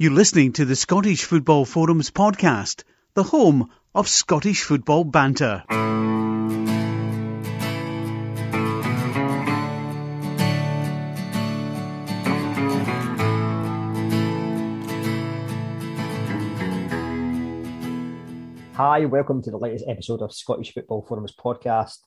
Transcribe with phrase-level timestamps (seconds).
[0.00, 5.64] You're listening to the Scottish Football Forums podcast, the home of Scottish football banter.
[18.76, 21.98] Hi, welcome to the latest episode of Scottish Football Forums podcast,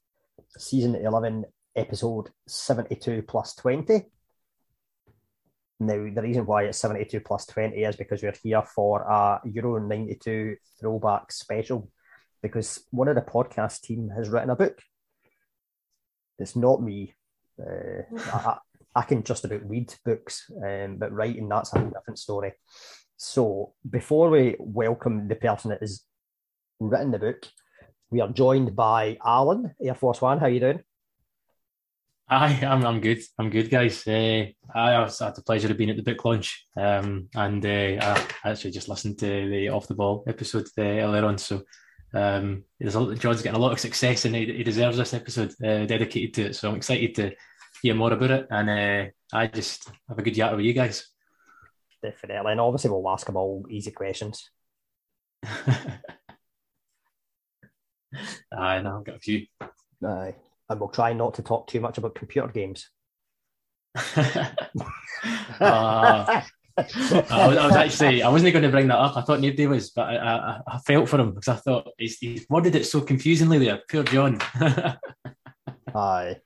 [0.58, 1.44] season 11,
[1.76, 4.06] episode 72 plus 20.
[5.82, 9.80] Now, the reason why it's 72 plus 20 is because we're here for a Euro
[9.80, 11.90] 92 throwback special
[12.44, 14.80] because one of the podcast team has written a book.
[16.38, 17.16] It's not me.
[17.60, 18.58] Uh, I,
[18.94, 22.54] I, can just about read books, um, but writing, that's a different story.
[23.18, 26.04] So, before we welcome the person that has
[26.80, 27.44] written the book,
[28.12, 30.38] we are joined by Alan, Air Force One.
[30.38, 30.84] How are you doing?
[32.34, 33.22] Hi, I'm I'm good.
[33.38, 34.08] I'm good, guys.
[34.08, 38.52] Uh, I had the pleasure of being at the book launch, um, and uh, I
[38.52, 41.38] actually just listened to the off the ball episode uh, earlier on.
[41.38, 41.64] So
[42.14, 45.86] um, a, John's getting a lot of success, and he, he deserves this episode uh,
[45.86, 46.56] dedicated to it.
[46.56, 47.34] So I'm excited to
[47.82, 51.10] hear more about it, and uh, I just have a good chat with you guys.
[52.02, 54.50] Definitely, and obviously we'll ask them all easy questions.
[55.44, 56.00] Aye,
[58.84, 59.48] no, I've got a few.
[60.02, 60.36] Aye
[60.72, 62.90] and we'll try not to talk too much about computer games.
[64.16, 64.56] uh,
[65.60, 66.44] I,
[66.78, 69.18] was, I, was, actually I wasn't going to bring that up.
[69.18, 72.18] I thought nobody was, but I, I, I felt for him because I thought he's,
[72.20, 73.82] he's, worded it so confusingly there.
[73.92, 74.40] Poor John.
[75.94, 76.38] Aye.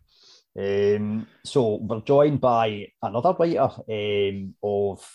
[0.58, 5.06] Um, so we're joined by another writer um, of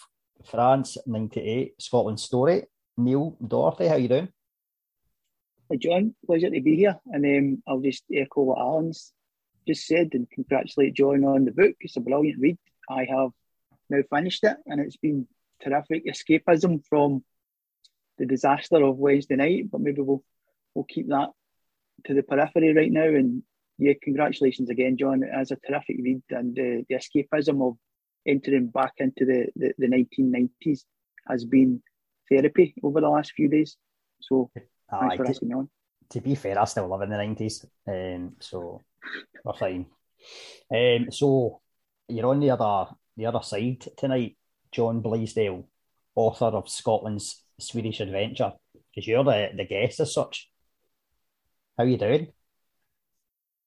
[0.45, 2.65] France '98 Scotland Story,
[2.97, 3.89] Neil Doherty.
[3.89, 4.29] How you doing?
[5.71, 6.17] Hi, John.
[6.27, 6.99] Pleasure to be here.
[7.07, 9.13] And um, I'll just echo what Alan's
[9.69, 11.77] just said and congratulate John on the book.
[11.79, 12.59] It's a brilliant read.
[12.89, 13.31] I have
[13.89, 15.29] now finished it and it's been
[15.63, 17.23] terrific escapism from
[18.19, 19.71] the disaster of Wednesday night.
[19.71, 20.25] But maybe we'll
[20.75, 21.29] we'll keep that
[22.07, 23.07] to the periphery right now.
[23.07, 23.45] And
[23.79, 25.23] yeah, congratulations again, John.
[25.23, 27.77] As a terrific read and uh, the escapism of
[28.27, 30.81] entering back into the, the, the 1990s
[31.29, 31.81] has been
[32.29, 33.77] therapy over the last few days.
[34.21, 34.51] So
[34.91, 35.69] Thanks for asking me on.
[36.11, 38.83] To be fair, I still live in the nineties, um, so
[39.45, 39.87] we're fine.
[40.75, 41.61] Um, so
[42.09, 44.37] you're on the other the other side tonight,
[44.73, 45.69] John Blaisdell,
[46.15, 50.51] author of Scotland's Swedish Adventure, because you're the, the guest as such.
[51.79, 52.33] How you doing?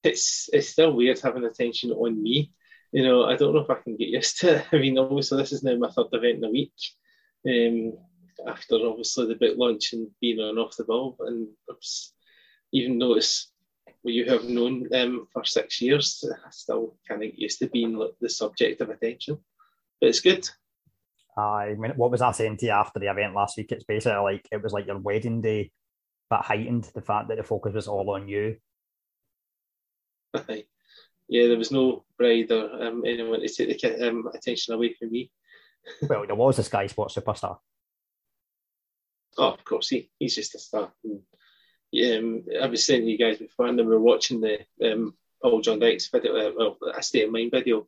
[0.02, 2.52] It's it's still weird having attention on me.
[2.92, 4.66] You know, I don't know if I can get used to it.
[4.70, 6.74] I mean, obviously, this is now my third event in a week.
[7.48, 7.94] Um,
[8.46, 11.16] after obviously the bit launch and being on off the ball.
[11.20, 11.48] And
[12.72, 13.50] even though it's
[14.02, 17.98] what you have known them for six years, I still kind of used to being
[18.20, 19.38] the subject of attention.
[20.00, 20.48] But it's good.
[21.36, 23.72] I mean, what was I saying to you after the event last week?
[23.72, 25.72] It's basically like it was like your wedding day,
[26.30, 28.56] but heightened the fact that the focus was all on you.
[30.48, 35.10] yeah, there was no bride or um, anyone to take the um, attention away from
[35.10, 35.30] me.
[36.08, 37.58] well, there was a Sky Sports superstar.
[39.38, 40.92] Oh, of course, he, he's just a star.
[41.04, 41.20] And,
[41.94, 45.60] um, I was saying to you guys before, and we were watching the um, Paul
[45.60, 47.86] John Dykes video, uh, well, a state of mind video,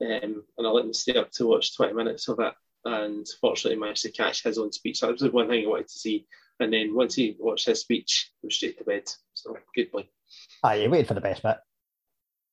[0.00, 2.54] um, and I let him stay up to watch 20 minutes of it.
[2.84, 5.00] And fortunately, managed to catch his own speech.
[5.00, 6.26] That was the one thing I wanted to see.
[6.60, 9.10] And then once he watched his speech, he was straight to bed.
[9.34, 10.08] So good boy.
[10.62, 11.56] Ah, you waited for the best bit.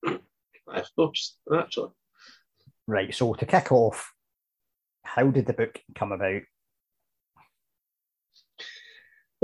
[0.68, 1.92] of course, naturally.
[2.88, 3.14] Right.
[3.14, 4.14] So to kick off,
[5.04, 6.42] how did the book come about?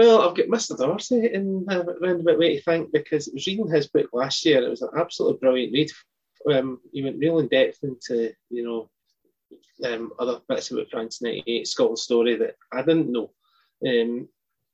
[0.01, 0.75] Well, I've got Mr.
[0.75, 4.44] Dorsey in uh, around about way to thank because I was reading his book last
[4.44, 4.63] year.
[4.63, 5.91] It was an absolutely brilliant read.
[6.51, 8.90] Um, he went real in depth into you know
[9.88, 13.29] um, other bits about France '98 Scotland story that I didn't know,
[13.88, 14.28] um,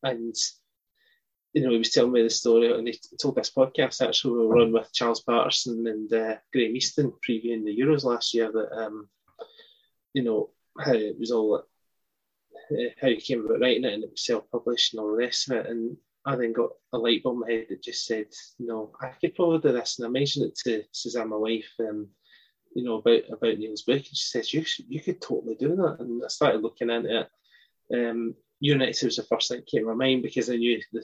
[0.03, 0.33] and
[1.51, 4.47] you know he was telling me the story and he told this podcast actually we
[4.47, 8.71] were on with Charles Patterson and uh, Graham Easton previewing the Euros last year that
[8.81, 9.09] um,
[10.13, 11.65] you know how it was all
[13.01, 15.57] how he came about writing it and it was self-published and all the rest of
[15.57, 15.67] it.
[15.67, 18.27] And I then got a light bulb in my head that just said,
[18.59, 19.97] "No, I could probably do this.
[19.97, 22.09] And I mentioned it to Suzanne, my wife, um,
[22.75, 25.97] you know, about about Neil's book, and she says, you you could totally do that.
[25.99, 27.29] And I started looking into it.
[27.93, 31.03] Um, Unity was the first thing that came to my mind because I knew the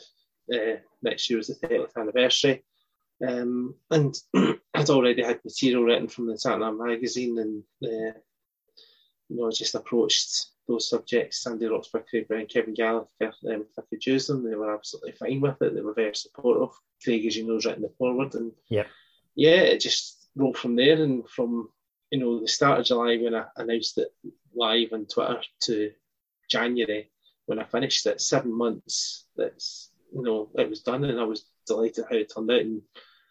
[0.54, 2.64] uh, next year was the 30th anniversary.
[3.26, 4.16] Um, and
[4.74, 8.18] I'd already had material written from the Tottenham magazine and, uh,
[9.30, 13.82] you know, just approached those subjects, Sandy Roxburgh, Craig Brown, Kevin Gallacher, um, if I
[13.90, 15.76] could use them, they were absolutely fine with it.
[15.76, 16.76] They were very supportive.
[17.04, 18.34] Craig, as you know, has written the forward.
[18.36, 18.86] And yeah,
[19.36, 21.02] yeah, it just rolled from there.
[21.02, 21.70] And from,
[22.12, 24.10] you know, the start of July when I announced it
[24.56, 25.92] live on Twitter to
[26.50, 27.12] January
[27.46, 28.22] when I finished it.
[28.22, 29.26] Seven months.
[29.36, 32.62] That's you know it was done, and I was delighted how it turned out.
[32.62, 32.82] And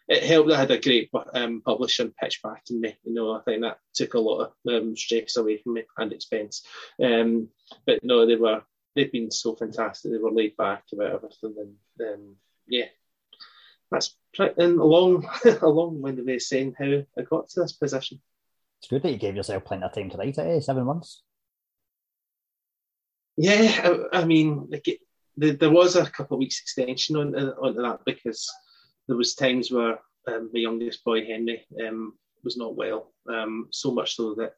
[0.07, 2.95] it helped that I had a great um, publisher pitch backing me.
[3.03, 6.11] You know, I think that took a lot of um, stress away from me and
[6.11, 6.65] expense.
[7.01, 7.49] Um,
[7.85, 8.63] but no, they were
[8.95, 10.11] they've been so fantastic.
[10.11, 11.55] They were laid back about everything,
[11.99, 12.35] and um,
[12.67, 12.87] yeah,
[13.91, 15.29] that's and along
[15.61, 18.21] along the way saying how I got to this position.
[18.79, 20.47] It's good that you gave yourself plenty of time to write it.
[20.47, 20.59] Eh?
[20.59, 21.23] Seven months.
[23.37, 24.99] Yeah, I, I mean, like it,
[25.37, 28.51] the, there was a couple of weeks extension on on that because
[29.07, 32.13] there was times where um, my youngest boy Henry um,
[32.43, 34.53] was not well, um, so much so that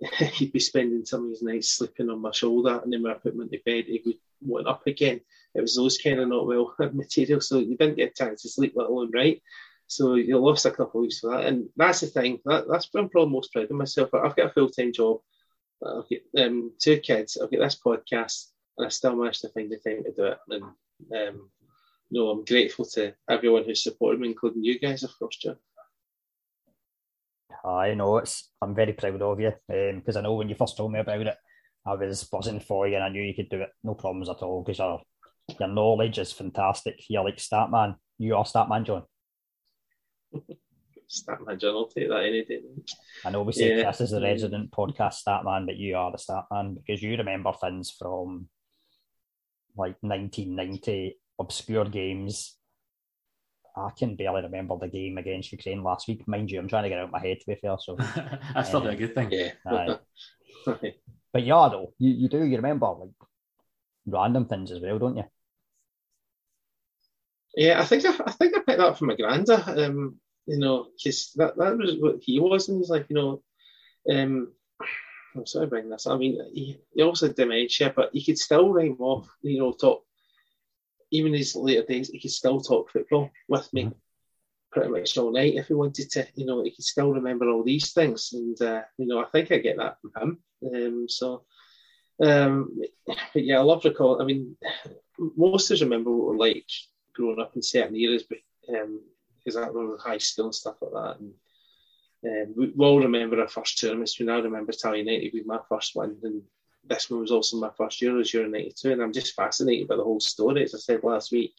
[0.34, 3.16] he'd be spending some of his nights sleeping on my shoulder, and then when I
[3.16, 5.20] put him into bed, he would want up again.
[5.54, 8.48] It was those kind of not well material, so you didn't get a chance to
[8.48, 9.42] sleep, let alone right.
[9.86, 12.40] So you lost a couple of weeks for that, and that's the thing.
[12.44, 14.12] That, that's what I'm probably most proud of myself.
[14.12, 15.18] I've got a full time job.
[15.84, 17.38] I've got um, two kids.
[17.38, 20.38] I've got this podcast, and I still managed to find the time to do it.
[20.50, 20.62] And
[21.28, 21.50] um,
[22.10, 25.56] no, I'm grateful to everyone who supported me, including you guys, of course, John.
[27.64, 28.50] I know it's.
[28.62, 31.26] I'm very proud of you because um, I know when you first told me about
[31.26, 31.36] it,
[31.86, 34.42] I was buzzing for you and I knew you could do it, no problems at
[34.42, 34.62] all.
[34.62, 35.02] Because your
[35.58, 37.02] your knowledge is fantastic.
[37.08, 37.96] You're like Statman.
[38.18, 39.02] You are Statman, John.
[41.08, 42.60] Statman John, I'll take that any day.
[43.24, 43.84] I know we say yeah.
[43.84, 47.90] Chris is the resident podcast Statman, but you are the Statman because you remember things
[47.90, 48.48] from
[49.76, 52.56] like 1990 obscure games.
[53.76, 56.26] I can barely remember the game against Ukraine last week.
[56.26, 57.76] Mind you, I'm trying to get out of my head to be fair.
[57.78, 57.96] So
[58.54, 59.30] that's um, a good thing.
[59.30, 59.52] Yeah.
[60.66, 63.10] but yeah, though you, you do you remember like
[64.06, 65.24] random things as well, don't you?
[67.56, 69.66] Yeah, I think I, I think I picked that up from my granda.
[69.78, 73.42] Um, you know, because that, that was what he was and he's like, You know,
[74.10, 74.52] um,
[75.36, 76.06] I'm sorry to bring this.
[76.06, 79.28] I mean, he, he also had dementia, but he could still rhyme off.
[79.42, 80.04] You know, talk
[81.10, 83.92] even his later days, he could still talk football with me mm-hmm.
[84.70, 86.26] pretty much all night if he wanted to.
[86.34, 89.50] You know, he could still remember all these things, and uh, you know, I think
[89.52, 90.38] I get that from him.
[90.74, 91.44] Um, so,
[92.22, 94.20] um, but yeah, I love to recall.
[94.20, 94.56] I mean,
[95.18, 96.66] most of us remember what we're like
[97.14, 98.38] growing up in certain eras, but
[98.68, 99.00] um,
[99.38, 101.20] because that was high school and stuff like that.
[101.20, 101.32] And
[102.48, 104.18] um, we, we all remember our first tournaments.
[104.18, 106.42] We now remember Tally United being my first one, and
[106.84, 110.04] this one was also my first Euro, Euro 92, and I'm just fascinated by the
[110.04, 110.64] whole story.
[110.64, 111.54] As I said last week,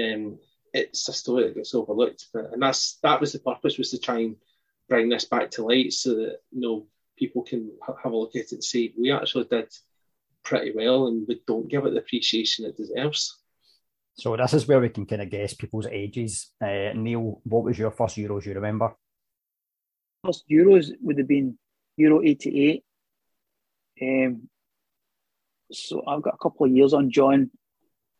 [0.00, 0.38] um,
[0.72, 3.98] it's a story that gets overlooked, but, and that's that was the purpose was to
[3.98, 4.36] try and
[4.88, 6.86] bring this back to light so that you know
[7.18, 9.68] people can ha- have a look at it and see we actually did
[10.44, 13.36] pretty well, and we don't give it the appreciation it deserves.
[14.18, 16.52] So this is where we can kind of guess people's ages.
[16.60, 18.94] Uh, Neil, what was your first Euros you remember?
[20.24, 21.58] First Euros would have been
[21.96, 22.82] Euro 88
[24.02, 24.48] um,
[25.72, 27.50] so I've got a couple of years on John.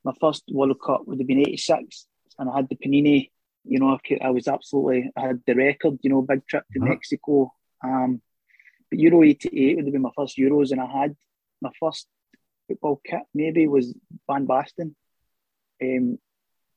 [0.05, 2.07] My first World Cup would have been '86,
[2.39, 3.31] and I had the Panini.
[3.65, 5.99] You know, I was absolutely I had the record.
[6.03, 6.89] You know, big trip to mm-hmm.
[6.89, 7.53] Mexico.
[7.83, 8.21] Um,
[8.91, 11.17] but Euro '88 would have been my first Euros, and I had
[11.61, 12.07] my first
[12.69, 13.23] football kit.
[13.35, 13.95] Maybe was
[14.29, 14.95] Van Basten.
[15.83, 16.19] Um,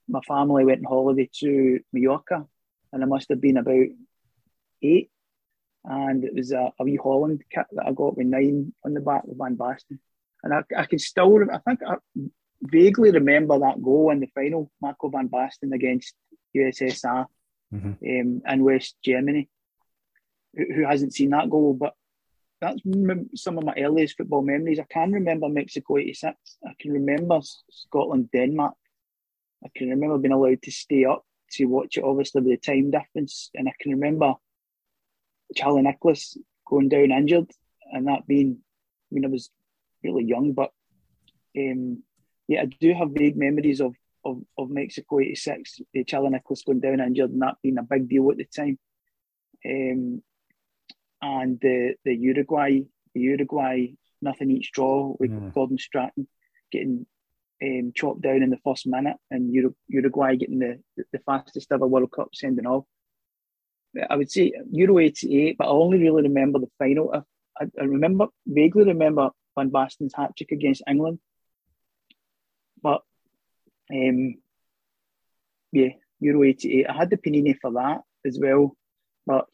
[0.08, 2.46] my family went on holiday to Mallorca,
[2.92, 3.86] and I must have been about
[4.82, 5.12] eight
[5.86, 9.00] and it was a, a wee Holland kit that I got with nine on the
[9.00, 10.00] back with Van Basten.
[10.44, 11.96] And I, I can still, I think I
[12.62, 16.14] vaguely remember that goal in the final, Marco Van Basten against
[16.56, 17.26] USSR
[17.74, 17.88] mm-hmm.
[17.88, 19.50] um, in West Germany.
[20.56, 21.74] Who, who, hasn't seen that goal?
[21.74, 21.94] But
[22.62, 22.82] that's
[23.36, 24.80] some of my earliest football memories.
[24.80, 26.36] I can remember Mexico 86.
[26.66, 28.76] I can remember Scotland Denmark.
[29.64, 32.92] I can remember being allowed to stay up to watch it, obviously, with the time
[32.92, 33.50] difference.
[33.54, 34.36] And I can remember
[35.56, 36.38] Charlie Nicholas
[36.68, 37.52] going down injured,
[37.92, 39.50] and that being, I mean, I was
[40.04, 40.72] really young, but
[41.58, 42.04] um,
[42.48, 46.82] yeah, I do have vague memories of of, of Mexico '86, uh, Charlie Nicholas going
[46.82, 48.78] down injured, and that being a big deal at the time.
[49.66, 50.22] Um,
[51.22, 52.82] and the the Uruguay,
[53.14, 53.88] the Uruguay
[54.22, 55.54] nothing each draw with mm.
[55.54, 56.28] Gordon Strachan
[56.72, 57.06] getting
[57.62, 59.54] um, chopped down in the first minute, and
[59.88, 60.80] Uruguay getting the,
[61.12, 62.86] the fastest ever World Cup sending off.
[64.10, 67.14] I would say Euro 88, but I only really remember the final.
[67.60, 71.20] I, I remember, vaguely remember Van Basten's hat trick against England.
[72.82, 73.02] But
[73.92, 74.36] um,
[75.72, 76.90] yeah, Euro 88.
[76.90, 78.76] I had the Panini for that as well.
[79.26, 79.46] But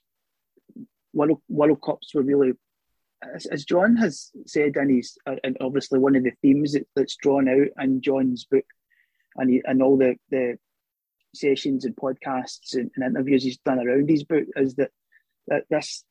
[1.14, 2.54] World, World Cups were really,
[3.34, 7.16] as, as John has said, and he's and obviously one of the themes that, that's
[7.16, 8.66] drawn out in John's book
[9.38, 10.58] and, he, and all the, the
[11.36, 14.92] sessions and podcasts and, and, interviews he's done around his book is that,
[15.48, 16.04] that this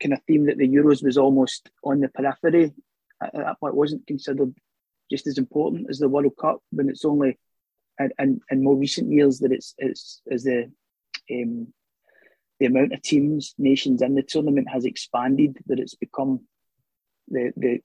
[0.00, 2.72] kind of theme that the Euros was almost on the periphery
[3.22, 4.54] at that point wasn't considered
[5.10, 7.38] just as important as the World Cup when it's only
[7.98, 10.70] and in more recent years that it's it's as the
[11.30, 11.68] um,
[12.58, 16.40] the amount of teams nations in the tournament has expanded that it's become
[17.28, 17.80] the the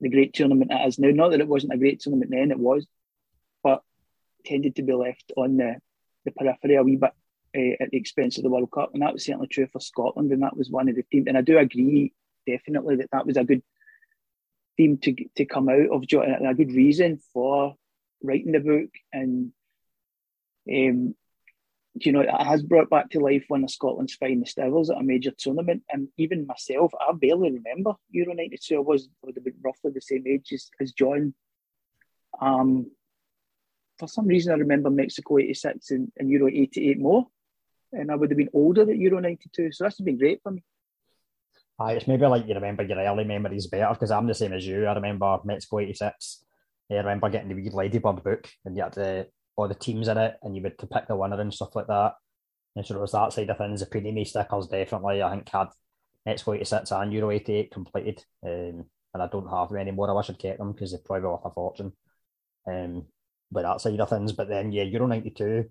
[0.00, 1.10] the great tournament it is now.
[1.10, 2.86] Not that it wasn't a great tournament then it was
[3.62, 3.82] but
[4.44, 5.76] tended to be left on the
[6.24, 7.12] the periphery a wee bit
[7.56, 10.32] uh, at the expense of the World Cup and that was certainly true for Scotland
[10.32, 12.12] and that was one of the teams and I do agree
[12.46, 13.62] definitely that that was a good
[14.76, 17.74] theme to to come out of and a good reason for
[18.22, 19.52] writing the book and
[20.68, 21.14] um,
[21.94, 25.02] you know it has brought back to life one of Scotland's finest hours at a
[25.02, 29.08] major tournament and even myself I barely remember Euro 92 I was
[29.62, 31.34] roughly the same age as, as John.
[32.40, 32.90] Um,
[34.04, 37.26] for some reason I remember Mexico 86 and, and Euro 88 more
[37.92, 40.62] and I would have been older at Euro 92 so that's been great for me
[41.78, 44.64] Aye, it's maybe like you remember your early memories better because I'm the same as
[44.64, 44.86] you.
[44.86, 46.44] I remember Mexico '86.
[46.90, 50.18] I remember getting the wee Ladybird book and you had the, all the teams in
[50.18, 52.14] it and you would to pick the winner and stuff like that.
[52.76, 53.80] And so it was that side of things.
[53.80, 55.68] The Panini stickers definitely, I think, had
[56.24, 58.24] Mexico '86 and Euro '88 completed.
[58.44, 58.84] Um,
[59.14, 60.10] and I don't have them anymore.
[60.10, 61.92] I wish I'd kept them because they're probably worth a fortune.
[62.66, 63.06] Um,
[63.54, 64.32] but that side of things.
[64.32, 65.64] But then, yeah, Euro 92,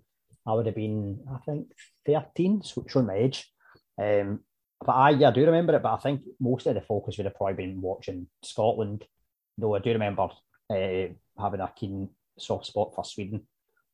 [0.46, 1.68] I would have been, I think,
[2.06, 3.48] 13, so showing my age.
[4.00, 4.40] Um,
[4.84, 5.82] but I, yeah, I do remember it.
[5.82, 9.04] But I think most of the focus would have probably been watching Scotland.
[9.56, 10.28] Though I do remember
[10.70, 11.06] uh,
[11.38, 13.46] having a keen soft spot for Sweden,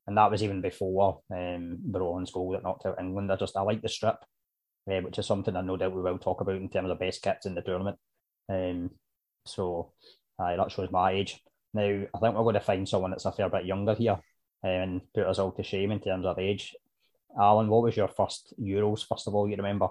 [0.07, 3.31] and that was even before um, Brolin's goal that knocked out England.
[3.31, 4.17] I just I like the strip,
[4.91, 7.23] uh, which is something I know doubt we will talk about in terms of best
[7.23, 7.99] kits in the tournament.
[8.49, 8.91] Um,
[9.45, 9.93] so
[10.39, 11.41] uh, that shows my age.
[11.75, 14.19] Now I think we're going to find someone that's a fair bit younger here
[14.63, 16.75] and put us all to shame in terms of age.
[17.39, 19.07] Alan, what was your first Euros?
[19.07, 19.89] First of all, you remember?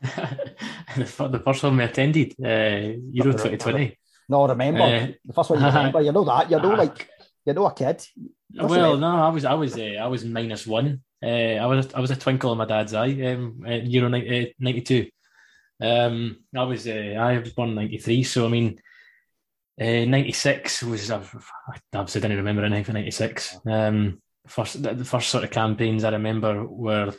[0.00, 3.98] the first one we attended, uh, Euro 2020.
[4.28, 6.00] No, remember uh, the first one you remember.
[6.00, 6.50] You know that.
[6.50, 7.08] You know, like
[7.44, 8.02] you know a kid.
[8.54, 11.02] What's well, no, I was, I was, uh, I was minus one.
[11.22, 11.26] Uh,
[11.60, 13.10] I was, I was a twinkle in my dad's eye.
[13.22, 15.08] Um, Euro ninety two.
[15.82, 18.22] Um, I was, uh, I was born ninety three.
[18.22, 18.80] So I mean,
[19.80, 21.10] uh, ninety six was.
[21.10, 21.34] i've
[21.94, 23.58] obviously didn't remember anything for ninety six.
[23.66, 27.14] Um, first, the, first sort of campaigns I remember were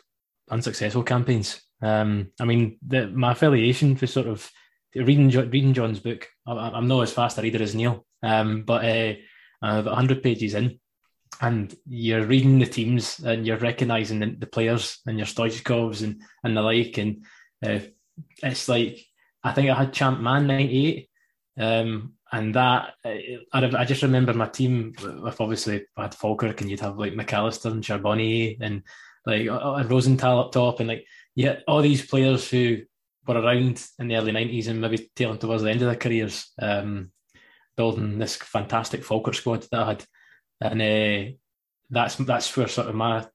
[0.50, 1.62] unsuccessful campaigns.
[1.82, 4.50] Um, I mean, the, my affiliation for sort of
[4.96, 6.28] reading reading John's book.
[6.46, 9.14] I, am not as fast a reader as Neil, um, but uh,
[9.62, 10.80] I've about 100 pages in,
[11.42, 16.22] and you're reading the teams and you're recognising the, the, players and your Stoichkovs and
[16.44, 17.26] and the like, and
[17.66, 17.80] uh,
[18.44, 19.04] it's like
[19.44, 21.08] I think I had Champ Man 98.
[21.58, 26.70] Um, and that I, I just remember my team with obviously I had Falkirk and
[26.70, 28.84] you'd have like McAllister and Charbonnier and
[29.26, 32.82] like uh, uh, Rosenthal up top and like yeah all these players who
[33.28, 36.52] were around in the early 90s and maybe tailing towards the end of their careers,
[36.62, 37.12] um,
[37.78, 40.06] building this fantastic Falkirk squad that I had.
[40.60, 41.32] And uh,
[41.90, 43.26] that's that's where sort of my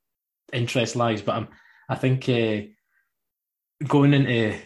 [0.52, 1.22] interest lies.
[1.22, 1.48] But I'm,
[1.88, 2.62] I think uh,
[3.86, 4.56] going into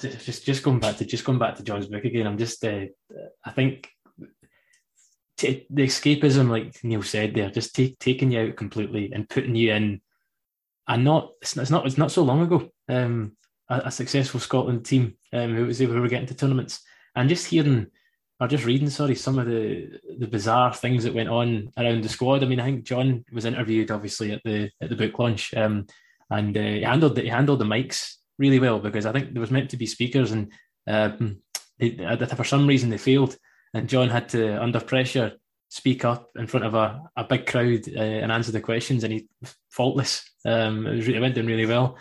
[0.00, 2.26] just just going back to just going back to John's book again.
[2.26, 2.86] I'm just uh,
[3.44, 3.88] I think
[5.38, 9.72] t- the escapism, like Neil said, there just taking you out completely and putting you
[9.72, 10.00] in.
[10.88, 12.68] And not it's, it's not it's not so long ago.
[12.88, 13.36] Um,
[13.68, 16.82] a, a successful Scotland team um, who was able to get into tournaments,
[17.14, 17.86] and just hearing
[18.40, 22.08] or just reading, sorry, some of the the bizarre things that went on around the
[22.08, 22.42] squad.
[22.42, 25.86] I mean, I think John was interviewed obviously at the at the book launch, um,
[26.28, 29.40] and uh, he handled the, he handled the mics really well because I think there
[29.40, 30.52] was meant to be speakers and
[30.86, 31.38] um,
[31.78, 31.96] they,
[32.36, 33.36] for some reason they failed,
[33.72, 35.32] and John had to under pressure
[35.68, 39.12] speak up in front of a, a big crowd uh, and answer the questions, and
[39.12, 39.28] he
[39.70, 40.22] faultless.
[40.44, 41.96] Um, it, was, it went down really well,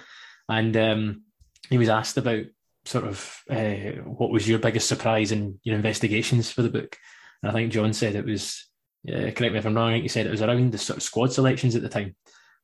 [0.50, 1.24] and um,
[1.70, 2.44] he was asked about
[2.86, 6.98] sort of uh, what was your biggest surprise in your investigations for the book.
[7.42, 8.68] And I think John said it was,
[9.08, 10.98] uh, correct me if I'm wrong, I think he said it was around the sort
[10.98, 12.16] of squad selections at the time.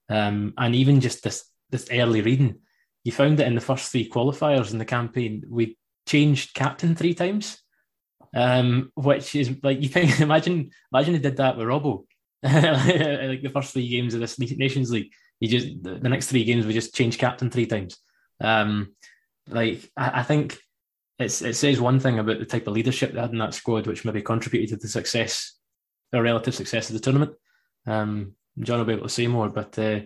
[0.09, 2.59] Um, and even just this, this early reading,
[3.07, 7.13] you found that in the first three qualifiers in the campaign, we changed captain three
[7.13, 7.57] times.
[8.35, 12.03] Um, which is like you think imagine imagine they did that with Robbo.
[12.43, 16.65] like the first three games of this Nations League, you just the next three games
[16.65, 17.97] we just changed captain three times.
[18.41, 18.93] Um,
[19.47, 20.59] like I, I, think
[21.17, 23.87] it's it says one thing about the type of leadership they had in that squad,
[23.87, 25.57] which maybe contributed to the success,
[26.11, 27.31] the relative success of the tournament.
[27.85, 30.01] Um, John will be able to say more, but uh,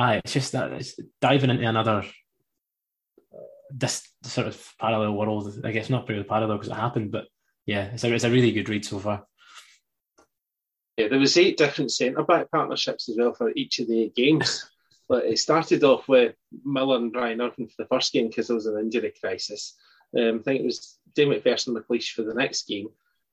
[0.00, 2.04] aye, it's just that it's diving into another
[3.72, 5.60] this sort of parallel world.
[5.64, 7.26] I guess not really parallel because it happened, but
[7.66, 9.24] yeah, it's a, it's a really good read so far.
[10.96, 14.68] Yeah, there was eight different centre back partnerships as well for each of the games.
[15.08, 18.54] But it started off with Miller and Brian Irvine for the first game because there
[18.54, 19.76] was an injury crisis.
[20.16, 22.86] Um, I think it was Dave McPherson McLeish for the next game.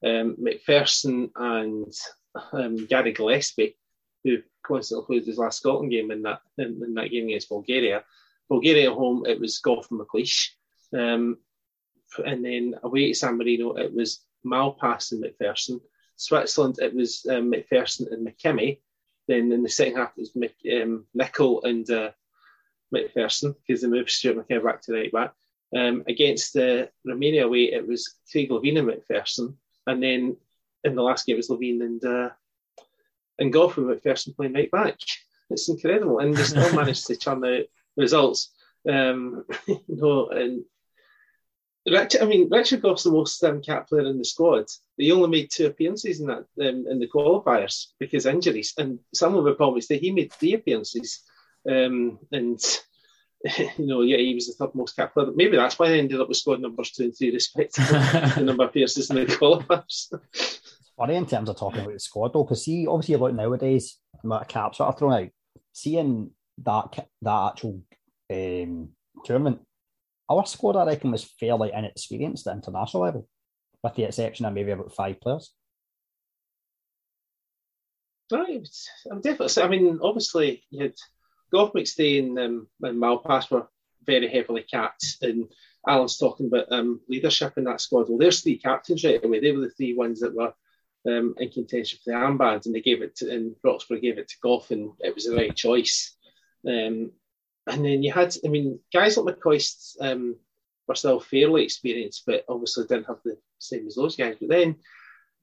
[0.03, 1.93] Um, McPherson and
[2.51, 3.77] um, Gary Gillespie,
[4.27, 8.03] who coincidentally played his last Scotland game in that in, in, that game against Bulgaria.
[8.49, 10.49] Bulgaria at home, it was Gough and McLeish.
[10.93, 11.37] Um,
[12.25, 15.81] and then away to San Marino, it was Malpas and McPherson.
[16.15, 18.79] Switzerland, it was um, McPherson and McKimmie.
[19.27, 22.11] Then in the second half, it was Mc, um, Nicol and uh,
[22.93, 25.33] McPherson because they moved Stuart McKenna back to right back.
[25.75, 29.55] Um, against the Romania away, it was Craig Levein and McPherson.
[29.85, 30.37] And then
[30.83, 32.29] in the last game, it was Levein and uh,
[33.39, 34.97] and Gough and McPherson playing right back.
[35.49, 36.19] It's incredible.
[36.19, 37.65] And they still managed to churn out
[37.95, 38.53] results.
[38.87, 40.63] Um, you know, and
[41.89, 44.65] Richard, I mean, Richard Gough's the most um, cap player in the squad.
[44.97, 49.35] He only made two appearances in that um, in the qualifiers because injuries, and some
[49.35, 51.21] of it probably that he made three appearances.
[51.69, 52.59] Um, and
[53.77, 55.27] you know, yeah, he was the third most cap player.
[55.33, 58.63] Maybe that's why they ended up with squad numbers two and three, respectively, the number
[58.63, 60.13] of appearances in the qualifiers.
[60.97, 64.27] Funny in terms of talking about the squad though, because see, obviously, about nowadays, the
[64.27, 65.29] amount of caps are thrown out,
[65.71, 66.31] seeing
[66.63, 67.83] that that actual
[68.31, 68.89] um,
[69.23, 69.61] tournament
[70.29, 73.27] our squad, I reckon, was fairly inexperienced at international level,
[73.83, 75.53] with the exception of maybe about five players.
[78.31, 78.67] Right,
[79.09, 79.63] I'm definitely.
[79.63, 80.95] I mean, obviously, you had
[81.51, 83.67] Gough McStay and, um, and Malpas were
[84.05, 85.45] very heavily capped, and
[85.87, 88.09] Alan's talking about um, leadership in that squad.
[88.09, 89.39] Well, there's three captains right away.
[89.39, 90.53] They were the three ones that were
[91.07, 94.27] um, in contention for the armbands, and they gave it to, and Roxburgh gave it
[94.27, 96.15] to Gough, and it was the right choice.
[96.67, 97.11] Um,
[97.67, 100.35] and then you had, I mean, guys like McCoist um,
[100.87, 104.35] were still fairly experienced, but obviously didn't have the same as those guys.
[104.39, 104.77] But then,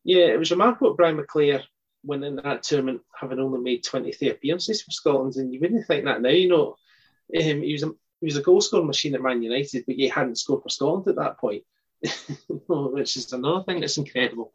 [0.05, 1.63] yeah, it was remarkable Brian McClair
[2.05, 5.37] winning that tournament, having only made 23 appearances for Scotland.
[5.37, 6.77] And you wouldn't think that now, you know.
[7.35, 7.91] Um, he was a
[8.21, 11.09] he was a goal scoring machine at Man United, but he hadn't scored for Scotland
[11.09, 11.63] at that point,
[12.69, 14.53] which is another thing that's incredible.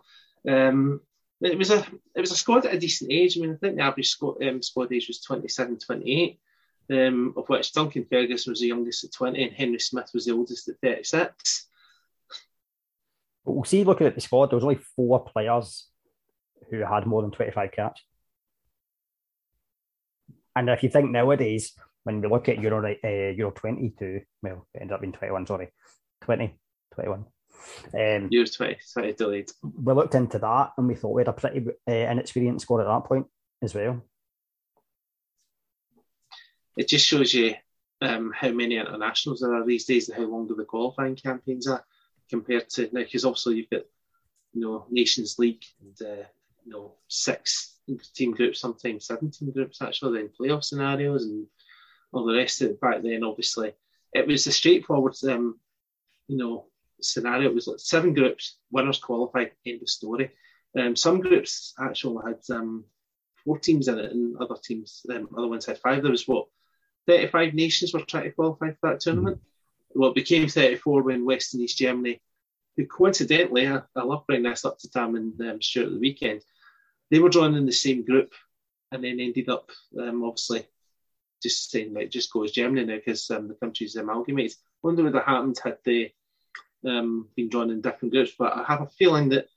[0.48, 1.02] Um,
[1.42, 3.38] it was a it was a squad at a decent age.
[3.38, 6.40] I mean, I think the average squad, um, squad age was 27, 28
[6.92, 10.34] um, of which Duncan Ferguson was the youngest at 20 and Henry Smith was the
[10.34, 11.68] oldest at 36.
[13.46, 15.88] But we'll see, looking at the squad, there was only four players
[16.70, 18.02] who had more than 25 caps.
[20.56, 21.74] And if you think nowadays,
[22.04, 25.70] when we look at Euro, uh, Euro 22, well, it ended up being 21, sorry,
[26.22, 26.56] 20,
[26.96, 27.26] 21.
[27.94, 29.52] Um, Years 20, 20 delayed.
[29.62, 32.88] We looked into that and we thought we had a pretty uh, inexperienced squad at
[32.88, 33.28] that point
[33.62, 34.04] as well
[36.80, 37.56] it just shows you
[38.02, 41.84] um, how many internationals there are these days and how long the qualifying campaigns are
[42.30, 43.02] compared to now.
[43.02, 43.84] Because obviously you've got
[44.54, 46.24] you know Nations League and uh,
[46.64, 47.76] you know six
[48.16, 51.48] team groups, sometimes seven team groups actually, then playoff scenarios and
[52.14, 52.80] all the rest of it.
[52.80, 53.74] Back then, obviously,
[54.14, 55.60] it was a straightforward um,
[56.30, 56.68] you know
[57.02, 57.50] scenario.
[57.50, 60.32] It was like seven groups, winners qualified, end of story.
[60.78, 62.86] Um, some groups actually had um,
[63.44, 66.02] four teams in it, and other teams, um, other ones had five.
[66.04, 66.48] There was what
[67.08, 69.40] 35 nations were trying to qualify for that tournament.
[69.96, 72.22] Well, it became 34 when West and East Germany,
[72.78, 76.00] who coincidentally, I, I love bringing this up to Tam and um, Stuart at the
[76.00, 76.42] weekend,
[77.10, 78.34] they were drawn in the same group
[78.92, 80.66] and then ended up um, obviously
[81.42, 84.58] just saying like just go as Germany now because um, the countries amalgamated.
[84.84, 86.14] Wonder what would have happened had they
[86.86, 89.48] um, been drawn in different groups, but I have a feeling that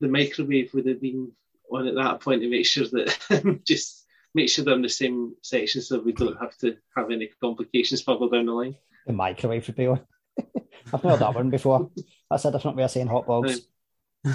[0.00, 1.32] the microwave would have been
[1.70, 5.34] on at that point to make sure that just make sure they're in the same
[5.42, 8.76] section so we don't have to have any complications further down the line.
[9.06, 10.00] The microwave would be on.
[10.92, 11.90] I've heard that one before.
[12.30, 13.62] That's a different way of saying hot dogs.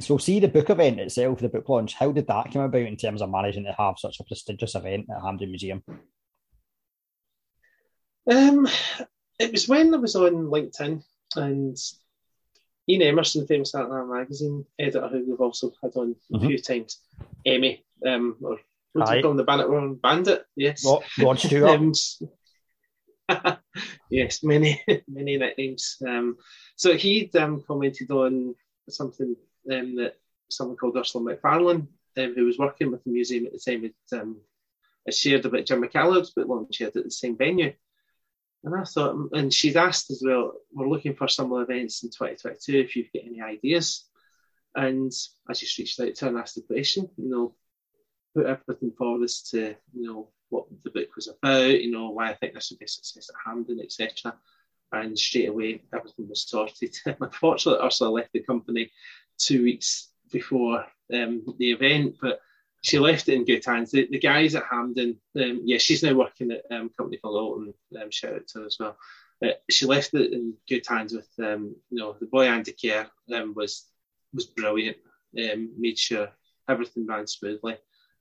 [0.00, 1.94] so, see the book event itself, the book launch.
[1.94, 5.06] How did that come about in terms of managing to have such a prestigious event
[5.14, 5.82] at Hampden Museum?
[8.30, 8.66] Um,
[9.38, 11.02] it was when I was on LinkedIn
[11.36, 11.76] and
[12.88, 16.46] Ian Emerson, famous Saturday Magazine editor, who we've also had on a mm-hmm.
[16.46, 17.00] few times,
[17.46, 18.58] Emmy, um, or
[18.92, 19.70] what do you call the bandit?
[19.70, 19.94] One?
[19.94, 20.84] Bandit, yes.
[20.84, 21.80] What, Rod Stewart.
[23.28, 23.56] um,
[24.10, 25.96] yes, many, many nicknames.
[26.06, 26.36] Um,
[26.76, 28.54] so he um, commented on
[28.88, 29.34] something
[29.72, 30.14] um, that
[30.50, 34.20] someone called Ursula Macfarlane, um, who was working with the museum at the time, had,
[34.20, 34.36] um,
[35.06, 37.72] had shared about Jim McCallard's book launch at the same venue.
[38.64, 42.78] And I thought, and she'd asked as well, we're looking for similar events in 2022
[42.78, 44.06] if you've got any ideas.
[44.74, 45.12] And
[45.48, 47.54] I just reached out to her and asked the question, you know,
[48.34, 52.30] put everything forward as to, you know, what the book was about, you know, why
[52.30, 54.34] I think this would be a success at Hampden, etc.
[54.92, 56.96] And straight away, everything was sorted.
[57.20, 58.90] Unfortunately, Ursula left the company
[59.36, 62.40] two weeks before um, the event, but
[62.84, 63.90] she left it in good hands.
[63.90, 67.36] The, the guys at Hampden, um, yeah, she's now working at um, a company called
[67.36, 67.74] Alton.
[68.00, 68.98] Um, shout out to her as well.
[69.40, 73.08] But she left it in good hands with um, you know the boy Andy Kerr
[73.34, 73.86] um, was
[74.34, 74.98] was brilliant.
[75.38, 76.28] Um, made sure
[76.68, 77.78] everything ran smoothly.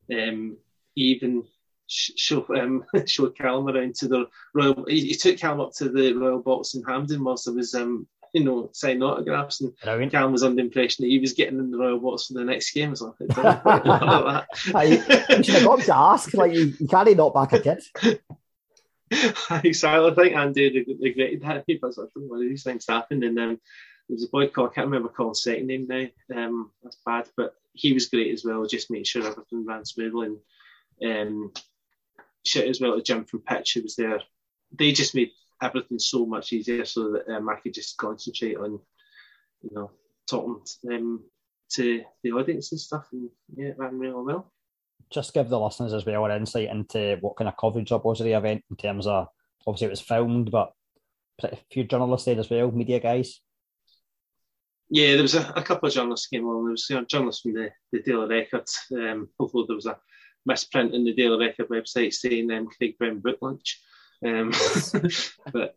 [0.09, 0.55] Um,
[0.95, 1.43] even
[1.87, 4.85] show um, showed Callum around to the Royal.
[4.87, 8.07] He, he, took Callum up to the Royal Box in Hampden whilst there was um,
[8.33, 9.61] you know, signing autographs.
[9.61, 10.11] And Brilliant.
[10.11, 12.43] Callum was under the impression that he was getting in the Royal Box for the
[12.43, 12.89] next game.
[12.89, 13.53] I was like, like
[15.07, 15.25] that.
[15.29, 16.33] you should have got to ask.
[16.33, 17.83] Like, you, you can't knock back a kid.
[19.63, 20.11] exactly.
[20.11, 21.63] I think Andy regretted that.
[21.67, 23.23] He was like, one of these things happened.
[23.23, 23.59] And um,
[24.09, 26.07] there was a boy called, I can't remember calling second name now.
[26.35, 27.29] Um, that's bad.
[27.37, 30.37] But he was great as well, just making sure everything ran smoothly.
[31.01, 31.51] And um,
[32.43, 34.21] shit as well, the Jim from Pitch, who was there.
[34.71, 35.29] They just made
[35.61, 38.79] everything so much easier so that um, I could just concentrate on,
[39.61, 39.91] you know,
[40.29, 40.61] talking
[40.91, 41.23] um,
[41.73, 43.07] to the audience and stuff.
[43.11, 44.51] And yeah, it ran really well.
[45.11, 48.19] Just give the listeners as well an insight into what kind of coverage there was
[48.19, 49.27] of the event in terms of
[49.67, 50.73] obviously it was filmed, but
[51.43, 53.39] a few journalists there as well, media guys.
[54.89, 56.65] Yeah, there was a, a couple of journalists came along.
[56.65, 59.97] There was you know, journalists from the, the Daily Record, um, although there was a
[60.45, 63.81] misprint in the Daily Record website saying um, Craig Brown book lunch.
[64.25, 64.51] Um,
[65.51, 65.75] but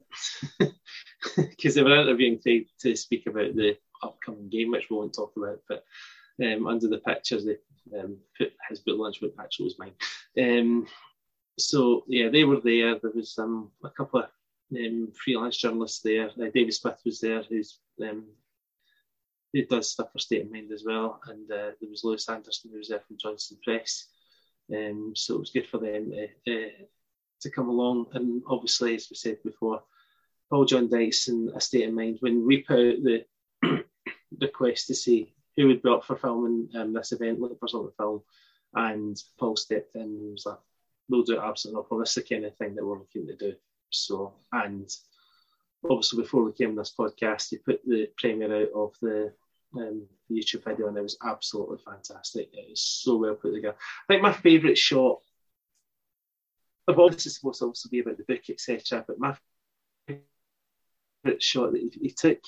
[1.36, 5.32] because they were interviewing Craig to speak about the upcoming game, which we won't talk
[5.36, 5.84] about, but
[6.44, 7.56] um, under the pictures they
[7.98, 9.92] um, put his book lunch, but actually was mine.
[10.38, 10.86] Um,
[11.58, 12.98] so yeah, they were there.
[12.98, 14.28] There was um, a couple of
[14.76, 16.30] um, freelance journalists there.
[16.30, 17.78] Uh, David Smith was there, who's
[19.52, 22.70] who does stuff for State of Mind as well, and uh, there was Lewis Anderson
[22.70, 24.08] who was there from Johnston Press.
[24.74, 26.86] Um, so it was good for them uh, uh,
[27.40, 28.06] to come along.
[28.12, 29.82] And obviously, as we said before,
[30.50, 33.24] Paul John Dyson, A State of Mind, when we put out the
[34.40, 37.90] request to see who would be up for filming um, this event, looking for something
[37.90, 38.22] to film,
[38.74, 40.58] and Paul stepped in and was like,
[41.08, 42.02] we'll do it absolutely no problem.
[42.02, 43.54] This is the kind of thing that we're looking to do.
[43.90, 44.88] So, and
[45.84, 49.32] obviously before we came on this podcast, he put the premiere out of the
[49.76, 52.50] um, YouTube video, and it was absolutely fantastic.
[52.52, 53.76] It was so well put together.
[53.78, 55.20] I think my favourite shot
[56.88, 59.04] of all this is supposed to also be about the book, etc.
[59.06, 59.36] But my
[60.06, 62.38] favourite shot that he, he, took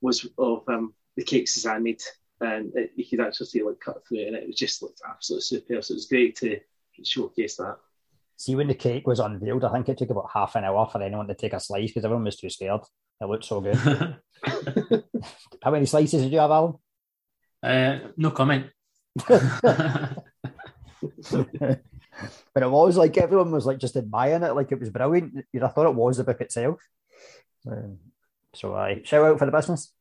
[0.00, 2.02] was of um, the cake I made,
[2.40, 5.00] and it, you could actually see it like cut through, it, and it just looked
[5.08, 5.84] absolutely superb.
[5.84, 6.58] So it was great to
[7.02, 7.76] showcase that.
[8.36, 11.00] See, when the cake was unveiled, I think it took about half an hour for
[11.00, 12.80] anyone to take a slice because everyone was too scared.
[13.20, 13.76] It looked so good.
[15.62, 16.74] How many slices did you have, Alan?
[17.62, 18.66] Uh, no comment.
[22.54, 25.44] but it was like everyone was like just admiring it, like it was brilliant.
[25.54, 26.80] I thought it was the book itself.
[27.68, 27.98] Um,
[28.54, 29.92] so I shout out for the business.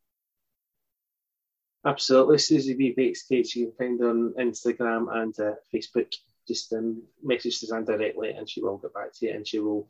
[1.85, 6.13] Absolutely, Susie B Bakes Cakes you can find her on Instagram and uh, Facebook.
[6.47, 9.33] Just um, message Suzanne directly, and she will get back to you.
[9.33, 9.89] And she will.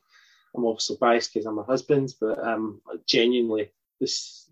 [0.55, 4.49] I'm obviously biased because I'm her husband, but um, genuinely, this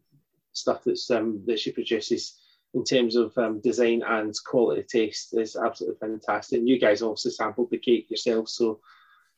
[0.52, 2.40] stuff that's um, that she produces
[2.73, 6.60] in terms of um, design and quality taste is absolutely fantastic.
[6.60, 8.79] And you guys also sampled the cake yourself, so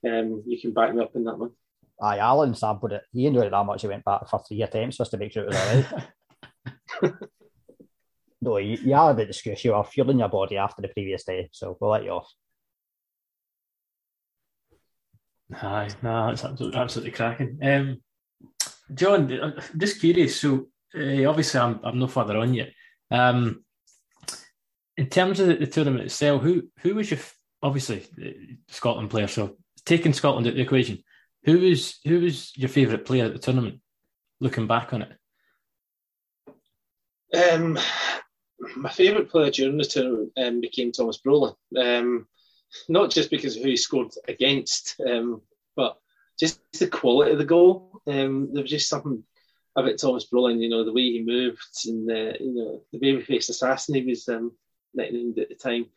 [0.07, 1.51] um, you can back me up in that one.
[2.01, 3.03] Aye, Alan sampled it.
[3.11, 3.81] He enjoyed it that much.
[3.81, 5.85] He went back for three attempts just to make sure it was
[7.01, 7.13] all right.
[8.41, 9.63] no, you, you are a bit discuss.
[9.63, 12.31] You are feeling your body after the previous day, so we'll let you off.
[15.55, 17.59] Aye, no, it's absolutely, absolutely cracking.
[17.61, 18.01] Um,
[18.93, 20.39] John, uh, just curious.
[20.39, 22.71] So, uh, obviously, I'm, I'm no further on yet.
[23.13, 23.63] Um,
[24.97, 27.19] in terms of the, the, tournament itself, who who was your
[27.61, 28.05] obviously
[28.67, 29.27] Scotland player?
[29.27, 31.03] So taking Scotland out the equation,
[31.45, 33.79] who was who was your favourite player at the tournament?
[34.39, 35.17] Looking back on it,
[37.55, 37.79] um,
[38.75, 41.55] my favourite player during the tournament um, became Tomas Brolin.
[41.77, 42.27] Um,
[42.89, 45.41] not just because of who he scored against, um,
[45.75, 45.97] but
[46.39, 48.01] just the quality of the goal.
[48.07, 49.23] Um, there was just something
[49.75, 53.49] about Tomas Brolin, you know, the way he moved and the, you know, the baby-faced
[53.49, 54.51] assassin he was um,
[54.93, 55.87] nicknamed at the time.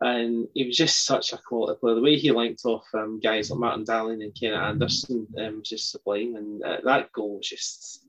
[0.00, 1.94] And he was just such a quality player.
[1.94, 5.68] The way he linked off um, guys like Martin Dahlin and Kennet Andersson um, was
[5.68, 6.36] just sublime.
[6.36, 8.04] And uh, that goal was just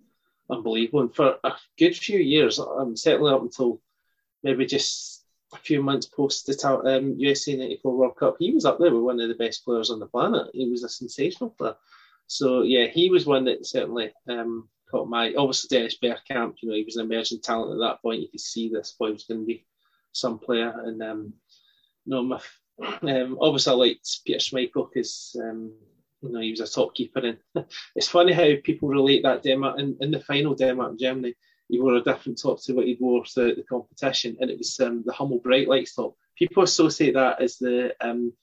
[0.49, 1.01] unbelievable.
[1.01, 3.82] And for a good few years, um, certainly up until
[4.43, 5.23] maybe just
[5.54, 9.04] a few months post the um, USA 94 World Cup, he was up there with
[9.04, 10.47] one of the best players on the planet.
[10.54, 11.75] He was a sensational player.
[12.28, 16.56] So, yeah, he was one that certainly um, caught my obviously Dennis Bergkamp.
[16.62, 18.21] You know, he was an emerging talent at that point.
[18.21, 19.65] You could see this boy was going to be
[20.12, 20.74] some player.
[20.86, 21.34] And um,
[22.06, 22.39] you know, my,
[23.02, 25.74] um, obviously I liked Peter Schmeichel because um,
[26.21, 27.19] you know he was a top keeper.
[27.19, 27.38] And
[27.95, 31.36] it's funny how people relate that Denmark in, in the final Denmark Germany.
[31.67, 34.80] He wore a different top to what he wore throughout the competition, and it was
[34.80, 36.15] um, the Hummel Bright Lights top.
[36.38, 38.34] People associate that as the um,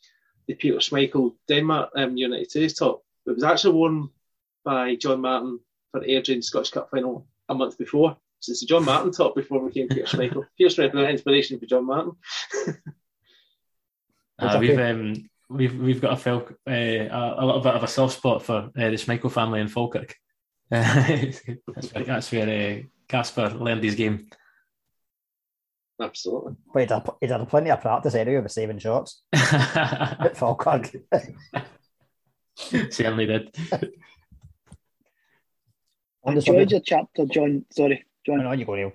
[0.49, 3.05] the Peter Schmeichel Denmark um, United 2 top.
[3.27, 4.09] It was actually worn
[4.65, 5.61] by John Martin
[5.93, 8.17] for Airdrie Scottish Cup final a month before.
[8.41, 10.45] So it's the John Martin top before we came to Pierce Michael.
[10.59, 12.13] Pierce Michael, inspiration for John Martin.
[14.41, 18.17] uh, we've um, we've we've got a, fel- uh, a, little bit of a soft
[18.17, 20.17] spot for uh, the Schmeichel family in Falkirk.
[20.71, 21.47] that's
[21.95, 24.27] where, that's where uh, Kasper learned his game.
[26.01, 26.55] Absolutely.
[26.73, 30.91] But he did, he did plenty of practice anyway with saving shots at Falkirk.
[32.57, 33.57] Certainly did.
[36.25, 37.65] I enjoyed your chapter, John.
[37.71, 38.39] Sorry, John.
[38.39, 38.93] No, you go, Neil.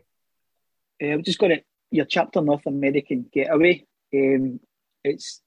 [1.02, 1.66] Uh, I've just got it.
[1.92, 3.86] Your chapter, North American Getaway.
[4.14, 4.60] Um,
[5.04, 5.42] it's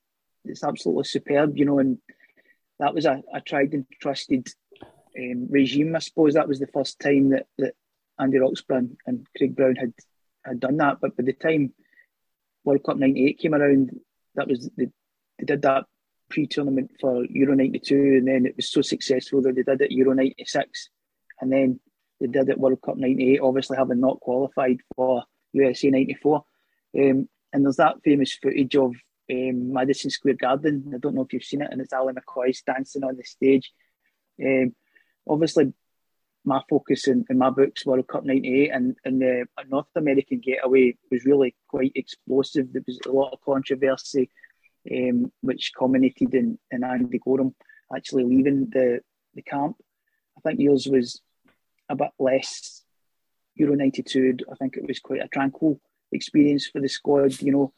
[0.45, 1.99] it's absolutely superb, you know, and
[2.79, 4.49] that was a, a tried and trusted
[5.19, 5.97] um, regime.
[5.97, 7.75] I suppose that was the first time that, that
[8.19, 9.93] Andy Roxburgh and Craig Brown had
[10.45, 10.99] had done that.
[11.01, 11.73] But by the time
[12.65, 13.99] World Cup '98 came around,
[14.35, 14.91] that was the,
[15.39, 15.85] they did that
[16.29, 20.15] pre-tournament for Euro '92, and then it was so successful that they did it Euro
[20.15, 20.91] '96,
[21.41, 21.81] and then
[22.21, 23.41] they did it World Cup '98.
[23.41, 26.45] Obviously, having not qualified for USA '94,
[26.99, 28.95] um, and there's that famous footage of
[29.31, 30.93] um, Madison Square Garden.
[30.95, 33.73] I don't know if you've seen it, and it's Ali McCoist dancing on the stage.
[34.43, 34.75] Um,
[35.29, 35.73] obviously,
[36.45, 40.97] my focus in, in my books, World Cup '98, and, and the North American getaway
[41.11, 42.73] was really quite explosive.
[42.73, 44.31] There was a lot of controversy,
[44.91, 47.55] um, which culminated in, in Andy Goram
[47.95, 49.01] actually leaving the,
[49.35, 49.77] the camp.
[50.37, 51.21] I think yours was
[51.91, 52.83] a bit less
[53.57, 54.39] Euro 92.
[54.51, 55.81] I think it was quite a tranquil
[56.13, 57.73] experience for the squad, you know.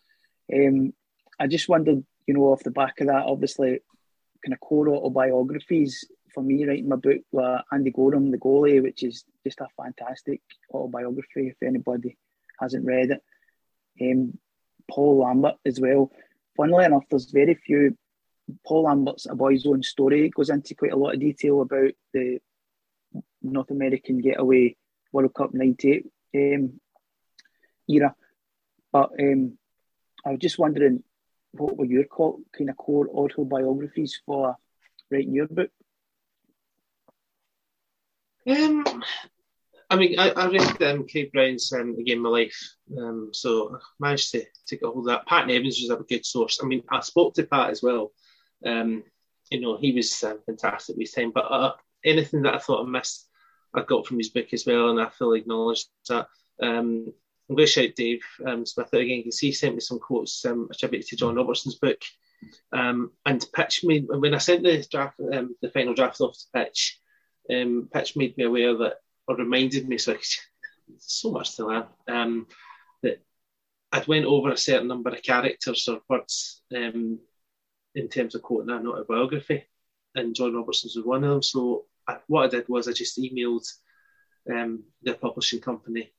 [0.54, 0.92] Um,
[1.40, 3.80] I just wondered, you know, off the back of that, obviously,
[4.44, 9.02] kind of core autobiographies for me writing my book were Andy Goram, the goalie, which
[9.02, 10.40] is just a fantastic
[10.72, 12.16] autobiography if anybody
[12.60, 13.22] hasn't read it.
[14.00, 14.38] Um,
[14.90, 16.10] Paul Lambert as well.
[16.56, 17.96] Funnily enough, there's very few.
[18.66, 21.92] Paul Lambert's A Boy's Own Story it goes into quite a lot of detail about
[22.12, 22.40] the
[23.42, 24.76] North American getaway
[25.12, 26.80] World Cup 98 um,
[27.88, 28.14] era.
[28.92, 29.58] But um,
[30.24, 31.02] I was just wondering,
[31.52, 32.04] what were your
[32.56, 34.56] kind of core autobiographies for
[35.10, 35.70] writing your book?
[38.46, 38.84] Um,
[39.90, 43.78] I mean, I, I read um, Craig Brown's um, of My Life, um, so I
[44.00, 45.26] managed to, to get hold of that.
[45.26, 46.60] Pat Nevins was a good source.
[46.62, 48.10] I mean, I spoke to Pat as well.
[48.64, 49.04] Um,
[49.50, 51.72] you know, he was um, fantastic this time, but uh,
[52.04, 53.28] anything that I thought I missed,
[53.74, 56.28] I got from his book as well, and I fully acknowledge that.
[56.62, 57.12] Um,
[57.50, 60.44] I'm going to shout Dave um, Smith out again because he sent me some quotes
[60.46, 62.00] um, attributed to John Robertson's book
[62.72, 66.44] um, and pitched me when I sent the draft, um, the final draft off to
[66.54, 67.00] pitch
[67.50, 68.94] um, Pitch made me aware that,
[69.26, 70.16] or reminded me, so
[70.98, 72.46] so much to learn, um,
[73.02, 73.22] that
[73.90, 77.18] I'd went over a certain number of characters or words um,
[77.94, 79.64] in terms of quoting an autobiography,
[80.14, 81.42] and John Robertson's was one of them.
[81.42, 81.86] So
[82.26, 83.66] What I did was I just emailed
[84.50, 86.12] um, the publishing company,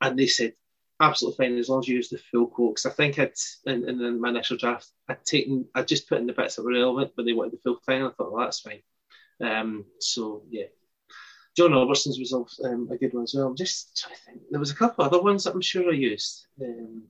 [0.00, 0.54] and they said,
[1.00, 2.80] absolutely fine as long as you use the full quote.
[2.86, 3.32] I think I'd
[3.66, 6.72] in, in, my initial draft, I'd taken, I just put in the bits that were
[6.72, 8.02] relevant, but they wanted the full thing.
[8.02, 8.82] I thought, well, that's fine.
[9.40, 10.66] Um, so yeah,
[11.56, 12.32] John Robertson's was
[12.64, 13.46] um, a good one as well.
[13.46, 14.40] I'm just trying to think.
[14.50, 16.46] There was a couple other ones that I'm sure I used.
[16.60, 17.04] Um,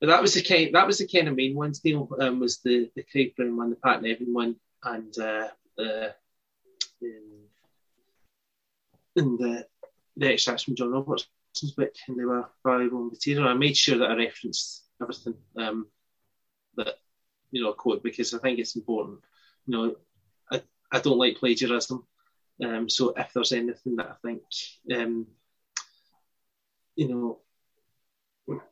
[0.00, 0.74] but that was the kind.
[0.74, 1.80] That was the kind of main ones.
[1.84, 6.14] Neil um, was the the Craig Brown one, the Pat Nevin one, and uh, the
[7.02, 7.46] um,
[9.16, 9.66] and the
[10.16, 13.48] the extracts from John Robertson's book, and they were valuable material.
[13.48, 15.86] I made sure that I referenced everything um,
[16.76, 16.94] that
[17.50, 19.20] you know I quote because I think it's important.
[19.66, 19.96] You know,
[20.92, 22.06] I don't like plagiarism.
[22.62, 24.42] Um, so if there's anything that I think,
[24.94, 25.26] um,
[26.96, 27.38] you know,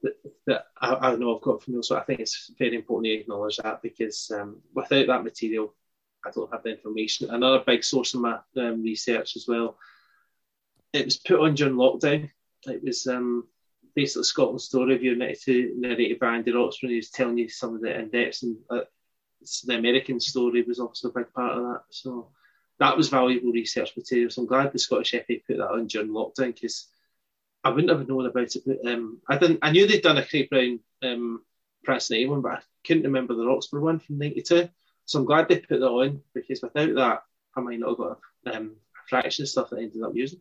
[0.03, 3.07] that, that I, I, know I've got from you, so I think it's very important
[3.07, 5.75] to acknowledge that because um, without that material,
[6.25, 7.31] I don't have the information.
[7.31, 9.77] Another big source of my um, research as well.
[10.93, 12.31] It was put on during lockdown.
[12.67, 13.47] It was um,
[13.95, 16.91] basically Scotland's story of 92 narrated by Andy Roxburgh.
[16.91, 18.81] He was telling you some of the in depths and uh,
[19.65, 21.83] the American story was also a big part of that.
[21.91, 22.31] So
[22.79, 24.31] that was valuable research material.
[24.31, 26.89] So I'm glad the Scottish FA put that on during lockdown because
[27.65, 28.63] I wouldn't have known about it.
[28.65, 29.61] But um, I didn't.
[29.63, 31.43] I knew they'd done a Craig Brown um,
[31.89, 34.69] A one, but I couldn't remember the Roxburgh one from '92.
[35.09, 37.23] So I'm glad they put that on because without that,
[37.57, 38.21] I might not have got
[38.55, 40.41] um, a fraction of stuff that I ended up using.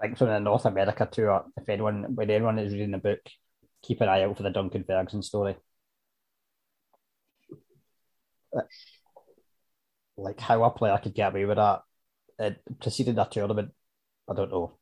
[0.00, 3.18] I think the North America tour, if anyone, when anyone is reading the book,
[3.82, 5.56] keep an eye out for the Duncan Ferguson story.
[10.16, 11.82] like how a player could get away with that.
[12.38, 13.72] It preceded that tournament.
[14.30, 14.78] I don't know.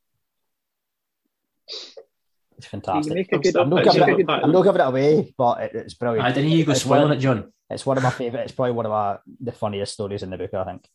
[2.59, 3.29] It's fantastic.
[3.33, 6.27] I'm, I'm, not giving it, I'm not giving it away, but it, it's brilliant.
[6.27, 7.53] I didn't you go spoiling it, John.
[7.71, 8.43] It's one of my favourite.
[8.43, 10.53] It's probably one of my the funniest stories in the book.
[10.55, 10.89] I think.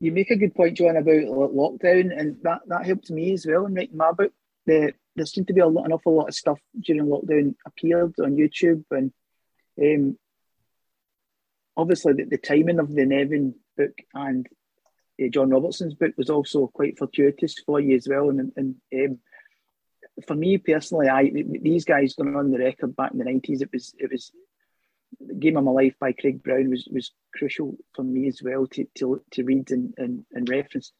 [0.00, 3.66] you make a good point, John, about lockdown, and that, that helped me as well
[3.66, 4.32] in writing my book.
[4.66, 8.14] The, there seemed to be a lot, an awful lot of stuff during lockdown appeared
[8.18, 9.12] on YouTube, and
[9.80, 10.18] um,
[11.76, 14.46] obviously the, the, timing of the Nevin book and
[15.22, 18.30] uh, John Robertson's book was also quite fortuitous for you as well.
[18.30, 19.18] And, and um,
[20.26, 21.30] for me personally, I
[21.62, 24.32] these guys going on the record back in the nineties, it was it was
[25.38, 28.86] Game of My Life by Craig Brown was was crucial for me as well to
[28.96, 30.92] to, to read and, and, and reference,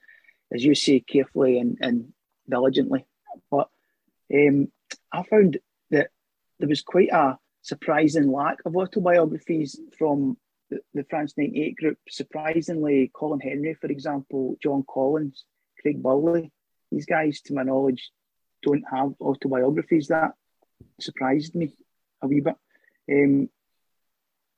[0.53, 2.13] as you say, carefully and, and
[2.49, 3.07] diligently.
[3.51, 3.69] But
[4.35, 4.69] um,
[5.13, 5.59] I found
[5.91, 6.11] that
[6.59, 10.37] there was quite a surprising lack of autobiographies from
[10.71, 11.99] the, the France 98 group.
[12.09, 15.45] Surprisingly, Colin Hendry, for example, John Collins,
[15.81, 16.53] Craig Burley,
[16.91, 18.11] these guys, to my knowledge,
[18.63, 20.09] don't have autobiographies.
[20.09, 20.33] That
[21.01, 21.73] surprised me
[22.23, 22.57] a wee bit.
[23.11, 23.49] Um,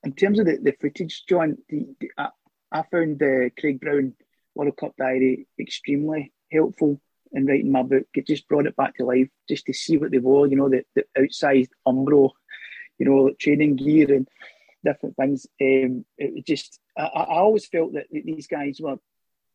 [0.04, 2.28] in terms of the, the footage, John, the, the, I,
[2.70, 4.14] I, found the Craig Brown
[4.54, 7.00] World Cup diary extremely helpful
[7.32, 8.06] in writing my book.
[8.14, 10.68] It just brought it back to life, just to see what they wore, you know,
[10.68, 12.30] the, the outsized Umbro,
[12.98, 14.28] you know, training gear and
[14.84, 15.46] different things.
[15.60, 18.96] Um, it just, I, I always felt that these guys were,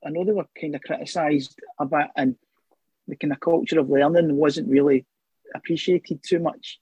[0.05, 2.35] I know they were kind of criticised about, and
[3.07, 5.05] the kind of culture of learning wasn't really
[5.55, 6.79] appreciated too much.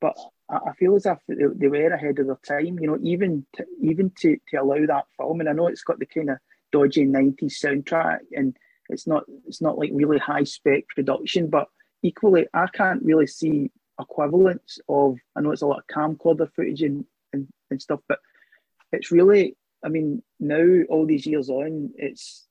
[0.00, 0.16] But
[0.48, 2.78] I, feel as if they, were ahead of their time.
[2.78, 5.98] You know, even to, even to, to allow that film, and I know it's got
[5.98, 6.38] the kind of
[6.70, 8.56] dodgy '90s soundtrack, and
[8.88, 11.68] it's not it's not like really high spec production, but
[12.02, 15.18] equally, I can't really see equivalents of.
[15.34, 18.20] I know it's a lot of camcorder footage and, and, and stuff, but
[18.92, 19.56] it's really.
[19.84, 22.45] I mean, now all these years on, it's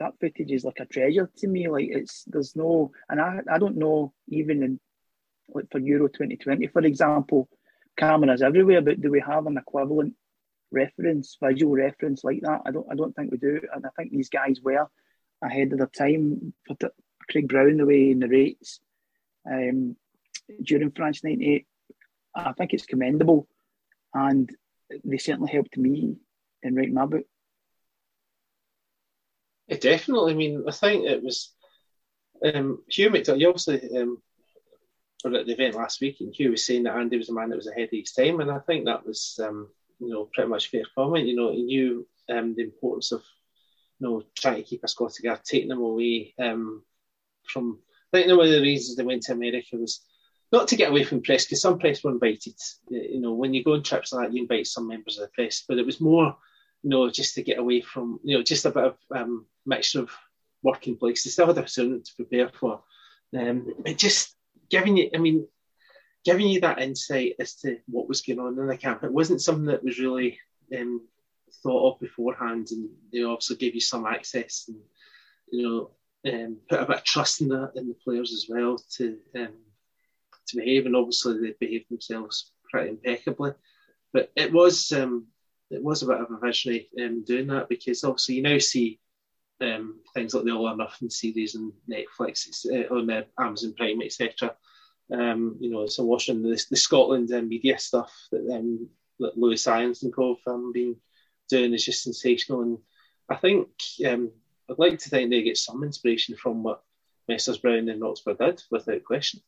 [0.00, 1.68] that footage is like a treasure to me.
[1.68, 4.80] Like it's there's no, and I I don't know even in
[5.48, 7.48] like for Euro 2020, for example,
[7.96, 10.14] cameras everywhere, but do we have an equivalent
[10.72, 12.62] reference, visual reference like that?
[12.66, 14.88] I don't I don't think we do, and I think these guys were
[15.42, 16.54] ahead of their time.
[17.30, 18.80] Craig Brown, the way he narrates
[19.48, 19.96] um,
[20.62, 21.66] during France '98,
[22.34, 23.46] I think it's commendable,
[24.14, 24.50] and
[25.04, 26.16] they certainly helped me
[26.62, 27.26] in writing my book.
[29.70, 30.32] Yeah, definitely.
[30.32, 31.52] I mean, I think it was
[32.44, 33.44] um, Hugh McDonald.
[33.44, 34.18] Obviously, um,
[35.24, 37.50] were at the event last week, and Hugh was saying that Andy was a man
[37.50, 39.68] that was ahead of his time, and I think that was, um,
[40.00, 41.26] you know, pretty much fair comment.
[41.26, 43.22] You know, he knew um, the importance of,
[44.00, 46.82] you know, trying to keep a Scottish guard, taking them away um,
[47.46, 47.78] from.
[48.12, 50.00] I think one of the reasons they went to America was
[50.50, 52.54] not to get away from press, because some press were invited.
[52.88, 55.32] You know, when you go on trips like that, you invite some members of the
[55.32, 56.36] press, but it was more,
[56.82, 60.00] you know, just to get away from, you know, just a bit of um, mixture
[60.00, 60.10] of
[60.62, 61.24] working place.
[61.24, 62.82] They still had a student to prepare for.
[63.36, 64.34] Um, it just
[64.68, 65.46] giving you, I mean,
[66.24, 69.04] giving you that insight as to what was going on in the camp.
[69.04, 70.38] It wasn't something that was really
[70.76, 71.06] um,
[71.62, 74.78] thought of beforehand, and they obviously gave you some access and
[75.52, 75.90] you know
[76.32, 79.54] um, put a bit of trust in the in the players as well to um,
[80.48, 83.52] to behave, and obviously they behaved themselves pretty impeccably.
[84.12, 85.26] But it was um,
[85.70, 89.00] it was a bit of a visionary um, doing that because obviously you now see
[89.60, 94.02] um, things like the All or Nothing series and Netflix uh, on uh, Amazon Prime,
[94.02, 94.54] etc.
[95.12, 99.66] Um, you know, so watching the, the Scotland uh, media stuff that, um, that Lewis
[99.66, 100.96] Irons and Co have um, been
[101.48, 102.62] doing is just sensational.
[102.62, 102.78] And
[103.28, 103.68] I think
[104.06, 104.30] um,
[104.70, 106.82] I'd like to think they get some inspiration from what
[107.28, 109.40] Messrs Brown and Roxburgh did, without question.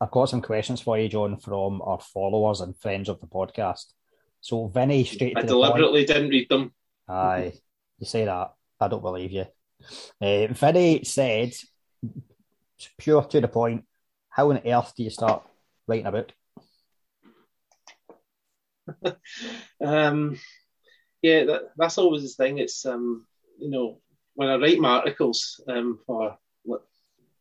[0.00, 3.92] I've got some questions for you, John, from our followers and friends of the podcast.
[4.40, 6.72] So, Vinny, straight I deliberately didn't read them.
[7.10, 7.52] Aye,
[7.98, 8.54] you say that.
[8.78, 9.46] I don't believe you.
[10.20, 11.52] Uh, Vinny said,
[12.98, 13.84] pure to the point,
[14.28, 15.42] how on earth do you start
[15.88, 16.32] writing a book?
[19.84, 20.38] um,
[21.20, 22.58] yeah, that, that's always the thing.
[22.58, 23.26] It's, um,
[23.58, 24.00] you know,
[24.34, 26.38] when I write my articles um, for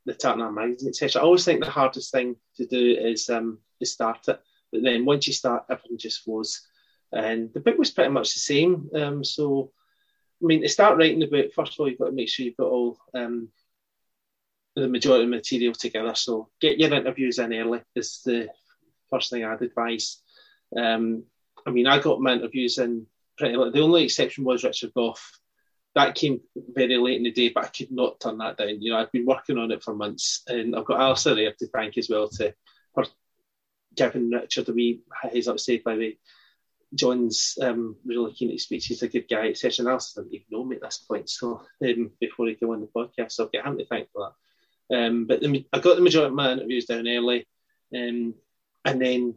[0.05, 3.85] the Tartan magazine, etc., I always think the hardest thing to do is, um, to
[3.85, 4.39] start it.
[4.71, 6.67] But then once you start, everything just flows.
[7.11, 8.89] And the book was pretty much the same.
[8.93, 9.71] Um, so,
[10.41, 12.45] I mean, to start writing the book, first of all, you've got to make sure
[12.45, 13.49] you've got all um,
[14.75, 16.13] the majority of material together.
[16.15, 18.49] So, get your interviews in early is the
[19.09, 20.21] first thing I'd advise.
[20.77, 21.23] Um,
[21.65, 23.07] I mean, I got my interviews in
[23.37, 23.73] pretty late.
[23.73, 25.39] The only exception was Richard Gough.
[25.95, 28.81] That came very late in the day, but I could not turn that down.
[28.81, 31.67] You know, I've been working on it for months, and I've got Alistair there to
[31.67, 32.53] thank as well to
[32.93, 33.05] for
[33.95, 36.17] giving Richard a wee heads up, say by the
[36.93, 38.83] John's um, really keen to speak.
[38.83, 39.83] He's a good guy, etc.
[39.83, 41.29] And else didn't even know me at this point.
[41.29, 44.31] So um, before he came on the podcast, so I've got him to thank for
[44.89, 44.97] that.
[44.97, 47.47] Um, but the, I got the majority of my interviews down early,
[47.95, 48.33] um,
[48.85, 49.35] and then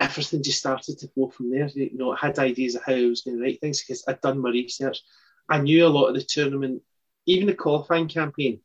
[0.00, 1.68] everything just started to flow from there.
[1.68, 4.22] You know, I had ideas of how I was going to write things because I'd
[4.22, 5.02] done my research.
[5.48, 6.82] I knew a lot of the tournament,
[7.26, 8.60] even the qualifying campaign.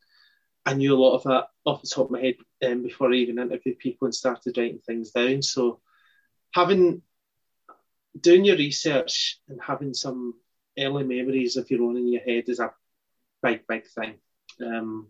[0.65, 3.15] I knew a lot of that off the top of my head um, before I
[3.15, 5.41] even interviewed people and started writing things down.
[5.41, 5.82] So
[6.53, 7.01] having
[8.20, 10.34] doing your research and having some
[10.78, 12.72] early memories of your own in your head is a
[13.41, 14.16] big, big thing.
[14.62, 15.07] Um,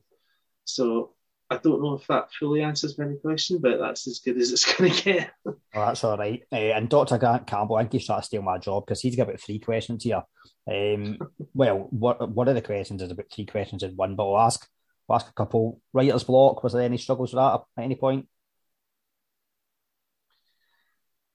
[0.66, 1.14] so
[1.50, 4.72] I don't know if that fully answers my question, but that's as good as it's
[4.78, 5.32] going to get.
[5.46, 6.44] oh, that's all right.
[6.52, 7.18] Uh, and Dr.
[7.18, 9.60] Grant Campbell, I think he's trying to steal my job because he's got about three
[9.60, 10.24] questions here.
[10.70, 11.18] Um,
[11.54, 14.68] well, what one of the questions is about three questions in one, but I'll ask,
[15.10, 15.82] I'll ask a couple.
[15.94, 18.28] Writer's block, was there any struggles with that at any point?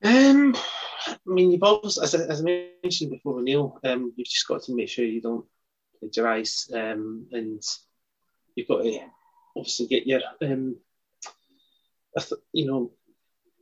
[0.04, 0.54] Um,
[1.26, 4.62] I mean, you've always, as I, as I mentioned before, Neil, um, you've just got
[4.64, 5.46] to make sure you don't
[5.98, 7.62] plagiarise um, and
[8.54, 8.98] you've got to
[9.56, 10.76] obviously get your, um,
[12.52, 12.92] you know,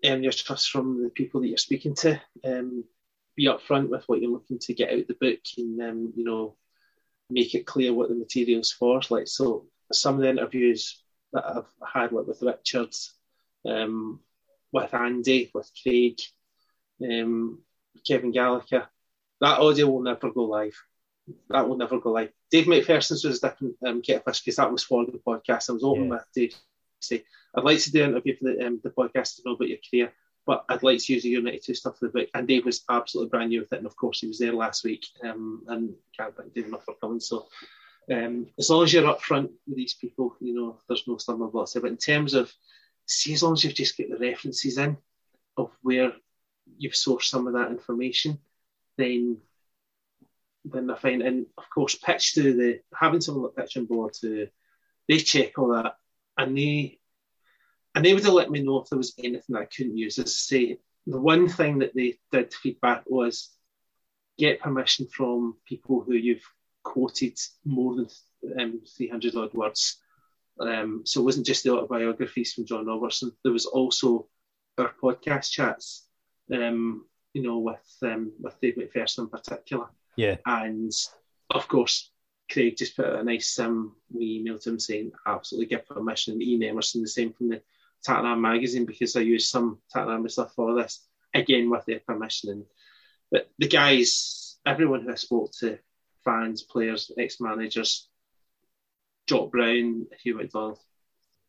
[0.05, 2.21] earn your trust from the people that you're speaking to.
[2.45, 2.85] Um,
[3.37, 6.57] be upfront with what you're looking to get out the book, and um, you know,
[7.31, 9.01] make it clear what the material's for.
[9.09, 11.03] Like so, some of the interviews
[11.33, 12.95] that I've had, like with Richard,
[13.67, 14.21] um,
[14.71, 16.21] with Andy, with Craig,
[17.01, 17.61] um,
[18.07, 18.87] Kevin Gallacher,
[19.41, 20.77] that audio will never go live
[21.51, 22.33] that will never go live.
[22.51, 25.71] Dave McPherson's was a different um, fish because that was for the podcast.
[25.71, 26.11] I was open yeah.
[26.11, 26.55] with Dave
[27.01, 27.25] say,
[27.55, 29.79] I'd like to do an interview for the, um, the podcast to know about your
[29.89, 30.13] career,
[30.47, 32.29] but I'd like to use the United 2 stuff for the book.
[32.35, 33.79] And Dave was absolutely brand new with it.
[33.79, 36.95] And of course, he was there last week um, and can't thank Dave enough for
[37.01, 37.21] coming.
[37.21, 37.49] So
[38.11, 41.73] um, as long as you're upfront with these people, you know, there's no stumbling blocks
[41.73, 41.83] there.
[41.83, 42.53] But in terms of,
[43.07, 44.97] see, as long as you've just got the references in
[45.57, 46.13] of where
[46.79, 48.39] you've sourced some of that information,
[48.97, 49.39] then
[50.65, 54.49] then I find, and of course, pitch to the having someone like pitching board to
[55.09, 55.97] they check all that,
[56.37, 56.99] and they
[57.95, 60.19] and they would have let me know if there was anything I couldn't use.
[60.19, 63.51] As I say, the one thing that they did feedback was
[64.39, 66.47] get permission from people who you've
[66.83, 68.09] quoted more than
[68.59, 69.99] um, 300 odd words.
[70.61, 73.33] Um, so it wasn't just the autobiographies from John Robertson.
[73.43, 74.29] There was also
[74.79, 76.07] our podcast chats,
[76.51, 79.87] um, you know, with um, with Dave McPherson in particular.
[80.17, 80.37] Yeah.
[80.47, 80.93] And
[81.51, 82.11] of course,
[82.51, 86.43] Craig just put a nice um, we email to him saying absolutely give permission.
[86.43, 87.63] Ian Emerson the same from the
[88.05, 92.51] Tartan magazine because I used some Tartan stuff for this again with their permission.
[92.51, 92.65] And,
[93.31, 95.79] but the guys, everyone who I spoke to,
[96.25, 98.09] fans, players, ex-managers,
[99.27, 100.79] Jock Brown, Hugh McDonald,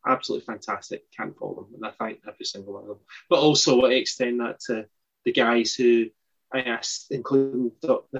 [0.06, 1.10] absolutely fantastic.
[1.16, 2.98] Can't fault them, and I thank every single one of them.
[3.28, 4.86] But also, I extend that to
[5.24, 6.06] the guys who
[6.52, 7.72] I asked, including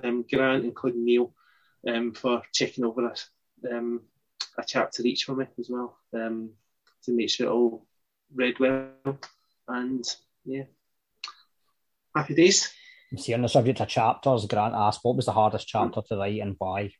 [0.03, 1.35] um, Grant, including Neil,
[1.87, 4.03] um, for checking over a, um,
[4.59, 6.51] a chapter each for me as well um,
[7.05, 7.87] to make sure it all
[8.35, 8.91] read well.
[9.69, 10.05] And
[10.45, 10.65] yeah,
[12.15, 12.73] happy days.
[13.17, 16.41] See, on the subject of chapters, Grant asked, what was the hardest chapter to write
[16.41, 16.91] and why?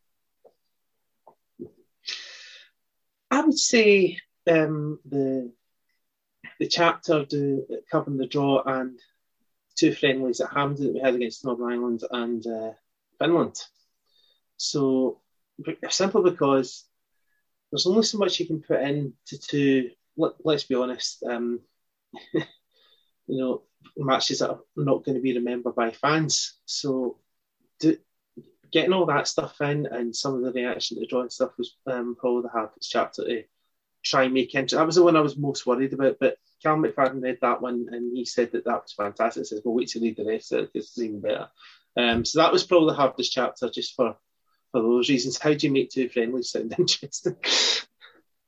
[3.31, 4.19] I would say
[4.51, 5.53] um, the
[6.59, 8.99] the chapter to, covering the draw and
[9.77, 12.73] two friendlies at Hampden that we had against Northern Ireland and uh,
[13.19, 13.61] Finland.
[14.57, 15.21] So
[15.89, 16.85] simply because
[17.71, 19.91] there's only so much you can put into two.
[20.17, 21.23] Let, us be honest.
[21.25, 21.61] Um,
[22.33, 22.45] you
[23.27, 23.63] know,
[23.97, 26.59] matches that are not going to be remembered by fans.
[26.67, 27.19] So
[27.81, 27.97] do,
[28.71, 31.77] getting all that stuff in and some of the reaction to the drawing stuff was
[31.87, 33.45] um, probably the hardest chapter to
[34.05, 34.77] try and make into.
[34.77, 36.17] That was the one I was most worried about.
[36.21, 39.43] But Cal McFadden read that one and he said that that was fantastic.
[39.43, 41.49] He says, well, wait till you read the rest of it because it's even better.
[41.97, 44.17] Um, so that was probably the hardest chapter just for,
[44.73, 45.39] for those reasons.
[45.39, 47.37] How do you make two friendlies sound interesting?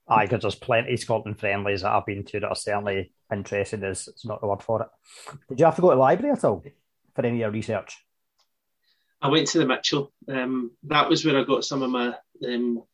[0.09, 3.83] I because there's plenty of Scotland friendlies that I've been to that are certainly interesting.
[3.83, 4.89] Is it's not the word for it.
[5.49, 6.63] Did you have to go to the library at all
[7.15, 7.97] for any of your research?
[9.21, 10.13] I went to the Mitchell.
[10.29, 12.15] Um, that was where I got some of my
[12.47, 12.85] um,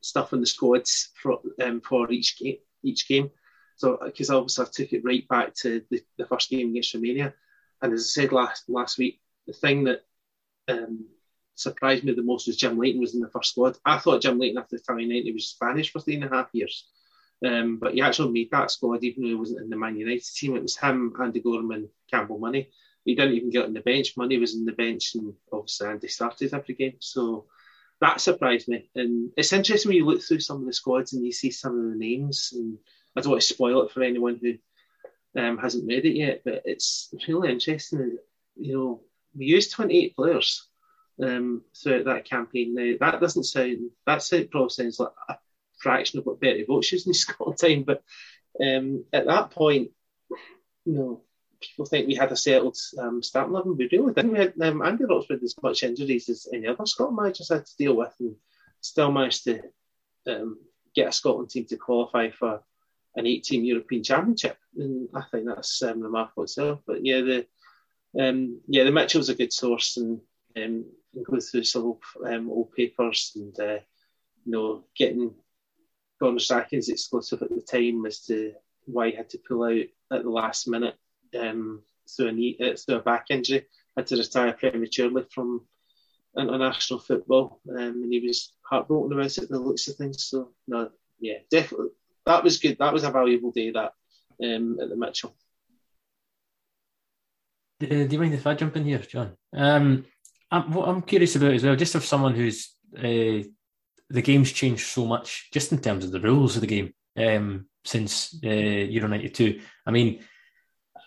[0.00, 2.58] stuff in the squads for um, for each game.
[2.82, 3.30] Each game.
[3.76, 7.34] So, because obviously I took it right back to the, the first game against Romania,
[7.80, 10.04] and as I said last last week, the thing that
[10.68, 11.06] um,
[11.54, 13.78] surprised me the most was Jim Leighton was in the first squad.
[13.84, 16.48] I thought Jim Leighton after the Italian night was Spanish for three and a half
[16.52, 16.88] years,
[17.44, 20.24] um, but he actually made that squad even though he wasn't in the Man United
[20.34, 20.56] team.
[20.56, 22.70] It was him, Andy Goram, Campbell Money.
[23.04, 24.16] He didn't even get on the bench.
[24.16, 26.96] Money was in the bench, and obviously Andy started every game.
[27.00, 27.46] So
[28.00, 28.88] that surprised me.
[28.94, 31.78] And it's interesting when you look through some of the squads and you see some
[31.78, 32.78] of the names and
[33.16, 34.54] I don't want to spoil it for anyone who
[35.40, 38.18] um, hasn't read it yet, but it's really interesting.
[38.56, 39.00] You know,
[39.36, 40.66] we used 28 players
[41.22, 42.74] um, throughout that campaign.
[42.74, 45.36] Now, that doesn't sound, that probably sounds like a
[45.78, 48.02] fraction of what Bertie Vogts used in Scotland time, but
[48.64, 49.90] um, at that point,
[50.84, 51.22] you know,
[51.60, 53.76] people think we had a settled um, starting eleven.
[53.76, 54.32] We really didn't.
[54.32, 57.76] We had um, Andy Roxburgh as much injuries as any other Scotland managers had to
[57.76, 58.36] deal with, and
[58.80, 59.60] still managed to
[60.28, 60.58] um,
[60.94, 62.62] get a Scotland team to qualify for
[63.16, 64.56] an eight-team European Championship.
[64.76, 66.80] And I think that's um, remarkable itself.
[66.86, 67.46] But yeah, the
[68.18, 70.20] um, yeah the Mitchell's a good source, and
[70.56, 70.86] um,
[71.22, 73.80] go through some old, um, old papers and uh,
[74.44, 75.34] you know getting
[76.20, 78.54] Gordon Strachan's exclusive at the time as to
[78.86, 80.94] why he had to pull out at the last minute
[81.38, 83.66] um, through a knee, uh, through a back injury,
[83.96, 85.66] had to retire prematurely from
[86.38, 89.48] international football, um, and he was heartbroken about it.
[89.48, 90.24] The looks of things.
[90.24, 91.90] So no, yeah, definitely
[92.26, 92.78] that was good.
[92.78, 93.92] That was a valuable day that
[94.42, 95.34] um, at the Mitchell.
[97.82, 99.32] Uh, do you mind if I jump in here, John?
[99.54, 100.04] Um,
[100.50, 103.42] I'm, what I'm curious about as well, just of someone who's uh,
[104.10, 107.66] the game's changed so much, just in terms of the rules of the game um,
[107.84, 109.60] since uh, Euro '92.
[109.86, 110.24] I mean,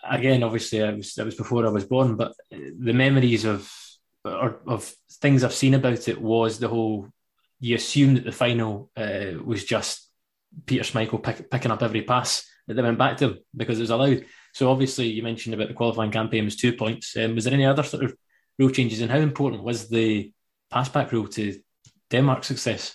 [0.08, 3.70] again, obviously, I was that was before I was born, but the memories of
[4.24, 7.08] or of things I've seen about it was the whole.
[7.60, 10.10] You assume that the final uh, was just
[10.66, 13.82] Peter Schmeichel pick, picking up every pass that they went back to him because it
[13.82, 14.24] was allowed.
[14.52, 17.16] So obviously, you mentioned about the qualifying campaign was two points.
[17.16, 18.14] Um, was there any other sort of
[18.58, 20.32] rule changes, and how important was the
[20.70, 21.58] pass back rule to
[22.10, 22.94] Denmark's success?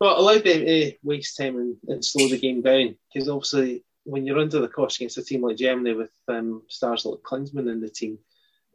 [0.00, 4.26] Well, allowed them to waste time and, and slow the game down because obviously when
[4.26, 7.80] you're under the cosh against a team like Germany with um, stars like Klinsmann in
[7.80, 8.18] the team,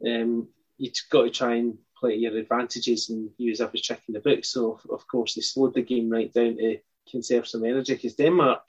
[0.06, 0.48] um,
[0.78, 4.44] you've got to try and play your advantages and use every trick in the book.
[4.44, 6.78] So, of course, they slowed the game right down to
[7.10, 8.62] conserve some energy because Denmark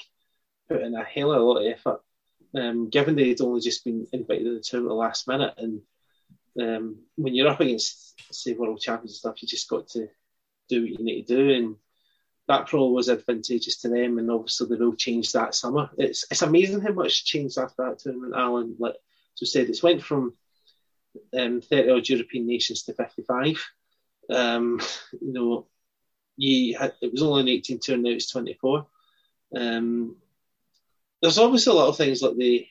[0.68, 2.02] put in a hell of a lot of effort,
[2.56, 5.54] um, given they'd only just been invited to the tournament at the last minute.
[5.58, 5.82] And
[6.60, 10.08] um, when you're up against, say, world champions and stuff, you just got to
[10.68, 11.50] do what you need to do.
[11.52, 11.76] And
[12.50, 15.92] that probably was advantageous to them, and obviously the rule changed that summer.
[16.00, 18.76] It's it's amazing how much changed after that tournament, Alan.
[18.80, 18.96] Like
[19.36, 20.34] so said, it's went from
[21.38, 23.64] um, 30 odd European nations to 55.
[24.32, 24.82] Um,
[25.22, 25.68] you know,
[26.38, 28.88] you had, it was only an 18 tour, now it's 24.
[29.56, 30.16] Um,
[31.22, 32.68] there's obviously a lot of things like the,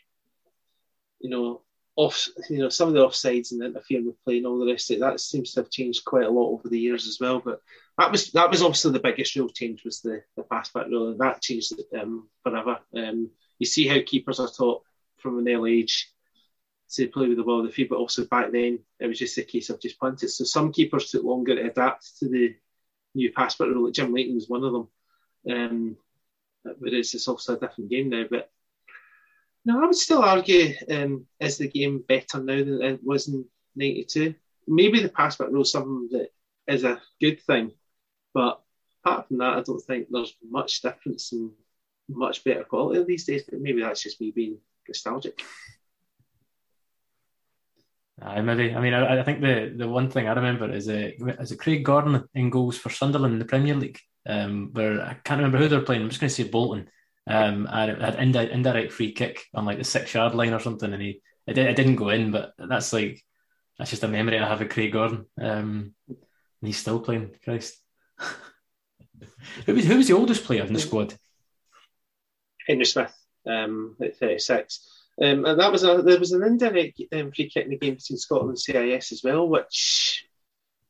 [1.20, 1.62] you know,
[1.98, 4.88] off, you know, some of the offsides and interfering with play and all the rest
[4.88, 5.00] of it.
[5.00, 7.40] That seems to have changed quite a lot over the years as well.
[7.44, 7.60] But
[7.98, 11.08] that was that was obviously the biggest rule change was the the pass back rule,
[11.10, 12.78] and that changed um, forever.
[12.94, 14.84] Um, you see how keepers are taught
[15.16, 16.08] from an early age
[16.92, 19.36] to play with the ball of the feet, but also back then it was just
[19.36, 20.30] a case of just punted.
[20.30, 22.54] So some keepers took longer to adapt to the
[23.16, 23.90] new pass back rule.
[23.90, 24.88] Jim Leighton was one of them.
[25.50, 25.96] Um,
[26.82, 28.52] it's it's also a different game now, but
[29.64, 33.44] no, I would still argue um, is the game better now than it was in
[33.76, 34.34] '92?
[34.66, 36.28] Maybe the pass back rule is something that
[36.66, 37.72] is a good thing,
[38.34, 38.60] but
[39.04, 41.50] apart from that, I don't think there's much difference and
[42.08, 43.44] much better quality these days.
[43.48, 45.42] But maybe that's just me being nostalgic.
[48.20, 48.74] I maybe.
[48.74, 51.52] I mean, I, I, think the, the one thing I remember is a uh, is
[51.52, 55.38] it Craig Gordon in goals for Sunderland in the Premier League, um, where I can't
[55.38, 56.02] remember who they're playing.
[56.02, 56.90] I'm just going to say Bolton,
[57.28, 61.02] um, had indi- indirect free kick on like the six yard line or something, and
[61.02, 63.22] he it, did, it didn't go in, but that's like
[63.78, 65.26] that's just a memory I have of Craig Gordon.
[65.40, 66.16] Um, and
[66.66, 67.36] he's still playing.
[67.44, 67.76] Christ,
[69.66, 71.14] who was who was the oldest player in the squad?
[72.66, 73.14] Henry Smith,
[73.46, 74.86] um, at 36.
[75.20, 77.94] Um, and that was a there was an indirect um, free kick in the game
[77.94, 80.26] between Scotland and CIS as well, which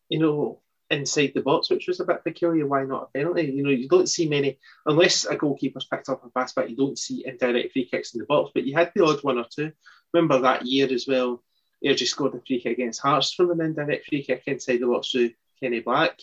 [0.09, 0.61] you know
[0.91, 2.67] inside the box, which was a bit peculiar.
[2.67, 3.43] Why not a penalty?
[3.43, 6.69] You know, you don't see many unless a goalkeeper's picked up a pass back.
[6.69, 9.39] You don't see indirect free kicks in the box, but you had the odd one
[9.39, 9.73] or two.
[10.13, 11.43] Remember that year as well.
[11.83, 15.11] just scored a free kick against Hearts from an indirect free kick inside the box
[15.11, 15.31] through
[15.61, 16.19] Kenny Black.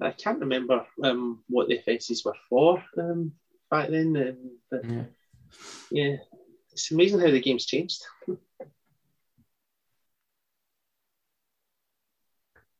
[0.00, 3.32] I can't remember um, what the offences were for um,
[3.70, 5.04] back then, um, but yeah.
[5.90, 6.16] yeah,
[6.70, 8.02] it's amazing how the game's changed.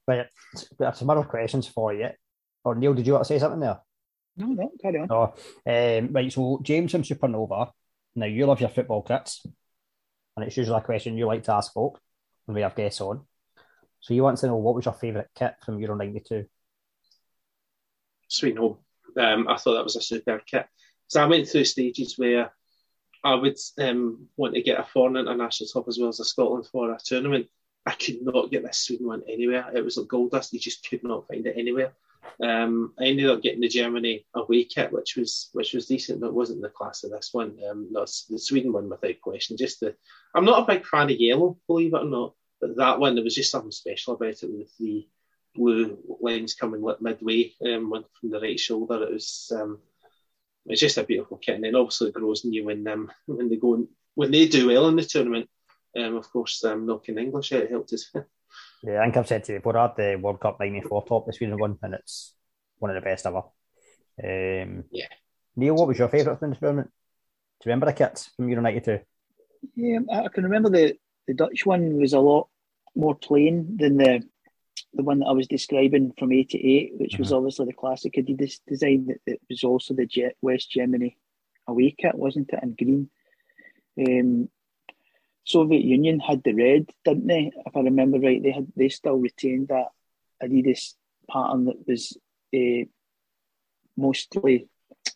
[0.07, 0.27] Right,
[0.81, 2.09] I have some other questions for you.
[2.65, 3.81] Or Neil, did you want to say something there?
[4.37, 5.09] No, no, carry on.
[5.11, 5.35] Oh,
[5.67, 7.71] um, right, so James from Supernova.
[8.15, 9.47] Now, you love your football kits,
[10.37, 12.01] and it's usually a question you like to ask folk
[12.45, 13.27] when we have guests on.
[14.01, 16.47] So you want to know what was your favourite kit from Euro 92?
[18.29, 18.79] Sweet home.
[19.19, 20.67] Um, I thought that was a superb kit.
[21.09, 22.53] So I went through stages where
[23.25, 26.67] I would um, want to get a foreign international top as well as a Scotland
[26.71, 27.47] for a tournament.
[27.87, 29.71] I could not get this Sweden one anywhere.
[29.75, 30.53] It was like gold dust.
[30.53, 31.93] You just could not find it anywhere.
[32.43, 36.35] Um, I ended up getting the Germany away kit, which was which was decent, but
[36.35, 37.57] wasn't the class of this one.
[37.71, 39.57] Um, no, the Sweden one without question.
[39.57, 39.95] Just the,
[40.35, 43.25] I'm not a big fan of yellow, believe it or not, but that one there
[43.25, 45.07] was just something special about it with the
[45.55, 49.05] blue lines coming midway um, from the right shoulder.
[49.05, 49.79] It was um,
[50.67, 53.57] it's just a beautiful kit, and then obviously it grows new when um, when they
[53.57, 55.49] go when they do well in the tournament,
[55.97, 58.11] um, of course, um, knocking English out helped us.
[58.83, 61.27] yeah, I think I've said to you before, I had the World Cup 94 top,
[61.27, 62.35] the Sweden one, and it's
[62.79, 63.43] one of the best ever.
[64.23, 65.09] Um, yeah.
[65.57, 66.91] Neil, what was your favourite from the tournament?
[67.61, 69.01] Do you remember the kits from Euro 92?
[69.75, 72.49] Yeah, I can remember the, the Dutch one was a lot
[72.95, 74.23] more plain than the
[74.93, 77.23] the one that I was describing from 88, which mm-hmm.
[77.23, 79.07] was obviously the classic Adidas design.
[79.07, 81.17] That, that was also the Jet West Germany
[81.67, 83.11] away kit, wasn't it, in green.
[83.99, 84.49] Um,
[85.47, 87.53] Soviet Union had the red, didn't they?
[87.65, 89.87] If I remember right, they had they still retained that
[90.43, 90.95] Adidas
[91.31, 92.19] pattern that was
[92.55, 92.85] uh,
[93.97, 94.69] mostly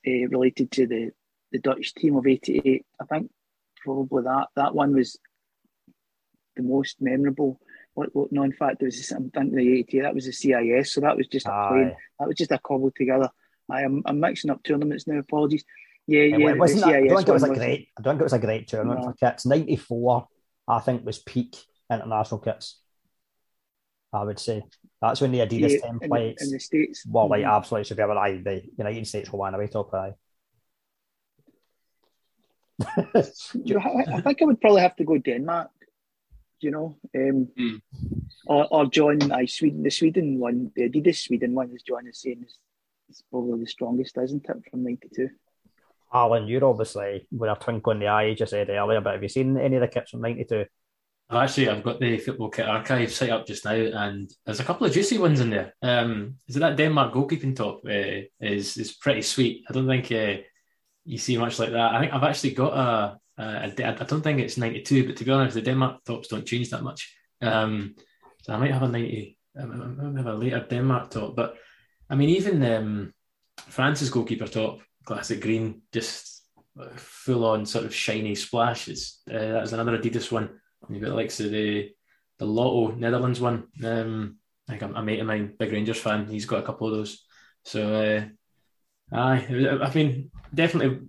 [0.06, 1.10] uh, related to the,
[1.50, 2.86] the Dutch team of '88.
[3.00, 3.30] I think
[3.82, 5.18] probably that that one was
[6.54, 7.60] the most memorable.
[7.94, 10.02] What, what no, in fact, there was I'm thinking the '88.
[10.02, 11.68] That was the CIS, so that was just a Aye.
[11.70, 11.96] plain.
[12.20, 13.30] That was just a cobbled together.
[13.68, 15.18] I am I'm mixing up tournaments now.
[15.18, 15.64] Apologies.
[16.06, 16.50] Yeah, yeah.
[16.50, 17.88] It wasn't that, I don't think it was a great.
[17.98, 19.06] I don't think it was a great tournament no.
[19.06, 19.46] for kits.
[19.46, 20.28] Ninety four,
[20.66, 21.56] I think, was peak
[21.90, 22.80] international kits.
[24.12, 24.64] I would say
[25.00, 27.04] that's when the Adidas yeah, templates in, in the states.
[27.06, 27.50] Well, like mm-hmm.
[27.50, 28.18] absolutely superior.
[28.18, 30.14] I the United States will win away top high.
[33.14, 35.70] I think I would probably have to go Denmark.
[36.62, 37.80] You know, um, mm.
[38.44, 39.82] or, or join I Sweden.
[39.82, 42.58] The Sweden one, the Adidas Sweden one, as John is saying, is,
[43.08, 45.30] is probably the strongest, isn't it, from '92?
[46.12, 49.22] Alan, you're obviously with a twinkle in the eye, you just said earlier, but have
[49.22, 50.64] you seen any of the kits from '92?
[51.32, 54.86] Actually, I've got the football kit archive set up just now, and there's a couple
[54.86, 55.74] of juicy ones in there.
[55.80, 57.82] Um, is it that Denmark goalkeeping top?
[57.86, 59.64] Uh, is is pretty sweet.
[59.68, 60.42] I don't think uh,
[61.04, 61.94] you see much like that.
[61.94, 63.86] I think I've actually got a, a, a.
[63.86, 66.82] I don't think it's '92, but to be honest, the Denmark tops don't change that
[66.82, 67.16] much.
[67.40, 67.94] Um,
[68.42, 69.38] so I might have a '90.
[69.56, 71.54] I might have a later Denmark top, but
[72.08, 73.14] I mean, even um,
[73.68, 74.80] France's goalkeeper top
[75.10, 76.44] classic green, just
[76.94, 79.18] full on sort of shiny splashes.
[79.28, 80.60] Uh, that's another Adidas one.
[80.88, 81.90] You've got like the
[82.38, 83.66] the Lotto Netherlands one.
[83.84, 84.36] Um,
[84.68, 87.24] I think a mate of mine, big Rangers fan, he's got a couple of those.
[87.64, 89.46] So, uh, aye,
[89.82, 91.08] I mean, definitely.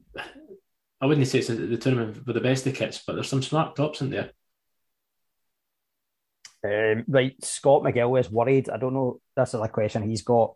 [1.00, 3.76] I wouldn't say it's the tournament with the best of kits, but there's some smart
[3.76, 4.32] tops in there.
[6.64, 8.70] Um, right, Scott McGill is worried.
[8.70, 9.22] I don't know.
[9.36, 10.56] That's a question he's got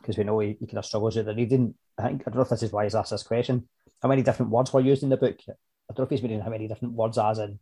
[0.00, 1.74] because we know he, he kind of struggles with the reading.
[1.98, 3.68] I think I don't know if this is why he's asked this question.
[4.02, 5.38] How many different words were used in the book?
[5.48, 5.52] I
[5.94, 7.58] don't know if he's meaning how many different words as in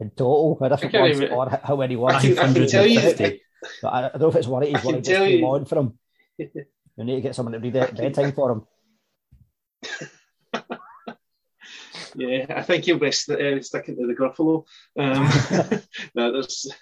[0.00, 2.16] in total, how different words even, or how many words.
[2.16, 3.00] I can, I can tell you.
[3.00, 3.38] I,
[3.84, 5.98] I don't know if it's what he's wanting to move on for him.
[6.38, 6.48] You
[7.04, 8.62] need to get someone to read it bedtime for him.
[12.16, 14.64] yeah, I think you'll be st- uh, sticking to the Gruffalo.
[14.98, 15.80] Um,
[16.14, 16.72] no, there's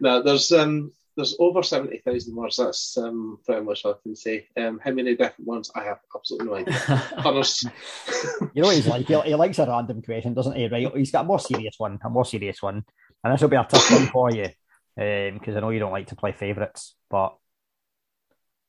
[0.00, 2.56] no, there's um, there's over 70,000 words.
[2.56, 4.46] That's um, pretty much all I can say.
[4.56, 5.68] Um, how many different ones?
[5.74, 6.74] I have absolutely no idea.
[8.54, 9.08] you know what he's like?
[9.08, 10.68] He, he, likes a random question, doesn't he?
[10.68, 10.96] Right?
[10.96, 12.84] He's got a more serious one, a more serious one.
[13.24, 14.46] And this will be a tough one for you
[14.94, 17.36] because um, I know you don't like to play favourites, but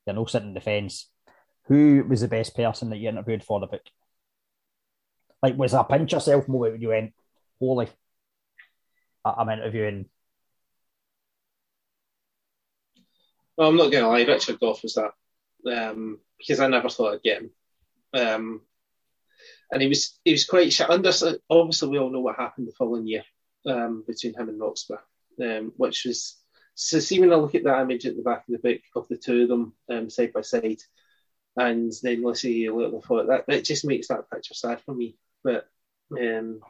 [0.07, 1.07] you're no sitting defence.
[1.65, 3.83] Who was the best person that you interviewed for the book?
[5.43, 7.13] Like, was a pinch yourself moment when you went,
[7.59, 7.89] holy,
[9.23, 10.07] I'm interviewing
[13.59, 15.11] I'm not going to lie, Richard Gough was that
[15.65, 17.51] um, because I never thought I'd get him.
[18.13, 18.61] Um,
[19.71, 20.79] and he was he was quite.
[20.81, 21.11] Under,
[21.49, 23.23] obviously, we all know what happened the following year
[23.67, 24.99] um, between him and Roxburgh,
[25.41, 26.37] um, which was
[26.73, 26.99] so.
[26.99, 29.17] See when I look at that image at the back of the book of the
[29.17, 30.79] two of them um, side by side,
[31.55, 35.17] and then see a little thought that that just makes that picture sad for me.
[35.43, 35.69] But
[36.19, 36.61] um,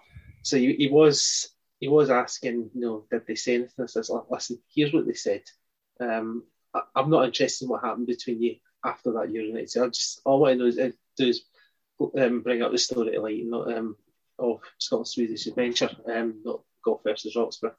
[0.41, 3.83] so he, he was he was asking, you know, did they say anything?
[3.83, 5.43] I says, listen, here's what they said.
[6.01, 6.43] Um,
[6.73, 9.83] I, am not interested in what happened between you after that Euro 92.
[9.83, 11.43] I just all I know is uh, do is
[12.17, 13.95] um, bring up the story to light, not um,
[14.37, 17.73] of Scotland's Swedish adventure, um, not Gough versus Roxburgh.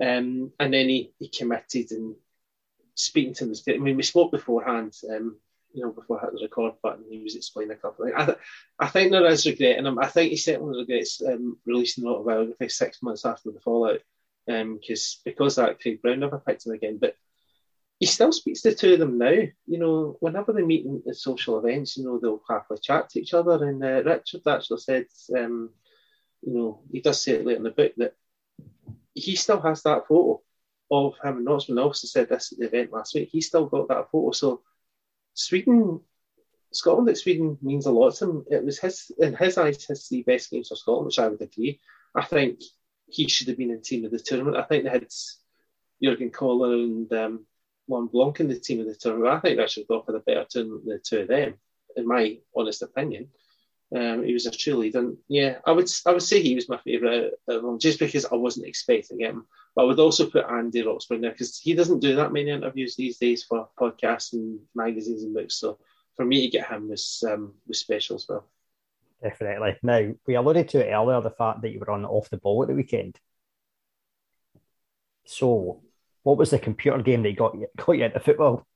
[0.00, 2.14] Um, and then he, he committed and
[2.94, 3.54] speaking to him.
[3.68, 5.36] I mean, we spoke beforehand, um,
[5.72, 8.22] you know, before I hit the record button, he was explaining a couple of things.
[8.22, 8.38] I, th-
[8.78, 12.68] I think there is regret, and I think he certainly regrets um, releasing the autobiography
[12.68, 14.00] six months after the fallout,
[14.48, 16.98] um, because um, because that Craig Brown never picked him again.
[16.98, 17.16] But
[17.98, 19.30] he still speaks to two of them now.
[19.66, 23.32] You know, whenever they meet at social events, you know, they'll happily chat to each
[23.32, 23.64] other.
[23.66, 25.70] And uh, Richard actually said, um,
[26.42, 28.14] you know, he does say it later in the book that
[29.14, 30.42] he still has that photo
[30.90, 31.78] of him and Norseman.
[31.78, 33.30] also said this at the event last week.
[33.32, 34.30] He still got that photo.
[34.32, 34.60] So
[35.32, 36.00] Sweden,
[36.72, 38.44] Scotland at Sweden means a lot to him.
[38.50, 41.40] It was his, in his eyes, his three best games for Scotland, which I would
[41.40, 41.80] agree.
[42.14, 42.60] I think
[43.08, 44.56] he should have been in team of the tournament.
[44.56, 45.06] I think they had
[46.02, 47.46] Jurgen Kohler and um,
[47.88, 49.34] Blanc in the team of the tournament.
[49.34, 51.54] I think that should go for the better tournament than the two of them,
[51.96, 53.28] in my honest opinion.
[53.94, 54.98] Um, he was a true leader.
[54.98, 58.34] And yeah, I would I would say he was my favourite them just because I
[58.34, 59.46] wasn't expecting him.
[59.74, 62.96] But I would also put Andy Roxburgh there because he doesn't do that many interviews
[62.96, 65.56] these days for podcasts and magazines and books.
[65.56, 65.78] So
[66.16, 68.48] for me to get him was um, was special as well.
[69.22, 69.76] Definitely.
[69.82, 72.62] Now we alluded to it earlier the fact that you were on off the ball
[72.62, 73.20] at the weekend.
[75.26, 75.82] So,
[76.26, 78.66] what was the computer game that got you got you into football?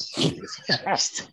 [0.00, 1.30] Jesus Christ.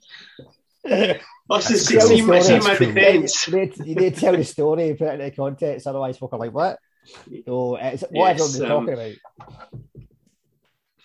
[1.47, 1.91] What's this?
[1.91, 2.37] My,
[2.77, 3.47] defence.
[3.47, 6.77] You need, to tell the story, put it into context, otherwise folk are like, what?
[7.47, 9.15] So, it's, what yes, everyone's um, talking about?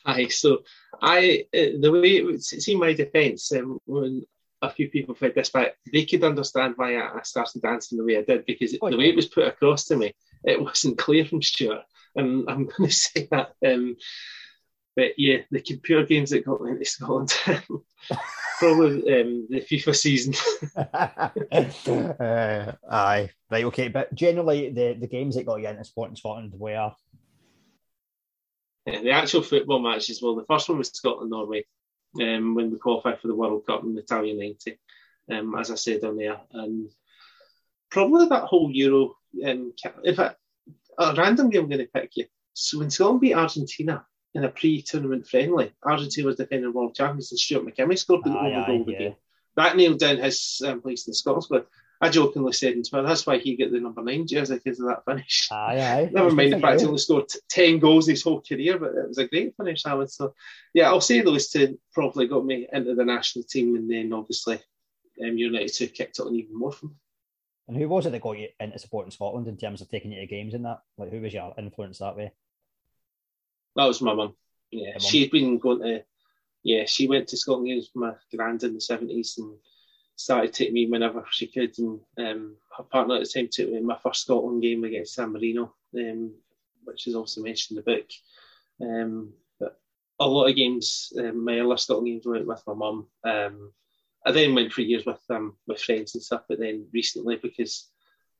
[0.04, 0.58] Hi, so
[1.00, 4.26] I, uh, the way, it would see my defence, um, when
[4.60, 8.18] a few people fed this back, they could understand why I started dancing the way
[8.18, 10.14] I did because oh, the way it was put across to me,
[10.44, 11.84] it wasn't clear from Stuart.
[12.14, 13.54] And I'm going to say that.
[13.64, 13.96] Um,
[14.94, 17.34] but yeah, the computer games that got me into Scotland,
[18.58, 20.34] probably um, the FIFA season.
[22.20, 23.88] uh, aye, right, okay.
[23.88, 26.92] But generally, the, the games that got you into sport in Scotland were.
[28.86, 31.64] Yeah, the actual football matches, well, the first one was Scotland Norway
[32.20, 34.78] um, when we qualified for the World Cup in Italia 90,
[35.30, 36.40] um, as I said on there.
[36.52, 36.90] And
[37.90, 39.72] probably that whole Euro, um,
[40.04, 40.36] in fact,
[40.98, 42.26] a random game I'm going to pick you.
[42.54, 47.38] So when Scotland beat Argentina in a pre-tournament friendly, Argentina was defending world champions and
[47.38, 49.16] Stuart McKimmie scored the only goal of the game.
[49.56, 51.66] That nailed down his um, place in the Scotland squad.
[52.00, 54.88] I jokingly said in Twitter, that's why he got the number nine jersey because of
[54.88, 55.48] that finish.
[55.52, 56.10] Aye, aye.
[56.12, 59.18] Never mind the fact he only scored 10 goals his whole career, but it was
[59.18, 60.08] a great finish, Alan.
[60.08, 60.34] So,
[60.74, 64.58] yeah, I'll say those two probably got me into the national team, and then obviously
[65.22, 66.96] um, United 2 kicked it on even more from
[67.68, 70.20] And who was it that got you into supporting Scotland in terms of taking you
[70.20, 70.80] to games and that?
[70.98, 72.32] Like, who was your influence that way?
[73.76, 74.34] That was my mum.
[74.70, 76.04] Yeah, she'd been going to,
[76.62, 79.56] yeah, she went to Scotland games with my grand in the 70s and
[80.16, 81.78] started taking me whenever she could.
[81.78, 85.14] And um, her partner at the time took me in my first Scotland game against
[85.14, 86.32] San Marino, um,
[86.84, 88.08] which is also mentioned in the book.
[88.80, 89.80] Um, but
[90.18, 93.06] a lot of games, um, my earlier Scotland games went with my mum.
[93.24, 93.72] Um,
[94.24, 97.90] I then went for years with um, with friends and stuff, but then recently because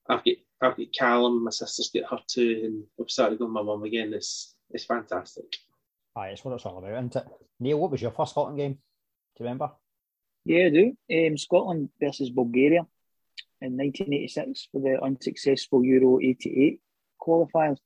[0.09, 3.63] I've got I've got Callum, my sister's got her too, and I've started going with
[3.63, 4.13] my mum again.
[4.15, 5.57] It's it's fantastic.
[6.17, 7.27] Aye, it's what it's all about, isn't it?
[7.59, 8.75] Neil, what was your first Scotland game?
[8.75, 8.79] Do
[9.45, 9.71] you remember?
[10.45, 10.97] Yeah, I do.
[11.11, 12.87] Um, Scotland versus Bulgaria
[13.61, 16.81] in 1986 for the unsuccessful Euro 88
[17.21, 17.79] qualifiers.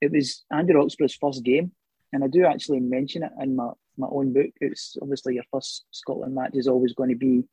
[0.00, 1.72] It was Andy Roxburgh's first game,
[2.12, 4.50] and I do actually mention it in my, my own book.
[4.60, 7.44] It's obviously your first Scotland match is always going to be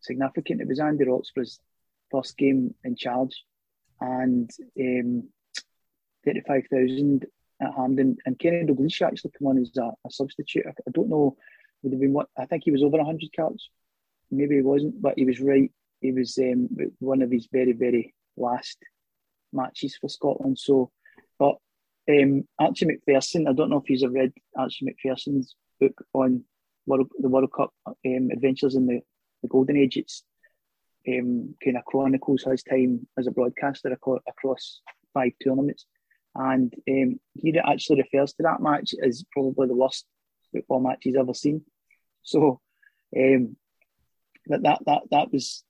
[0.00, 0.60] significant.
[0.60, 1.60] It was Andy Roxburgh's
[2.10, 3.44] first game in charge,
[4.00, 5.28] and um,
[6.24, 7.26] 35,000
[7.62, 8.16] at Hampden.
[8.26, 10.66] And Kenny Dalglish actually came on as a, a substitute.
[10.66, 11.36] I, I don't know
[11.82, 13.70] would have been what I think he was over 100 caps.
[14.30, 15.70] Maybe he wasn't, but he was right.
[16.00, 16.68] He was um,
[16.98, 18.78] one of his very, very last
[19.52, 20.58] matches for Scotland.
[20.58, 20.90] So,
[21.38, 21.56] but
[22.10, 26.44] um, Archie Macpherson, I don't know if you've read Archie Macpherson's book on
[26.86, 29.00] World, the World Cup um, adventures in the,
[29.42, 29.96] the Golden Age.
[29.96, 30.22] It's
[31.08, 34.80] um, kind of chronicles his time as a broadcaster across
[35.14, 35.86] five tournaments.
[36.34, 40.04] And um, he actually refers to that match as probably the worst
[40.52, 41.62] football match he's ever seen.
[42.22, 42.60] So
[43.16, 43.56] um,
[44.46, 45.64] that, that that that was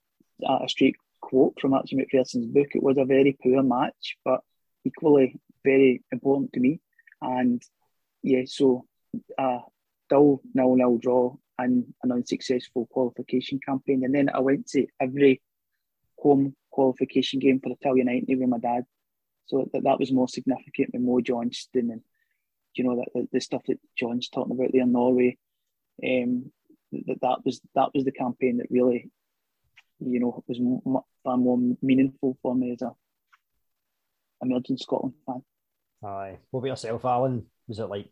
[0.45, 2.69] a straight quote from Archie Macpherson's book.
[2.75, 4.41] It was a very poor match, but
[4.85, 6.81] equally very important to me.
[7.21, 7.63] And
[8.23, 8.87] yeah, so
[9.39, 9.61] uh,
[10.09, 14.05] dull nil nil draw and an unsuccessful qualification campaign.
[14.05, 15.41] And then I went to every
[16.19, 18.85] home qualification game for Italia 90 with my dad.
[19.47, 22.03] So that, that was more significant than Mo Johnston and
[22.75, 25.39] you know that the, the, stuff that John's talking about there in Norway.
[26.05, 26.53] Um,
[26.93, 29.11] that that was that was the campaign that really,
[29.99, 32.93] you know, was m- far more meaningful for me as a
[34.43, 35.43] emerging Scotland fan.
[36.05, 37.47] Aye, what about yourself, Alan?
[37.67, 38.11] Was it like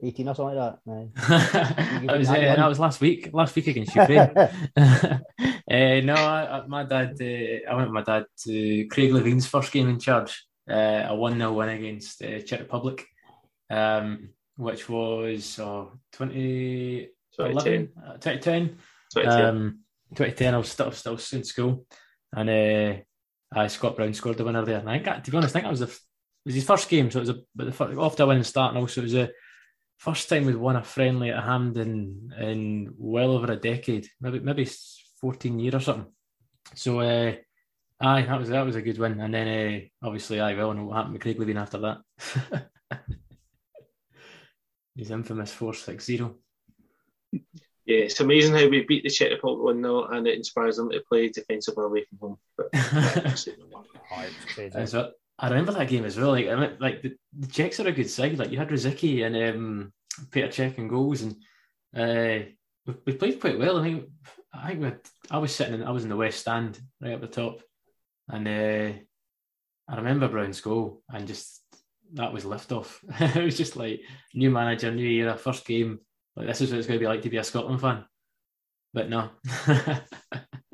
[0.00, 2.06] 2018 or something like that?
[2.06, 3.30] that was uh, that was last week.
[3.32, 4.30] Last week against Ukraine.
[4.36, 4.50] uh,
[6.04, 7.16] no, I, my dad.
[7.20, 11.14] Uh, I went with my dad to Craig Levein's first game in charge uh, a
[11.14, 13.06] 1 0 win against uh, Czech Republic,
[13.70, 17.88] um, which was oh, 2011,
[18.20, 18.76] 2010.
[19.12, 19.44] 2010.
[19.44, 19.80] Um,
[20.10, 21.86] 2010, I was still, still in school.
[22.32, 23.00] And uh,
[23.52, 24.78] I Scott Brown scored the winner there.
[24.78, 26.00] And I think, to be honest, I think that was the
[26.44, 27.10] was his first game.
[27.10, 28.74] So it was a but the first, off to a winning start.
[28.74, 29.32] And also, it was the
[30.00, 34.66] first time we'd won a friendly at Hampden in well over a decade, maybe maybe
[35.20, 36.12] 14 years or something.
[36.74, 37.34] So, uh,
[38.02, 39.20] Aye, that was that was a good win.
[39.20, 41.98] And then uh, obviously I well know what happened with Craig Levein after that.
[44.94, 46.36] He's infamous four six zero.
[47.32, 47.40] yeah,
[47.86, 51.02] it's amazing how we beat the Czech Republic 1 0 and it inspires them to
[51.08, 52.38] play defensively away from home.
[52.56, 52.74] But,
[54.86, 56.32] so, I remember that game as well.
[56.32, 58.38] Like, I mean, like the, the Czechs are a good side.
[58.38, 59.92] Like you had Rosicky and um,
[60.28, 61.34] Petr Cech and goals, and
[61.96, 62.44] uh,
[62.86, 63.78] we, we, played quite well.
[63.78, 64.04] I think
[64.52, 64.92] I think we
[65.30, 67.62] I was sitting in I was in the west stand right up the top,
[68.28, 68.98] and uh,
[69.88, 71.62] I remember Brown's goal and just
[72.14, 72.98] that was liftoff.
[73.36, 74.02] it was just like
[74.34, 76.00] new manager, new era, first game.
[76.36, 78.04] Like this is what it's going to be like to be a Scotland fan.
[78.92, 79.30] But no.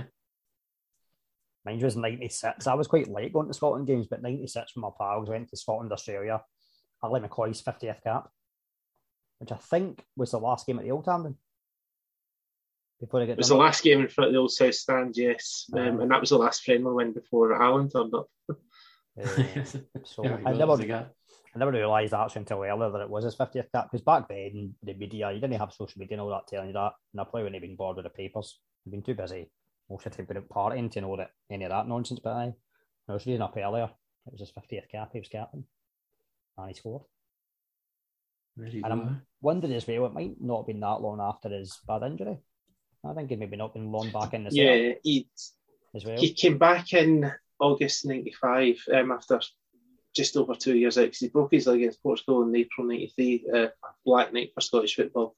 [1.66, 2.68] Mine was 96.
[2.68, 5.56] I was quite late going to Scotland games, but 96 from my pals went to
[5.56, 6.40] Scotland, Australia.
[7.02, 8.28] Ally McCoist's 50th cap,
[9.38, 11.36] which I think was the last game at the Old Hampden.
[13.00, 15.16] Before I get it was the last game in front of the Old South Stand,
[15.16, 15.68] yes.
[15.74, 18.28] Um, and that was the last friendly win before Alan turned up.
[18.48, 19.64] uh,
[20.04, 23.90] so I never, I never realised actually until earlier that it was his 50th cap
[23.90, 26.74] because back then, the media, you didn't have social media and all that telling you
[26.74, 26.92] that.
[27.12, 28.60] And I probably wouldn't have been bored with the papers.
[28.86, 29.50] I've been too busy
[29.88, 32.20] most of the time out partying to know that any of that nonsense.
[32.22, 32.54] But I,
[33.08, 33.90] I was reading up earlier.
[34.26, 35.10] It was his 50th cap.
[35.12, 35.64] He was captain.
[36.58, 37.02] And he scored.
[38.58, 42.02] And I'm wondering as well, it might not have been that long after his bad
[42.02, 42.38] injury.
[43.04, 45.28] I think he maybe not been loaned back in the Yeah, he
[45.94, 46.18] as well.
[46.18, 47.30] He came back in
[47.60, 49.40] August '95 um, after
[50.14, 53.46] just over two years out because he broke his leg against Portugal in April '93,
[53.54, 53.66] uh,
[54.04, 55.36] black night for Scottish football,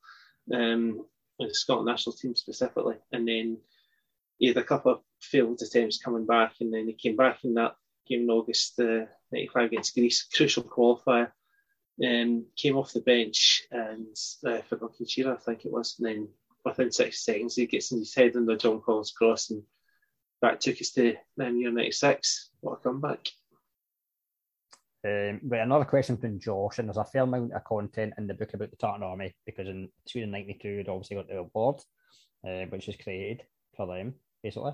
[0.54, 1.04] um,
[1.38, 3.58] the Scotland national team specifically, and then
[4.38, 7.54] he had a couple of failed attempts coming back, and then he came back in
[7.54, 7.74] that
[8.06, 11.30] game in August uh, '95 against Greece, crucial qualifier.
[12.04, 14.16] Um, came off the bench and
[14.46, 16.28] uh, for Shearer, I think it was, and then
[16.64, 19.64] within six seconds he gets in his head the John Collins cross, and
[20.40, 22.50] that took us to um, Euro '96.
[22.60, 23.26] What a comeback!
[25.04, 28.34] Um, right, another question from Josh, and there's a fair amount of content in the
[28.34, 31.80] book about the Tartan Army because in Sweden '92 it obviously got the award,
[32.46, 33.42] uh, which was created
[33.76, 34.72] for them basically,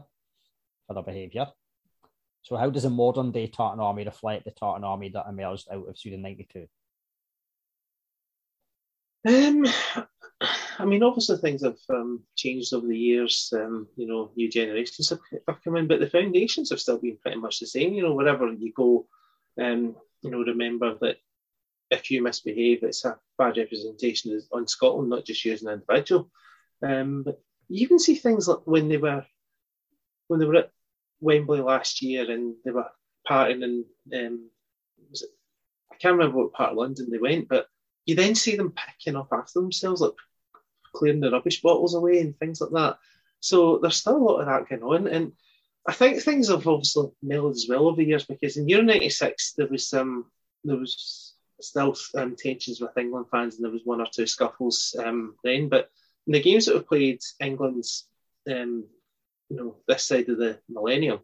[0.86, 1.46] for their behaviour.
[2.42, 5.88] So, how does a modern day Tartan army reflect the Tartan army that emerged out
[5.88, 6.66] of Sweden 92?
[9.26, 9.66] Um,
[10.78, 13.52] I mean, obviously things have um, changed over the years.
[13.56, 17.16] Um, you know, new generations have, have, come in, but the foundations have still been
[17.22, 17.94] pretty much the same.
[17.94, 19.06] You know, wherever you go,
[19.60, 21.16] um, you know, remember that
[21.90, 26.30] if you misbehave, it's a bad representation on Scotland, not just you as an individual.
[26.82, 29.24] Um, but you can see things like when they were
[30.28, 30.70] when they were at
[31.20, 32.88] Wembley last year and they were
[33.28, 34.50] partying in, um,
[35.10, 35.30] was it,
[35.92, 37.66] I can't remember what part of London they went, but
[38.04, 40.12] you then see them picking up after themselves, like
[40.94, 42.98] clearing the rubbish bottles away and things like that.
[43.40, 45.06] So there's still a lot of that going on.
[45.06, 45.32] And
[45.86, 49.52] I think things have obviously mellowed as well over the years because in Euro 96,
[49.52, 50.26] there was um,
[50.64, 54.96] there was still um, tensions with England fans and there was one or two scuffles
[54.98, 55.68] um, then.
[55.68, 55.90] But
[56.26, 58.06] in the games that have played England's
[58.50, 58.84] um,
[59.54, 61.20] you know this side of the millennium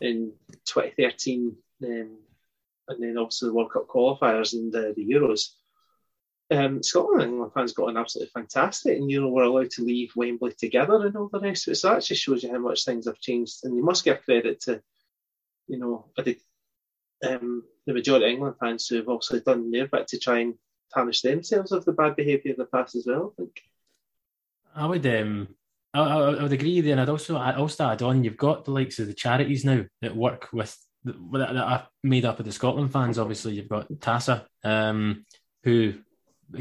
[0.00, 0.32] in
[0.66, 2.18] 2013, um,
[2.88, 5.48] and then obviously the World Cup qualifiers and uh, the Euros.
[6.50, 9.84] Um, Scotland and England fans got an absolutely fantastic, and you know we're allowed to
[9.84, 11.76] leave Wembley together and all the rest of it.
[11.76, 14.60] So that just shows you how much things have changed, and you must give credit
[14.62, 14.80] to,
[15.66, 16.38] you know, the,
[17.26, 20.54] um, the majority of England fans who have obviously done their bit to try and
[20.94, 23.32] tarnish themselves of the bad behaviour of the past as well.
[23.32, 23.60] I think.
[24.74, 25.48] I would um,
[25.94, 28.24] I, I, would agree there, and I'd also I also add on.
[28.24, 30.74] You've got the likes of the charities now that work with
[31.04, 33.18] that, that are made up of the Scotland fans.
[33.18, 35.26] Obviously, you've got TASA, um,
[35.64, 35.94] who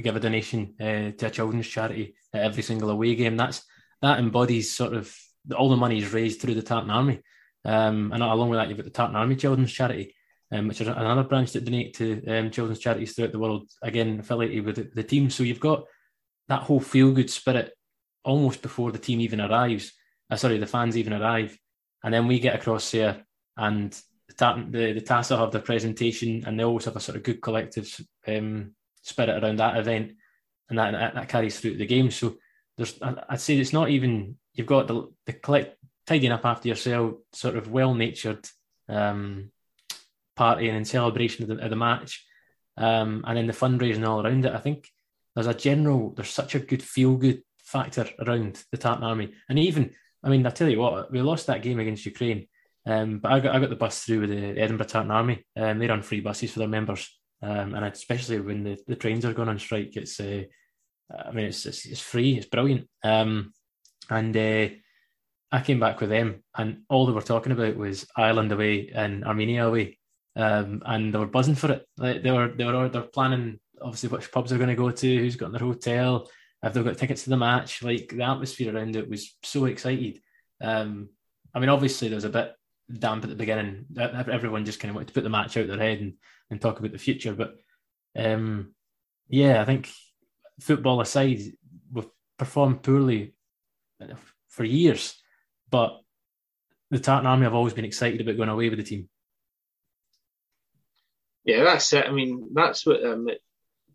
[0.02, 3.38] give a donation uh, to a children's charity at every single away game.
[3.38, 3.64] That's
[4.02, 5.16] that embodies sort of
[5.58, 7.22] all the money is raised through the Tartan Army,
[7.64, 10.16] um, and along with that, you've got the Tartan Army Children's Charity.
[10.54, 14.20] Um, which is another branch that donate to um, children's charities throughout the world, again
[14.20, 15.30] affiliated with the, the team.
[15.30, 15.86] So you've got
[16.50, 17.72] that whole feel good spirit
[18.24, 19.94] almost before the team even arrives.
[20.30, 21.58] Uh, sorry, the fans even arrive,
[22.04, 23.26] and then we get across there,
[23.58, 23.92] and
[24.28, 27.42] the the, the TASA have their presentation, and they always have a sort of good
[27.42, 30.14] collective um, spirit around that event,
[30.70, 32.12] and that, that, that carries through to the game.
[32.12, 32.36] So
[32.78, 37.16] there's, I'd say it's not even you've got the the collect tidying up after yourself,
[37.34, 38.48] sort of well natured
[38.88, 39.52] um,
[40.38, 42.26] partying and celebration of the, of the match,
[42.78, 44.54] um, and then the fundraising all around it.
[44.54, 44.90] I think
[45.36, 49.34] there's a general, there's such a good feel good factor around the Tartan Army.
[49.50, 49.92] And even,
[50.24, 52.48] I mean, I tell you what, we lost that game against Ukraine,
[52.86, 55.46] um, but I got I got the bus through with the Edinburgh Tartan Army.
[55.56, 57.10] Um, they run free buses for their members,
[57.42, 60.44] um, and especially when the, the trains are going on strike, it's uh,
[61.14, 62.88] I mean, it's, it's, it's free, it's brilliant.
[63.04, 63.54] Um,
[64.10, 64.70] and uh,
[65.52, 69.26] I came back with them, and all they were talking about was Ireland away and
[69.26, 70.00] Armenia away,
[70.36, 71.86] um, and they were buzzing for it.
[71.98, 75.18] Like they were they were they're planning obviously which pubs they're going to go to,
[75.18, 76.30] who's got their hotel,
[76.70, 80.22] they've got tickets to the match, like the atmosphere around it was so excited.
[80.62, 81.10] Um,
[81.54, 82.54] I mean, obviously there was a bit
[83.00, 83.86] damp at the beginning.
[83.98, 86.14] Everyone just kind of wanted to put the match out their head and,
[86.50, 87.34] and talk about the future.
[87.34, 87.56] But
[88.16, 88.74] um,
[89.28, 89.90] yeah, I think
[90.60, 91.40] football aside,
[91.92, 92.06] we've
[92.38, 93.34] performed poorly
[94.48, 95.20] for years,
[95.70, 96.00] but
[96.92, 99.10] the Tartan Army have always been excited about going away with the team.
[101.44, 102.06] Yeah, that's it.
[102.06, 103.40] I mean, that's what um, it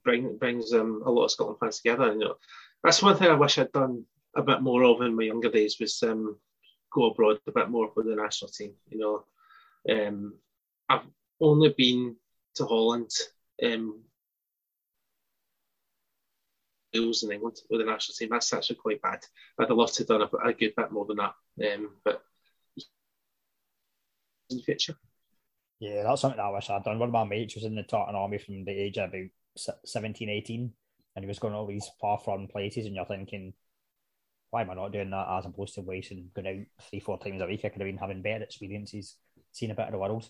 [0.06, 2.12] bring, brings um, a lot of Scotland fans together.
[2.12, 2.34] You know,
[2.82, 4.04] that's one thing I wish I'd done
[4.34, 6.38] a bit more of in my younger days was um,
[6.92, 8.72] go abroad a bit more with the national team.
[8.88, 9.24] You know,
[9.94, 10.34] um,
[10.88, 11.02] I've
[11.40, 12.16] only been
[12.54, 13.10] to Holland,
[13.62, 14.00] um,
[16.94, 18.28] Wales, and England with the national team.
[18.30, 19.24] That's actually quite bad.
[19.58, 21.34] I'd have loved to have done a, a good bit more than that,
[21.74, 22.22] um, but
[24.50, 24.94] in the future.
[25.80, 26.98] Yeah, that's something I wish I'd done.
[26.98, 29.24] One of my mates was in the Tartan Army from the age of about
[29.84, 30.72] 17, 18,
[31.14, 33.52] and he was going all these far from places, and you're thinking,
[34.50, 37.40] why am I not doing that as opposed to wasting going out three, four times
[37.40, 37.64] a week?
[37.64, 39.16] I could have been having better experiences,
[39.52, 40.28] seeing a bit of the world.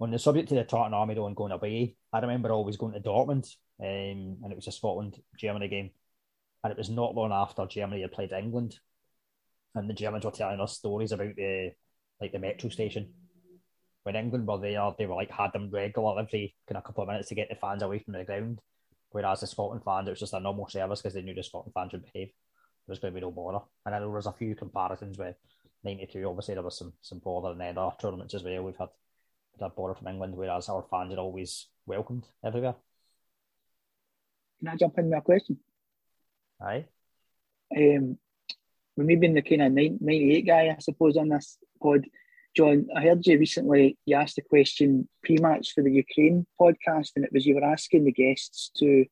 [0.00, 2.94] On the subject of the Tartan Army, though, and going away, I remember always going
[2.94, 5.90] to Dortmund, um, and it was a Scotland Germany game,
[6.62, 8.78] and it was not long after Germany had played England,
[9.74, 11.72] and the Germans were telling us stories about the
[12.20, 13.12] like the metro station
[14.02, 17.08] when England were there, they were like had them regular every kind of couple of
[17.08, 18.60] minutes to get the fans away from the ground.
[19.10, 21.72] Whereas the Scotland fans, it was just a normal service because they knew the Scotland
[21.74, 22.28] fans would behave.
[22.28, 23.64] There was going to be no bother.
[23.84, 25.36] And then there was a few comparisons with
[25.84, 26.24] 92.
[26.26, 28.62] Obviously, there was some some bother in the other tournaments as well.
[28.62, 28.88] We've had
[29.60, 32.74] that bother from England, whereas our fans are always welcomed everywhere.
[34.58, 35.58] Can I jump in with a question?
[36.60, 36.86] Aye.
[37.76, 38.18] Um,
[38.94, 42.04] when we've been the kind of 98 guy, I suppose, on this pod,
[42.58, 47.10] John, I heard you recently, you asked a question pre match for the Ukraine podcast,
[47.14, 49.04] and it was you were asking the guests to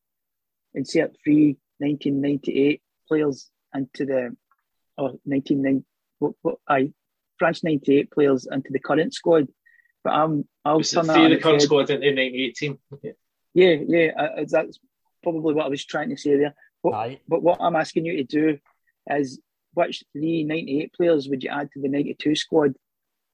[0.74, 4.36] insert three 1998 players into the,
[4.98, 5.84] or 1990,
[6.18, 6.92] what, what, I,
[7.38, 9.46] France 98 players into the current squad.
[10.02, 11.28] But I'm, I'll was turn that.
[11.28, 11.66] the current head.
[11.66, 12.80] squad into 98 team.
[13.00, 13.12] Yeah,
[13.54, 14.80] yeah, yeah uh, that's
[15.22, 16.54] probably what I was trying to say there.
[16.82, 18.58] But, but what I'm asking you to do
[19.08, 19.40] is
[19.74, 22.74] which three 98 players would you add to the 92 squad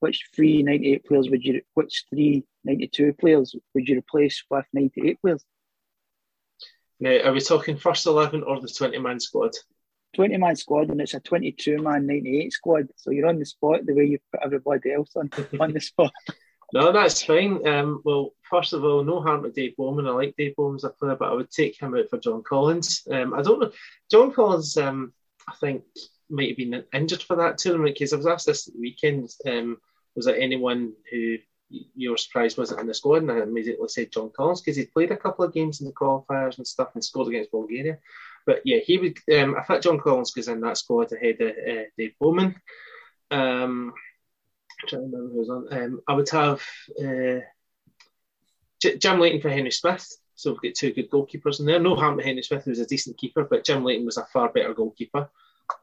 [0.03, 5.21] which three 98 players would you, which three 92 players would you replace with 98
[5.21, 5.45] players?
[6.99, 9.53] Now, are we talking first 11 or the 20 man squad?
[10.17, 12.89] 20 man squad, and it's a 22 man 98 squad.
[12.97, 15.31] So you're on the spot the way you put everybody else on,
[15.61, 16.13] on the spot.
[16.73, 17.65] No, that's fine.
[17.67, 20.09] Um, well, first of all, no harm to Dave Bowman.
[20.09, 22.43] I like Dave Bowman as a player, but I would take him out for John
[22.43, 23.07] Collins.
[23.09, 23.71] Um, I don't know.
[24.11, 25.13] John Collins, um,
[25.49, 25.85] I think,
[26.29, 29.29] might have been injured for that tournament because I was asked this weekend.
[29.47, 29.77] Um,
[30.15, 31.37] was there anyone who
[31.69, 33.23] you were surprised wasn't in the squad?
[33.23, 35.93] And I immediately said John Collins because he'd played a couple of games in the
[35.93, 37.99] qualifiers and stuff and scored against Bulgaria.
[38.47, 39.19] But yeah, he would.
[39.35, 42.57] Um, I thought John Collins goes in that squad ahead of uh, Dave Bowman.
[43.31, 43.95] Um,
[44.83, 45.73] I'm trying to remember who was on.
[45.73, 46.63] Um, I would have
[47.01, 47.41] uh,
[48.81, 50.07] Jim Leighton for Henry Smith.
[50.35, 51.79] So we've got two good goalkeepers in there.
[51.79, 54.27] No harm to Henry Smith, who was a decent keeper, but Jim Leighton was a
[54.33, 55.31] far better goalkeeper.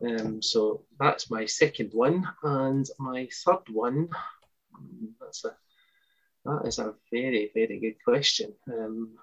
[0.05, 4.09] Um, so that's my second one, and my third one.
[5.19, 5.55] That's a
[6.45, 8.53] that is a very very good question.
[8.71, 9.17] Um,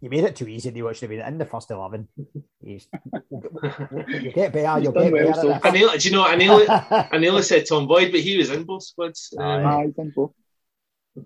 [0.00, 0.72] you made it too easy.
[0.74, 2.08] You should have been in the first eleven.
[2.62, 2.80] you
[4.32, 4.82] get better.
[4.82, 5.60] You'll get well, better.
[5.62, 6.24] I nearly, do you know?
[6.24, 9.34] I nearly, I nearly said Tom Boyd, but he was in both squads.
[9.38, 10.32] Um, uh, he's in both.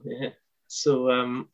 [0.04, 0.30] Yeah.
[0.66, 1.48] So, um,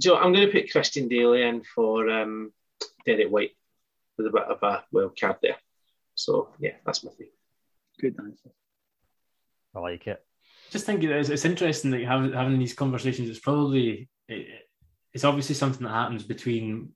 [0.00, 2.52] Joe, I'm going to put Christian Dailly in for um,
[3.04, 3.52] Derek Whyte
[4.16, 5.56] with a bit of a wild card there.
[6.14, 7.30] So yeah, that's my thing.
[8.00, 8.50] Good answer.
[9.74, 10.24] I like it.
[10.70, 13.28] Just think it's, it's interesting that having, having these conversations.
[13.28, 14.46] It's probably it,
[15.12, 16.90] it's obviously something that happens between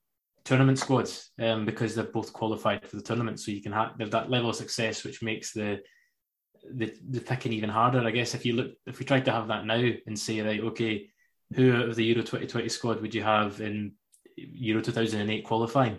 [0.45, 3.41] tournament squads um, because they're both qualified for the tournament.
[3.41, 5.81] So you can have that level of success, which makes the
[6.73, 8.01] the the picking even harder.
[8.01, 10.61] I guess if you look, if we tried to have that now and say, right,
[10.61, 11.11] okay,
[11.55, 13.93] who out of the Euro 2020 squad would you have in
[14.37, 15.99] Euro 2008 qualifying.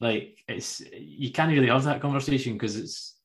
[0.00, 3.16] Like it's you can't really have that conversation because it's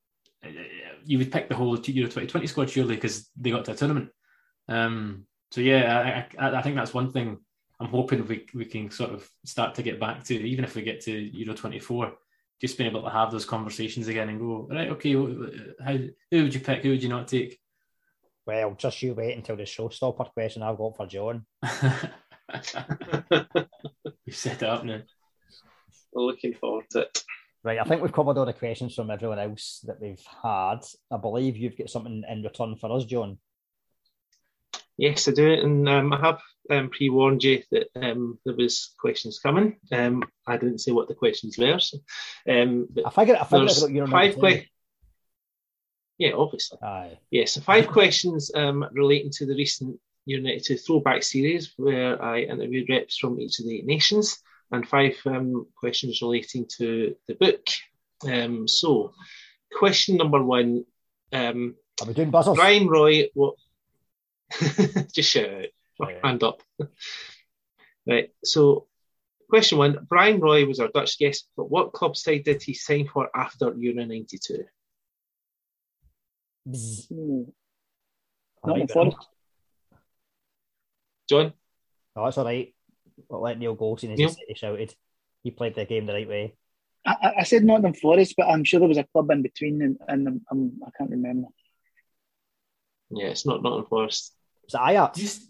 [1.05, 4.09] you would pick the whole Euro 2020 squad surely because they got to a tournament.
[4.67, 7.39] Um, so yeah, I, I, I, think that's one thing
[7.79, 10.81] I'm hoping we we can sort of start to get back to, even if we
[10.81, 12.13] get to Euro 24,
[12.61, 15.97] just being able to have those conversations again and go right, okay, how
[16.31, 17.59] who would you pick, who would you not take?
[18.45, 21.45] Well, just you wait until the showstopper question I've got for John.
[24.25, 25.01] you set it up now.
[26.13, 27.23] We're looking forward to it.
[27.63, 30.79] Right, I think we've covered all the questions from everyone else that we've had.
[31.11, 33.37] I believe you've got something in return for us, John.
[34.97, 39.39] Yes, I do, and um, I have um, pre-warned you that um, there was questions
[39.39, 39.77] coming.
[39.91, 41.79] Um, I didn't say what the questions were.
[41.79, 41.99] So,
[42.49, 43.37] um, but I figured.
[43.37, 44.51] I figured there's out you're five not.
[44.51, 44.65] que-
[46.17, 46.79] Yeah, obviously.
[46.83, 47.19] Aye.
[47.29, 52.41] Yes, so five questions um, relating to the recent United 2 throwback series where I
[52.41, 54.39] interviewed reps from each of the eight nations,
[54.71, 57.67] and five um, questions relating to the book.
[58.23, 59.13] Um, so,
[59.73, 60.85] question number one
[61.33, 62.55] um, Are we doing buzzers?
[62.55, 63.55] Bryan Roy, what?
[65.13, 65.65] Just shout out,
[65.97, 66.17] Sorry.
[66.23, 66.61] hand up.
[68.07, 68.87] right, so
[69.49, 73.07] question one Bryan Roy was our Dutch guest, but what club side did he sign
[73.07, 74.65] for after Euro 92?
[76.67, 77.47] Bzz.
[78.65, 78.87] Not in.
[78.87, 79.17] Forest.
[81.31, 81.53] John?
[82.15, 82.73] No, that's all right.
[83.29, 84.29] We'll let Neil go since Neil?
[84.29, 84.93] he, he shouted.
[85.43, 86.53] He played the game the right way.
[87.05, 89.81] I, I- I said Nottingham Forest, but I'm sure there was a club in between,
[89.81, 91.47] and, and I'm, I'm, I can't remember.
[93.09, 94.33] Yeah, it's not Nottingham Forest.
[94.65, 95.19] Was it Ajax?
[95.19, 95.41] Just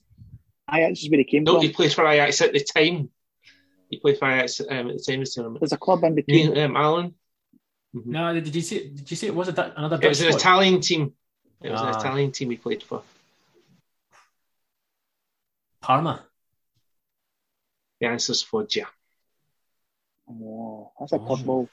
[0.72, 1.62] Ajax is where he came No, from.
[1.64, 3.10] he played for Ajax at the time.
[3.90, 5.60] He played for Ajax um, at the time of the tournament.
[5.62, 6.58] There's a club in between.
[6.58, 7.16] Um, Alan?
[7.96, 8.06] Mhm.
[8.06, 8.34] no.
[8.40, 8.88] Did you see?
[8.90, 10.40] Did you say it was a, Du- another It was an squad?
[10.40, 11.14] Italian team.
[11.62, 11.90] It was Ah.
[11.90, 13.04] an Italian team he played for.
[15.82, 16.26] Parma.
[18.00, 18.88] The answer's Foggia.
[20.30, 21.36] Oh, that's a Oh.
[21.68, 21.70] tough.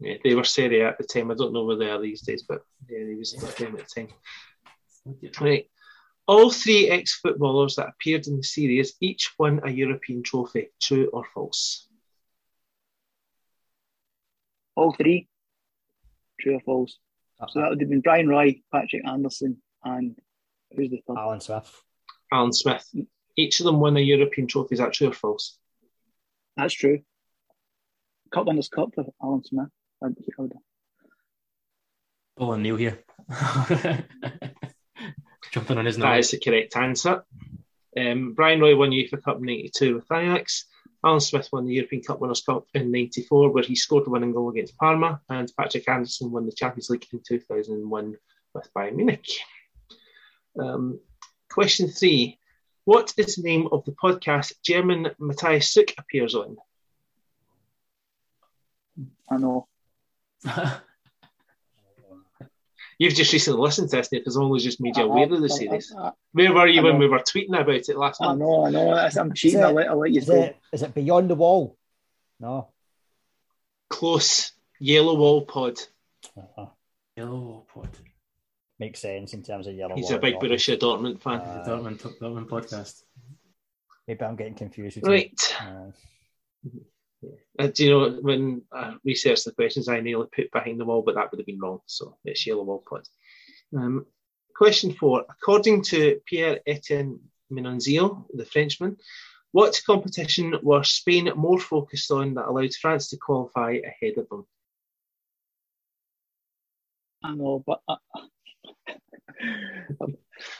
[0.00, 1.30] Yeah, they were Serie at the time.
[1.30, 3.88] I don't know where they are these days, but yeah, they was at them at
[3.88, 4.14] the time.
[5.40, 5.70] Right.
[6.26, 10.68] All three ex-footballers that appeared in the series each won a European trophy.
[10.80, 11.88] True or false?
[14.76, 15.28] All three.
[16.40, 16.98] True or false?
[17.40, 20.16] Uh, So that would have been Bryan Roy, Patrik Andersson, and
[20.74, 21.18] who's the third?
[21.18, 21.82] Alan Smith.
[22.32, 22.88] Alan Smith.
[23.36, 24.74] Each of them won a European trophy.
[24.74, 25.58] Is that true or false?
[26.56, 27.00] That's true.
[28.32, 29.68] Cup winners' cup for Alan Smith.
[30.02, 30.08] I
[30.38, 30.52] would-
[32.36, 32.98] Paul and Neil here.
[35.52, 36.26] Jumping on his That nose.
[36.26, 37.24] is the correct answer.
[37.96, 40.66] Um, Bryan Roy won UEFA Cup in '92 with Ajax.
[41.04, 44.32] Alan Smith won the European Cup Winners' Cup in '94, where he scored the winning
[44.32, 48.16] goal against Parma, and Patrik Andersson won the Champions League in 2001
[48.54, 49.26] with Bayern Munich.
[50.58, 51.00] Um,
[51.50, 52.38] question three:
[52.84, 56.56] What is the name of the podcast German Matthias Suck appears on?
[59.30, 59.66] I know.
[62.98, 65.48] You've just recently listened to this, Nick, because only just made you aware of the
[65.48, 65.90] series.
[65.96, 68.40] I, I, Where were you when we were tweeting about it last I month?
[68.40, 68.92] know, I know.
[68.92, 69.60] I'm cheating.
[69.60, 70.34] it- I'll let, I'll let you Is go.
[70.42, 71.78] it, is it Beyond the Wall?
[72.38, 72.68] No.
[73.88, 74.52] Close.
[74.78, 75.78] Yellow Wall Pod.
[76.36, 76.66] Uh-huh.
[77.16, 77.88] Yellow pod.
[78.80, 79.94] Makes sense in terms of yellow.
[79.94, 80.48] He's a big and all.
[80.48, 81.40] Borussia Dortmund fan.
[81.40, 83.02] Uh, Dortmund, Dortmund podcast.
[84.08, 84.96] Maybe I'm getting confused.
[84.96, 85.56] With Right.
[85.60, 85.90] Uh,
[87.58, 91.02] Uh, do you know when I researched the questions, I nearly put behind the wall,
[91.02, 91.80] but that would have been wrong.
[91.84, 93.02] So it's yellow wall pod.
[93.76, 94.06] Um,
[94.56, 97.20] question four: According to Pierre Etienne
[97.52, 98.96] Minonzio, the Frenchman,
[99.52, 104.46] what competition were Spain more focused on that allowed France to qualify ahead of them?
[107.22, 107.96] I know, but uh,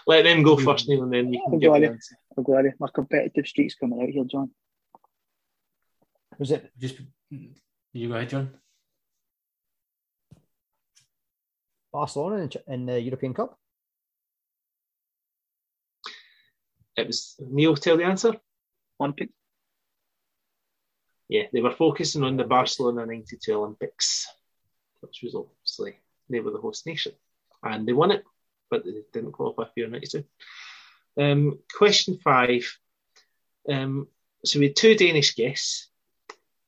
[0.07, 1.85] Let them go first, Neil, and then you can I'll give go on.
[1.85, 2.17] answer.
[2.37, 4.51] I'm glad my competitive streak's coming out here, John.
[6.39, 7.01] was it Just
[7.93, 8.51] you go ahead, John.
[11.93, 13.59] Barcelona in, in the European Cup?
[16.97, 17.77] It was Neil.
[17.77, 18.35] Tell the answer.
[19.01, 19.31] Olympic.
[21.29, 24.27] Yeah, they were focusing on the Barcelona '92 Olympics,
[25.01, 25.97] which was obviously
[26.29, 27.13] they were the host nation,
[27.63, 28.25] and they won it,
[28.71, 30.25] but they didn't qualify for Euro '92.
[31.19, 32.65] Um, question five.
[33.69, 34.09] Um,
[34.45, 35.89] so we had two Danish guests.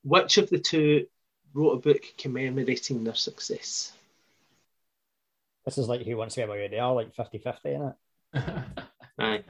[0.05, 1.07] Which of the two
[1.55, 3.93] wrote a book commemorating their success?
[5.65, 7.95] This is like who wants to be where they are, like 50 50, isn't
[8.35, 8.35] it?
[9.19, 9.45] Aye.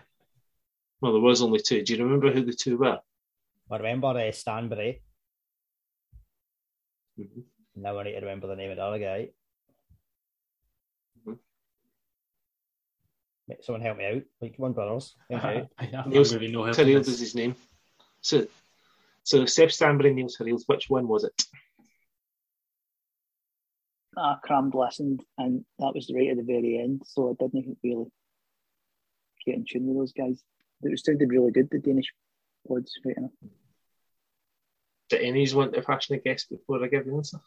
[1.00, 1.82] Well, there was only two.
[1.82, 3.00] Do you remember who the two were?
[3.70, 5.02] I remember uh, Stanbury.
[7.18, 7.44] Mhm.
[7.76, 9.30] Now I need to remember the name of the other guy.
[11.26, 11.38] Mhm.
[13.41, 14.22] Mate, Someone help me out.
[14.40, 15.14] Like, come on, brothers.
[15.30, 15.68] Help me out.
[15.78, 17.08] I Neil's- really no help in Terrell this.
[17.08, 17.54] is his name.
[18.20, 18.46] So,
[19.24, 21.42] so Seb Stanbury and Neil Terrell, which one was it?
[24.16, 28.06] I crammed listened, and that was right at the very end, so I didn't really
[29.46, 30.42] get in tune with those guys.
[30.82, 32.12] It was sounded really good, the Danish
[32.68, 33.30] pods, right enough.
[35.08, 37.38] Do any of you want to fashion a guess before I give the answer?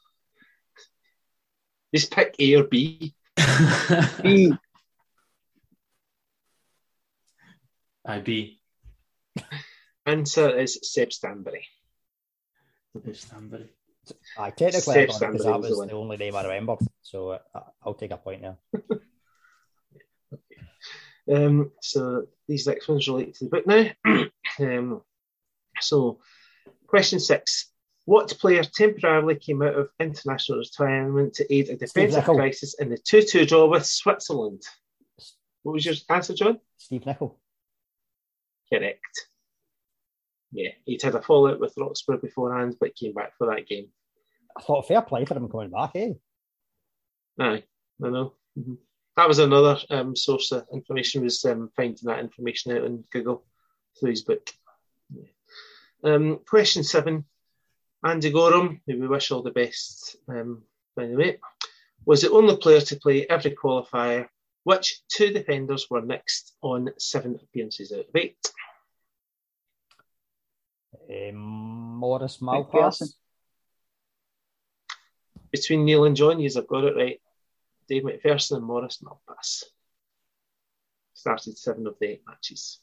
[1.93, 3.13] Just pick A or B.
[4.23, 4.53] B,
[8.05, 8.59] IB.
[10.05, 11.65] Answer is Seb Stanbury.
[13.13, 13.69] Stanbury.
[14.37, 16.35] Aye, technically, Seb I got it because Stanbury that was was the the, only name
[16.35, 16.79] I remembered.
[17.01, 17.39] So uh,
[17.83, 18.57] I'll take a point now.
[21.31, 23.89] Um, so these next ones relate to the book now.
[24.59, 25.01] um,
[25.79, 26.19] so,
[26.87, 27.71] question six.
[28.05, 32.97] What player temporarily came out of international retirement to aid a defensive crisis in the
[32.97, 34.61] 2 2 draw with Switzerland?
[35.63, 36.59] What was your answer, John?
[36.77, 37.39] Steve Nicol.
[38.71, 39.27] Correct.
[40.51, 43.87] Yeah, he'd had a fallout with Roxburgh beforehand, but came back for that game.
[44.57, 46.13] I thought fair play for him coming back, eh?
[47.39, 47.63] Aye,
[48.03, 48.33] I know.
[48.57, 48.77] Mhm.
[49.17, 53.45] That was another um, source of information, was um, finding that information out on Google
[53.99, 54.49] through his book.
[55.13, 55.29] Yeah.
[56.03, 57.25] Um, question seven.
[58.03, 60.63] Andy Goram, who we wish all the best, um,
[60.95, 61.39] by the way,
[62.05, 64.27] was the only player to play every qualifier,
[64.65, 68.35] which two defenders were next on seven appearances out of eight.
[71.07, 73.13] Um, Maurice Malpas.
[75.51, 77.21] Between Neil and John, you've got it right.
[77.87, 79.65] Dave McPherson and Maurice Malpas.
[81.13, 82.79] Started seven of the eight matches.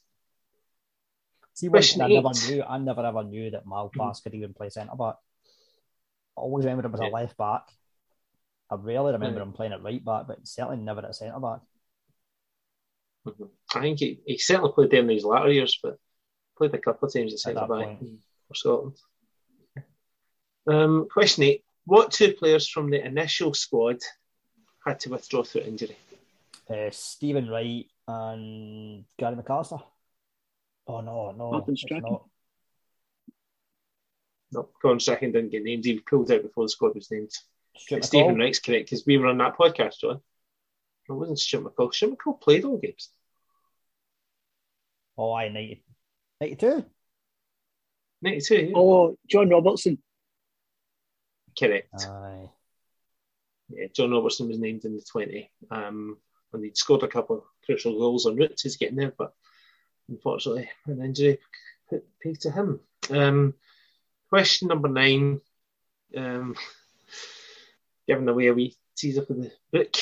[1.55, 4.55] See, one Question thing I never knew, I never ever knew that Malpas could even
[4.55, 5.17] play centre back.
[6.39, 7.09] I always remember him as Yeah.
[7.09, 7.69] a left back.
[8.71, 9.47] I rarely remember Yeah.
[9.47, 11.61] him playing at right back, but certainly never at centre back.
[13.27, 13.51] Mhm.
[13.75, 15.99] I think he, he certainly played them in his latter years, but
[16.57, 18.21] played a couple of times at centre that back point.
[18.49, 18.97] for Scotland.
[20.67, 23.99] Um, question eight: What two players from the initial squad
[24.85, 25.97] had to withdraw through injury?
[26.69, 29.83] Uh, Stephen Wright and Gary McAllister.
[30.87, 32.11] Oh no, no, Martin it's Strachan.
[32.11, 32.29] not.
[34.53, 35.85] No, Colin Strachan didn't get named.
[35.85, 37.31] He pulled out before the squad was named.
[38.03, 40.21] Stephen Wright's correct because we were on that podcast, John.
[41.13, 41.93] It wasn't Stuart McCall.
[41.93, 43.11] Stuart McCall played all games.
[45.17, 45.85] Oh, I 90,
[46.41, 46.85] 92.
[48.23, 48.73] 92, yeah.
[48.75, 49.99] Oh, John Robertson.
[51.59, 52.07] correct.
[52.09, 52.49] Aye.
[53.69, 55.51] yeah, John Robertson was named in the 20.
[55.71, 56.17] Um,
[56.53, 59.35] and he'd scored a couple of crucial goals on route to getting there, but
[60.09, 61.39] unfortunately, an injury
[61.89, 62.81] put paid to him.
[63.11, 63.55] Um,
[64.29, 65.41] question number nine,
[66.17, 66.55] um,
[68.07, 69.95] giving away a wee teaser for the book.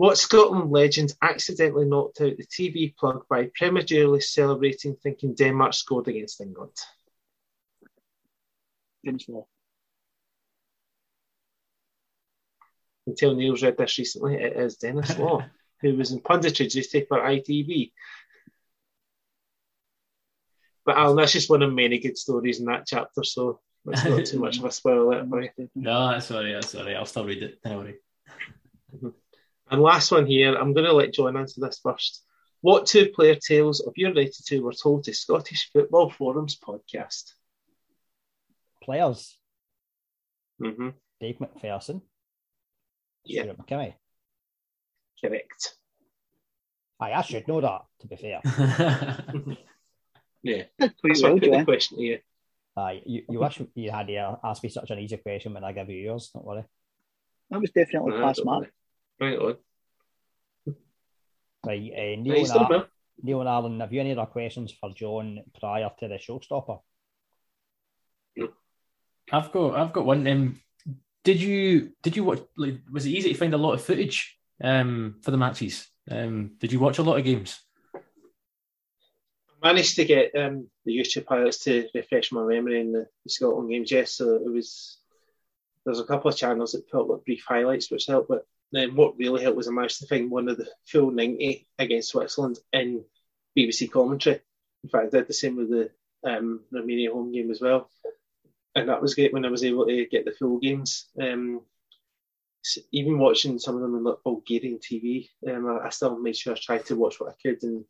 [0.00, 6.08] What Scotland legend accidentally knocked out the TV plug by prematurely celebrating thinking Denmark scored
[6.08, 6.72] against England?
[9.04, 9.46] Denis Law.
[13.06, 15.44] Until Neil's read this recently, it is Denis Law,
[15.82, 17.92] who was in punditry duty for ITV.
[20.86, 24.24] But Alan, that's just one of many good stories in that chapter, so it's not
[24.24, 25.50] too much of a spoiler for you.
[25.74, 26.54] No, that's all right.
[26.54, 26.96] That's right.
[26.96, 27.62] I'll still read it.
[27.62, 27.96] Don't worry.
[28.96, 29.08] Mm-hmm.
[29.70, 32.24] And last one here, I'm going to let John answer this first.
[32.60, 37.32] What two player tales of your 82 were told to Scottish Football Forums podcast?
[38.82, 39.38] Players.
[40.60, 40.90] Mm-hmm.
[41.20, 42.02] Dave McPherson.
[43.24, 43.42] Yeah.
[43.42, 43.94] Stuart McKimmie.
[45.22, 45.74] Correct.
[46.98, 48.40] Aye, I should know that, to be fair.
[50.42, 50.64] Yeah.
[50.78, 52.18] Did quite That's why I well, put the question to you.
[52.76, 55.72] Aye, you, you wish you had uh, asked me such an easy question when I
[55.72, 56.64] give you yours, don't worry.
[57.50, 58.72] That was definitely past don't mark.
[59.20, 59.36] Worry.
[59.36, 59.56] Right on.
[61.66, 62.86] Right, uh, Neil, Nice and Ar-
[63.22, 66.80] Neil and Alan, have you any other questions for John prior to the showstopper?
[69.32, 70.26] I've got I've got one.
[70.26, 70.60] Um,
[71.22, 72.40] did you did you watch?
[72.56, 75.86] Like, was it easy to find a lot of footage um, for the matches?
[76.10, 77.60] Um, did you watch a lot of games?
[77.94, 83.30] I managed to get um, the YouTube highlights to refresh my memory in the, the
[83.30, 83.90] Scotland games.
[83.90, 84.96] Yes, so it was.
[85.84, 88.28] There's a couple of channels that put up like brief highlights, which helped.
[88.28, 91.66] But then what really helped was I managed to find one of the full 90
[91.78, 93.04] against Switzerland in
[93.56, 94.40] BBC commentary.
[94.84, 95.90] In fact, I did the same with the
[96.24, 97.90] um, Romania home game as well,
[98.74, 101.08] and that was great when I was able to get the full games.
[101.20, 101.62] Um,
[102.92, 106.58] even watching some of them on Bulgarian TV, um, I, I still made sure I
[106.58, 107.84] tried to watch what I could and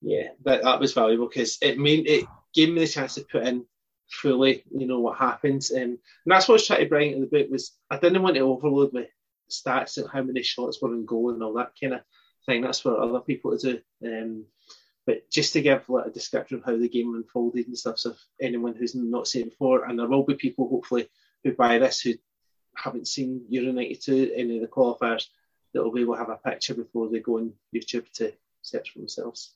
[0.00, 2.24] yeah, that, that was valuable because it made it
[2.54, 3.66] gave me the chance to put in
[4.08, 5.72] fully, you know, what happens.
[5.72, 8.22] Um, and that's what I was trying to bring in the book was I didn't
[8.22, 9.08] want to overload with
[9.50, 12.00] stats and how many shots were in goal and all that kind of
[12.46, 12.62] thing.
[12.62, 14.06] That's for other people to do.
[14.06, 14.44] Um,
[15.06, 18.10] but just to give like a description of how the game unfolded and stuff, so
[18.10, 21.08] if anyone who's not seen it before, and there will be people hopefully
[21.44, 22.14] who buy this who
[22.76, 25.26] haven't seen Euro 92, any of the qualifiers,
[25.72, 28.90] that will be able to have a picture before they go on YouTube to search
[28.90, 29.54] for themselves.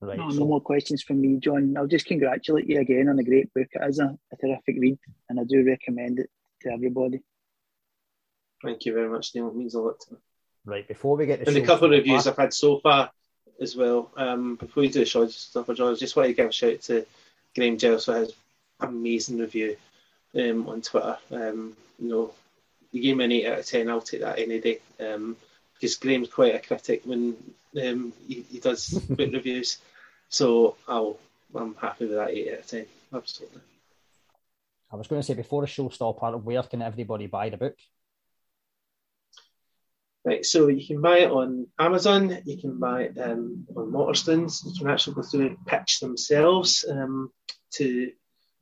[0.00, 0.16] Right.
[0.16, 1.76] No, no more questions from me, John.
[1.76, 3.66] I'll just congratulate you again on a great book.
[3.72, 4.98] It is a, a terrific read,
[5.28, 6.30] and I do recommend it
[6.62, 7.20] to everybody.
[8.62, 9.48] Thank you very much, Neil.
[9.48, 10.18] It means a lot to me.
[10.64, 13.10] Right, before we get the And the couple of stopper- reviews I've had so far
[13.60, 14.10] as well.
[14.16, 16.82] Um, before we do the show stuff, I just want to give a shout out
[16.82, 17.06] to
[17.54, 18.32] Graham Giles for his
[18.80, 19.76] amazing review
[20.34, 21.16] um, on Twitter.
[21.30, 22.30] Um, you know,
[22.92, 24.80] you gave me an 8 out of 10, I'll take that any day.
[25.00, 25.36] Um,
[25.74, 27.36] because Graham's quite a critic when
[27.80, 29.78] um, he, he does book reviews.
[30.28, 31.18] So I'll
[31.54, 32.86] I'm happy with that eight out of ten.
[33.14, 33.60] Absolutely.
[34.90, 37.76] I was going to say before the show stopper, where can everybody buy the book?
[40.24, 44.64] Right, so you can buy it on Amazon, you can buy it um, on Waterstones,
[44.66, 47.30] you can actually go through and pitch themselves um,
[47.74, 48.10] to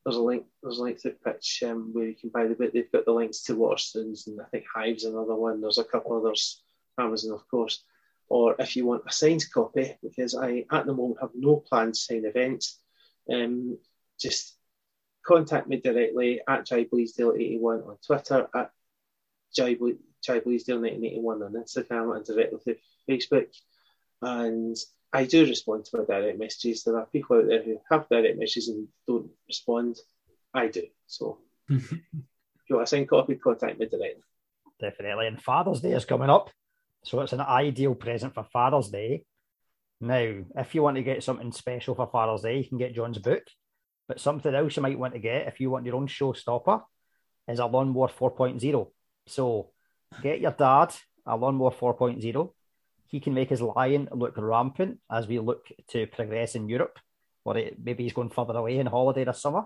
[0.05, 2.73] there's a link there's a link to pitch um, where you can buy the book.
[2.73, 5.61] They've got the links to Waterstones and I think Hive's another one.
[5.61, 6.63] There's a couple others,
[6.97, 7.83] Amazon of course.
[8.29, 12.07] Or if you want a signed copy, because I at the moment have no plans
[12.07, 12.79] to sign events,
[13.33, 13.79] um,
[14.21, 14.56] just
[15.27, 18.71] contact me directly at JBleasdale81 on Twitter, at
[19.59, 22.75] JBleasdale Chai Bleasdale 1981 on Instagram and directly through
[23.09, 23.47] Facebook.
[24.23, 24.77] And
[25.13, 26.83] I do respond to my direct messages.
[26.83, 29.97] There are people out there who have direct messages and don't respond.
[30.53, 30.83] I do.
[31.07, 31.39] So
[31.69, 31.93] if
[32.69, 34.23] you want to sign copy, contact me directly.
[34.81, 35.29] Definitely.
[35.29, 36.51] And Father's Day is coming up.
[37.05, 39.23] So it's an ideal present for Father's Day.
[40.01, 43.19] Now, if you want to get something special for Father's Day, you can get John's
[43.19, 43.45] book.
[44.09, 46.83] But something else you might want to get if you want your own showstopper
[47.49, 48.89] is a Lawnmower 4.0.
[49.27, 49.71] So
[50.23, 50.95] Get your dad
[51.27, 52.53] a lawnmower 4.0.
[53.07, 56.99] He can make his lion look rampant as we look to progress in Europe,
[57.45, 59.65] or it, maybe he's going further away in holiday this summer.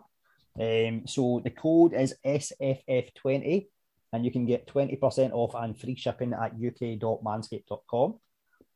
[0.61, 3.69] Um, so the code is SFF20,
[4.13, 8.19] and you can get 20% off and free shipping at uk.manscaped.com.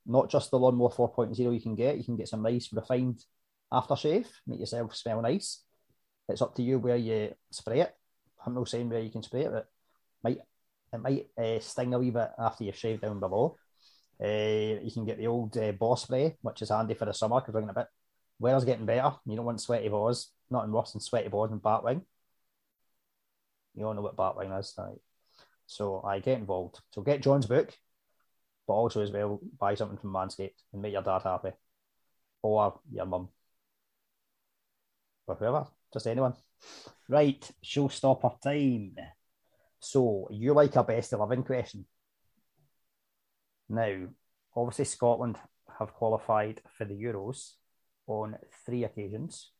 [0.07, 3.23] Not just the lawnmower 4.0 you can get, you can get some nice refined
[3.73, 5.63] aftershave, make yourself smell nice.
[6.29, 7.95] It's up to you where you spray it.
[8.45, 9.67] I'm not saying where you can spray it, but
[10.23, 10.39] might
[10.93, 13.57] it might uh, sting a wee bit after you've shaved down below.
[14.23, 17.41] Uh, you can get the old uh, boss spray, which is handy for the summer
[17.41, 17.89] because we're getting a bit.
[18.39, 19.13] Weather's getting better.
[19.27, 20.31] You don't want sweaty balls.
[20.51, 22.03] Nothing worse than sweaty balls and batwing.
[23.75, 24.99] You all know what batwing is, right?
[25.67, 26.81] So I get involved.
[26.91, 27.73] So get John's book,
[28.67, 31.51] but also as well buy something from Manscaped and make your dad happy,
[32.43, 33.29] or your mum,
[35.27, 36.35] or whoever, just anyone.
[37.09, 38.97] Right, showstopper time.
[39.79, 41.85] So you like a best 11 question.
[43.69, 44.09] Now,
[44.57, 45.37] obviously, Scotland
[45.79, 47.53] have qualified for the Euros
[48.07, 49.51] on three occasions.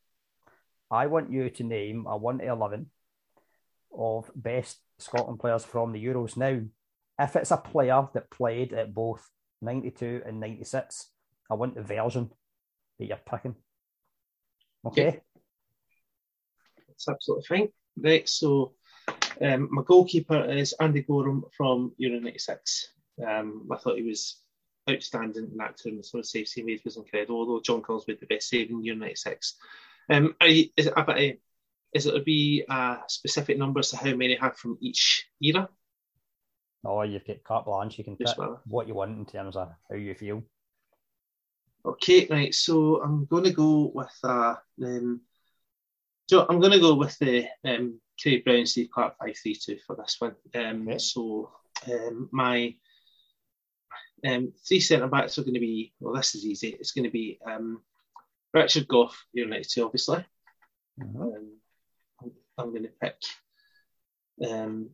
[0.89, 2.89] I want you to name a 1 to 11
[3.97, 6.37] of best Scotland players from the Euros.
[6.37, 6.61] Now,
[7.19, 9.27] if it's a player that played at both
[9.61, 11.09] 92 and 96,
[11.49, 12.29] I want the version
[12.99, 13.55] that you're picking.
[14.85, 15.21] Okay?
[16.95, 17.67] That's absolutely fine.
[17.97, 18.73] Right, so
[19.41, 22.89] um, my goalkeeper is Andy Goram from Euro 96.
[23.25, 24.41] Um, I thought he was
[24.89, 26.05] outstanding in that tournament.
[26.05, 28.69] Some of the saves he made was incredible, although John Collins made the best save
[28.69, 29.55] in Euro 96.
[30.09, 31.39] Um, you, is, it,
[31.93, 35.69] is it to be a specific numbers to how many have from each era?
[36.85, 37.97] Oh, you've got carte blanche.
[37.97, 38.27] You can pick
[38.65, 40.43] what you want in terms of how you feel.
[41.83, 42.53] Okay, right.
[42.53, 45.21] So I'm going to go with uh, um,
[46.27, 50.15] so I'm going to go with the um, Craig Brown, Steve Clarke 532 for this
[50.19, 50.35] one.
[50.55, 50.97] Um, okay.
[50.97, 51.51] So
[51.91, 52.75] um, my
[54.25, 56.69] um, three centre backs are going to be, well, this is easy.
[56.69, 57.81] It's going to be um,
[58.53, 60.25] Richard Gough, United 2, obviously.
[60.99, 61.21] Mm-hmm.
[61.21, 61.57] Um,
[62.21, 63.17] I'm, I'm, going to pick
[64.49, 64.89] um,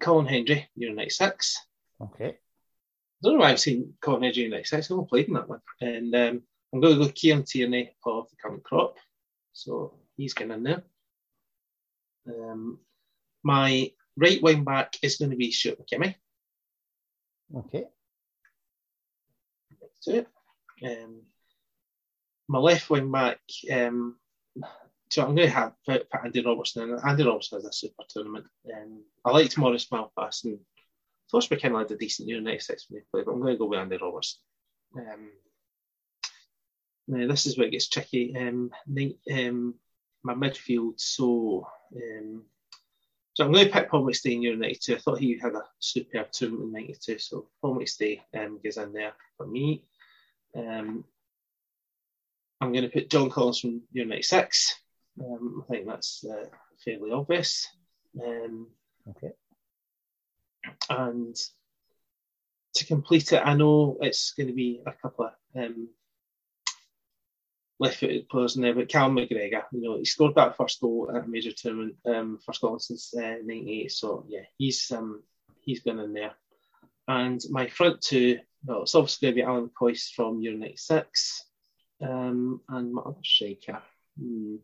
[0.00, 1.56] Colin Hendry, United 6.
[2.02, 2.28] Okay.
[2.28, 2.32] I
[3.22, 4.90] don't know why I've seen Colin Hendry, United 6.
[4.90, 5.60] I've not played in that one.
[5.80, 6.42] And um,
[6.72, 8.96] I'm going to go Kieran Tierney of the current crop.
[9.56, 10.82] So he's getting in there.
[12.28, 12.78] Um,
[13.42, 16.14] my right wing back is going to be Stuart McKimmie.
[17.56, 17.84] Okay.
[19.80, 20.26] That's
[20.84, 21.22] Um,
[22.48, 23.38] my left wing back,
[23.72, 24.16] um,
[25.10, 26.98] so I'm going to have put, put Andy Robertson in.
[27.02, 28.44] Andy Robertson has a super tournament.
[28.70, 30.58] Um, I liked Maurice Malpas and
[31.30, 33.58] Tosh McKinlay had a decent year next six when they played, but I'm going to
[33.58, 34.38] go with Andy Robertson.
[34.98, 35.30] Um,
[37.08, 38.34] now, this is where it gets tricky.
[38.36, 38.70] Um,
[39.32, 39.74] um,
[40.24, 42.44] my midfield, so um,
[43.36, 44.94] so I'm going to pick Paul McStay in Euro 92.
[44.94, 48.94] I thought he had a superb tournament in 92, so Paul McStay um, goes in
[48.94, 49.84] there for me.
[50.56, 51.04] Um,
[52.62, 54.74] I'm going to put John Collins from Euro 96.
[55.22, 56.46] Um, I think that's uh,
[56.82, 57.68] fairly obvious.
[58.24, 58.68] Um,
[59.10, 59.32] okay.
[60.88, 61.36] And
[62.74, 65.90] to complete it, I know it's going to be a couple of um,
[67.78, 71.24] left-footed players in there, but Cal McGregor, you know, he scored that first goal at
[71.24, 73.92] a major tournament um, for Scotland since uh, '98.
[73.92, 75.22] So yeah, he's um,
[75.60, 76.32] he's been in there.
[77.08, 81.44] And my front two, well, it's obviously going to be Ally McCoist from Euro '96,
[82.02, 83.82] um, and my other striker.
[84.18, 84.56] Hmm.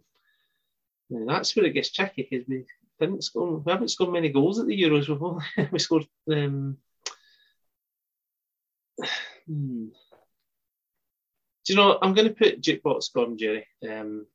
[1.11, 2.65] That's where it gets tricky because we
[2.99, 5.09] didn't score, we haven't scored many goals at the Euros.
[5.09, 6.79] We've only, we scored um,
[9.47, 9.89] Hmm.
[11.73, 11.99] You know?
[12.01, 13.67] I'm going to put jukebox Gordon Durie.
[13.83, 14.27] Um,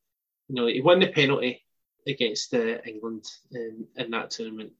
[0.48, 1.64] you know, he won the penalty
[2.08, 4.72] against uh, England in, in that tournament,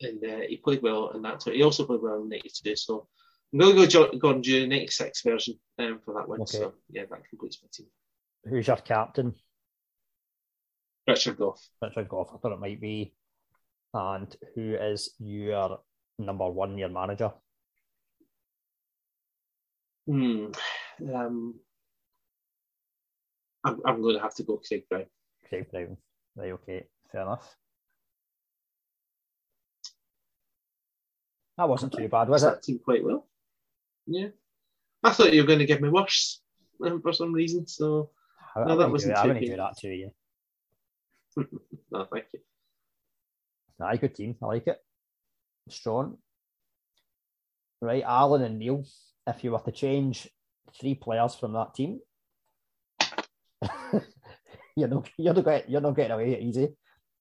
[0.00, 1.56] and uh, he played well in that tournament.
[1.56, 2.76] He also played well in '92.
[2.76, 3.08] So
[3.52, 6.40] I'm going to go Gordon Durie '96 version um, for that one.
[6.42, 6.58] Okay.
[6.58, 7.86] So yeah, that completes my team.
[8.44, 9.34] Who's your captain?
[11.06, 11.60] Richard Gough.
[11.82, 12.30] Richard Gough.
[12.34, 13.14] I thought it might be.
[13.92, 15.80] And who is your
[16.18, 17.32] number one, your manager?
[20.06, 20.46] Hmm.
[21.14, 21.54] Um,
[23.64, 25.06] I'm, I'm going to have to go Craig Brown.
[25.48, 25.96] Craig Brown.
[26.36, 27.56] Right, okay, fair enough.
[31.58, 32.62] That wasn't too bad, was that it?
[32.62, 33.26] team quite well.
[34.06, 34.28] Yeah.
[35.02, 36.40] I thought you were going to give me worse
[36.84, 37.66] um, for some reason.
[37.66, 38.10] So
[38.56, 40.10] I, No, I that wasn't do, I too wouldn't do that to you.
[41.90, 42.40] no, thank you.
[43.82, 44.36] Aye, good team.
[44.42, 44.78] I like it.
[45.68, 46.18] Strong.
[47.80, 48.84] Right, Alan and Neil.
[49.26, 50.28] If you were to change
[50.78, 52.00] three players from that team,
[54.76, 56.68] you're not you're not getting, you're not getting away easy.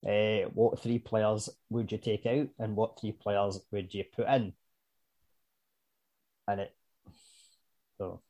[0.05, 4.27] Uh, what three players would you take out, and what three players would you put
[4.27, 4.53] in?
[6.47, 6.75] And it.
[7.97, 8.21] So.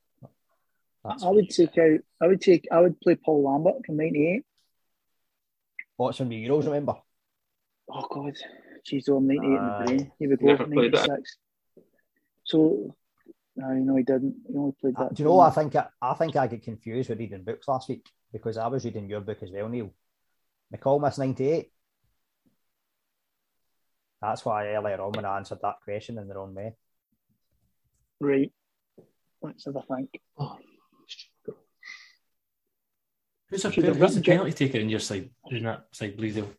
[1.03, 1.99] that's I would take out.
[2.21, 2.67] I would take.
[2.71, 4.43] I would play Paul Lambert from '98.
[5.97, 6.65] What's from the Euros?
[6.65, 6.95] Remember?
[7.91, 8.35] Oh God,
[8.89, 9.85] jeez, oh, I'm 98 in the Aye.
[9.85, 10.11] brain.
[10.19, 11.37] Here we go, Never 96.
[12.43, 12.95] So,
[13.63, 14.35] I know he didn't.
[14.47, 15.15] He only played Uh, that.
[15.15, 15.75] Do you know what I think?
[15.75, 19.09] I, I think I get confused with reading books last week because I was reading
[19.09, 19.91] your book as well, Neil.
[20.73, 21.71] McCall ninety eight.
[24.21, 26.75] That's why earlier on when I answered that question in the wrong way.
[28.19, 28.51] Right.
[29.41, 30.09] Let's have a think.
[30.37, 30.57] Oh,
[33.49, 35.29] Who's, a, Should who's the penalty taker in your side?
[35.49, 36.53] In that side, Bleasdale?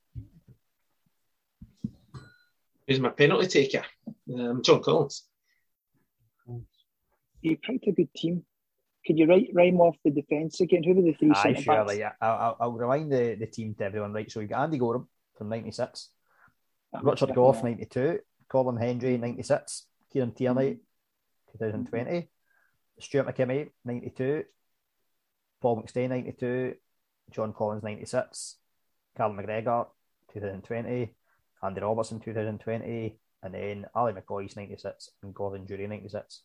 [2.89, 3.85] who's my penalty taker?
[4.35, 5.30] Um, John Collins.
[7.43, 8.45] You picked a good team.
[9.07, 10.83] Could you write rhyme off the defence again?
[10.83, 11.93] Who were the three Aye, centre sure.
[11.95, 12.13] yeah.
[12.21, 14.13] I'll, I'll, remind the, the team to everyone.
[14.13, 15.09] Right, so we've got Andy Goram
[15.39, 16.11] from 96,
[16.93, 17.71] That was Richard Gough, yeah.
[17.71, 18.19] 92,
[18.49, 20.81] Colin Hendry, 96, Kieran Tierney,
[21.59, 21.85] mm-hmm.
[21.85, 22.29] 2020,
[23.01, 24.45] Stuart McKimmie, 92,
[25.63, 26.75] Paul McStay, 92,
[27.31, 28.57] John Collins, 96,
[29.17, 29.87] Carl McGregor,
[30.35, 31.15] 2020,
[31.63, 36.43] Andy Robertson, 2020, and then Ally McCoist 96 and Gordon Durie, 96.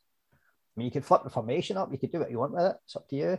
[0.75, 2.65] I mean, you could flip the formation up, you could do what you want with
[2.65, 2.75] it.
[2.85, 3.37] It's up to you.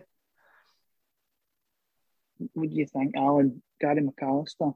[2.54, 3.62] What do you think, Alan?
[3.80, 4.74] Gary McAllister?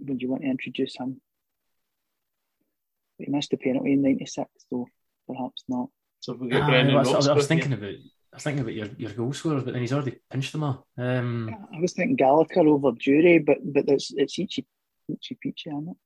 [0.00, 1.20] Would you want to introduce him?
[3.18, 4.86] He missed the penalty in '96, so
[5.26, 5.88] perhaps not.
[6.20, 7.78] So we get Ah, Brendan I, was, I was- I was thinking here.
[7.78, 7.94] about
[8.32, 10.86] I was thinking about your, your goal scorers, but then he's already pinched them all.
[10.96, 14.58] Um, I was thinking Gallacher over Durie, but but it's it's each
[15.08, 15.96] each Peachy, isn't it?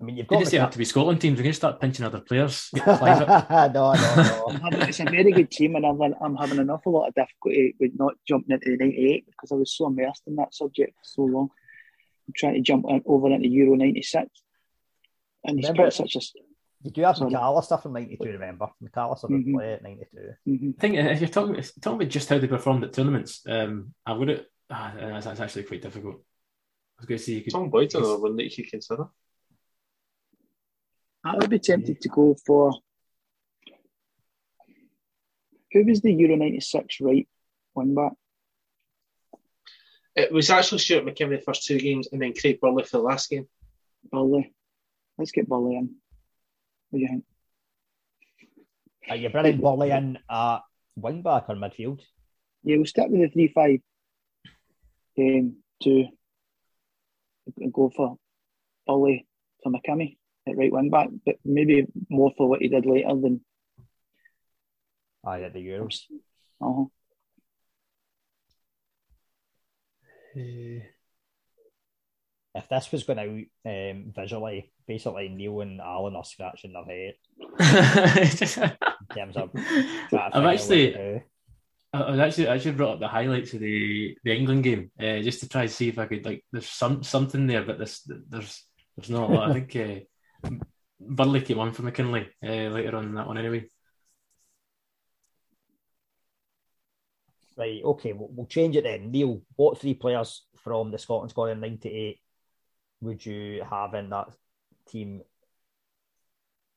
[0.00, 1.38] I mean, you've did got it say it McCa- to be Scotland teams?
[1.38, 2.70] We're going to start pinching other players.
[2.86, 4.48] No, no, no.
[4.62, 7.74] Having, it's a very good team, and I'm, I'm having an awful lot of difficulty
[7.80, 11.04] with not jumping into the 98 because I was so immersed in that subject for
[11.04, 11.48] so long.
[12.28, 14.28] I'm trying to jump in, over into Euro 96.
[15.44, 16.20] And he's Remember- got such a.
[16.82, 17.32] You do have Sorry.
[17.62, 18.68] stuff from 92, remember?
[18.84, 19.54] McAllister did Mhm.
[19.54, 20.18] play at 92.
[20.46, 20.74] mhm.
[20.76, 23.40] I think if you're talking, if you're talking about just how they performed at tournaments,
[23.48, 24.44] um, I would have.
[24.70, 26.16] Ah, that's, that's actually quite difficult.
[26.16, 27.52] I was going to say you could.
[27.54, 29.06] Tom Boyd's another one that you could consider.
[31.26, 32.72] I would be tempted to go for.
[35.72, 37.28] Who was the Euro 96 right
[37.74, 38.12] wing back?
[40.14, 43.02] It was actually Stuart McKimmie the first two games and then Craig Burley for the
[43.02, 43.48] last game.
[44.10, 44.54] Burley.
[45.18, 45.96] Let's get Burley in.
[46.90, 47.24] What do you think?
[49.10, 50.60] Are you bringing Burley in at
[50.94, 52.00] wing back or midfield?
[52.62, 53.80] Yeah, we'll stick with the 3 5
[55.18, 56.06] um, to
[57.72, 58.16] go for
[58.86, 59.26] Burley
[59.62, 60.16] for McKimmie
[60.46, 63.40] at right wing back, but maybe more for what he did later than.
[65.24, 66.02] Aye, at the Euros.
[66.60, 66.84] Uh-huh.
[70.36, 70.84] Uh,
[72.56, 77.14] If this was going out um, visually, basically Neil and Alan are scratching their head
[79.10, 79.50] in terms of.
[79.54, 81.20] I've figure actually, what to do.
[81.92, 84.90] I I was actually, I actually brought up the highlights of the the England game
[84.98, 86.44] uh, just to try to see if I could like.
[86.50, 88.64] There's some something there, but there's there's
[88.96, 89.50] there's not a lot.
[89.50, 90.04] I think uh,
[91.00, 93.68] Burley came on for McKinlay uh, later on in that one anyway.
[97.56, 99.10] Right, okay, we'll, we'll change it then.
[99.10, 102.18] Neil, what three players from the Scotland squad in 98
[103.00, 104.28] would you have in that
[104.90, 105.22] team?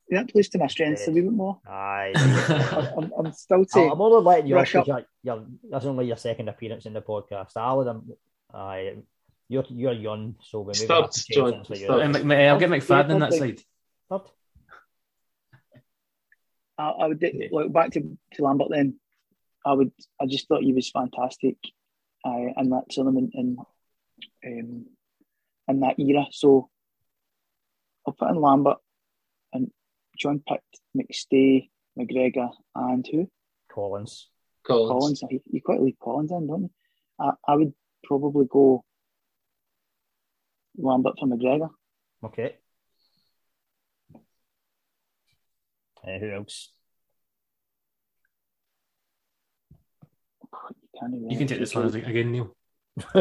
[0.08, 1.60] That plays to my strengths a wee bit more.
[1.68, 2.12] Aye.
[2.96, 3.92] I'm, I'm still I'm.
[3.92, 4.86] I'm only letting you off Rush up.
[4.86, 7.52] because you're, you're, that's only your second appearance in the podcast.
[7.56, 8.12] Alan, I'm,
[8.52, 8.96] aye,
[9.48, 11.86] You're you're young, so we maybe Third, have to change John, it for you.
[11.88, 12.00] third.
[12.02, 13.60] Uh, Mc- Mc- I'll get McFadden on that Yeah, side.
[14.10, 14.22] Third.
[16.78, 18.00] I, I would look back to,
[18.34, 18.98] to Lambert then.
[19.64, 19.92] I would.
[20.20, 21.56] I just thought he was fantastic,
[22.24, 23.58] uh, in that tournament and
[24.46, 24.86] um,
[25.68, 26.26] in that era.
[26.32, 26.70] So
[28.06, 28.78] I'll put in Lambert
[29.52, 29.70] and
[30.18, 31.68] John picked McStay,
[31.98, 33.30] McGregor, and who?
[33.70, 34.28] Collins.
[34.66, 34.90] Collins.
[34.90, 35.22] Collins.
[35.30, 36.70] You, you quite leave Collins in, don't you?
[37.20, 37.74] I, I would
[38.04, 38.84] probably go
[40.78, 41.70] Lambert for McGregor.
[42.24, 42.56] Okay.
[46.06, 46.70] Uh, who else?
[50.42, 50.48] You,
[50.98, 52.56] can't You can take this one again, Neil.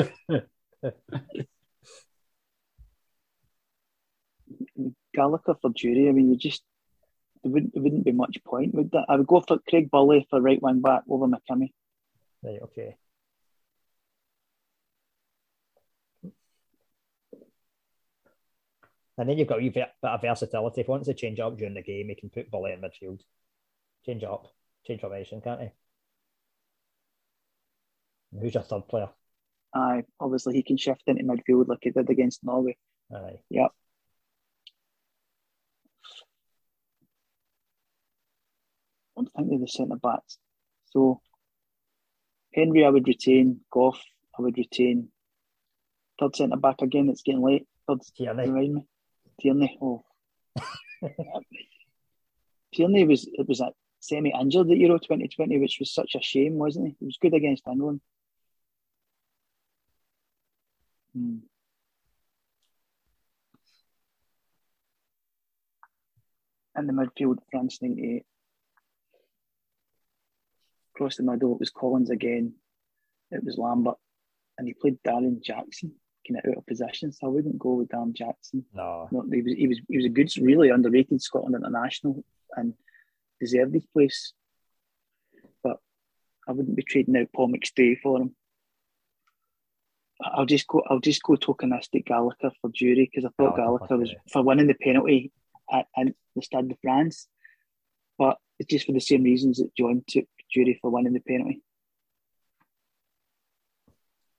[5.15, 6.09] Gallacher for Durie.
[6.09, 6.63] I mean, you just
[7.43, 9.05] there wouldn't there wouldn't be much point, would there?
[9.07, 11.71] I would go for Craig Burley for right wing back over McKimmie.
[12.43, 12.95] Right, okay.
[19.19, 20.79] And then you've got a bit of versatility.
[20.79, 23.19] If he wants to change up during the game, he can put Burley in midfield.
[24.05, 24.47] Change up.
[24.87, 25.67] Change formation, can't he?
[28.31, 29.09] And Who's your third player?
[29.75, 32.77] Aye, obviously he can shift into midfield like he did against Norway.
[33.13, 33.41] Aye.
[33.49, 33.71] Yep.
[39.17, 40.37] I'm thinking of the centre backs.
[40.91, 41.19] So
[42.53, 43.59] Hendry, I would retain.
[43.69, 44.01] Gough,
[44.37, 45.09] I would retain.
[46.21, 47.09] Third centre back again.
[47.09, 47.67] It's getting late.
[47.85, 48.47] Third, Tierney.
[48.47, 48.87] remind me.
[49.39, 49.77] Tierney.
[49.81, 50.03] Oh,
[52.73, 56.55] Tierney was it was a semi injured at Euro 2020, which was such a shame,
[56.55, 56.95] wasn't he?
[56.99, 58.01] He was good against England.
[61.13, 61.37] Hmm.
[66.77, 68.23] In the midfield, France 98.
[70.95, 72.53] Across the middle, it was Collins again.
[73.31, 73.97] It was Lambert.
[74.57, 75.93] And he played Darren Jackson,
[76.29, 77.11] kind of out of position.
[77.11, 78.65] So I wouldn't go with Darren Jackson.
[78.73, 79.07] No.
[79.11, 82.23] No, he was he was he was a good, really underrated Scotland international
[82.55, 82.73] and
[83.39, 84.33] deserved his place.
[85.63, 85.77] But
[86.47, 88.35] I wouldn't be trading out Paul McStay for him.
[90.21, 90.83] I'll just go.
[90.89, 94.67] I'll just go tokenistic Gallacher for Durie because I thought Gallacher Gallacher was for winning
[94.67, 95.31] the penalty
[95.71, 97.27] at, at the Stade de France,
[98.17, 101.61] but it's just for the same reasons that John took Durie for winning the penalty.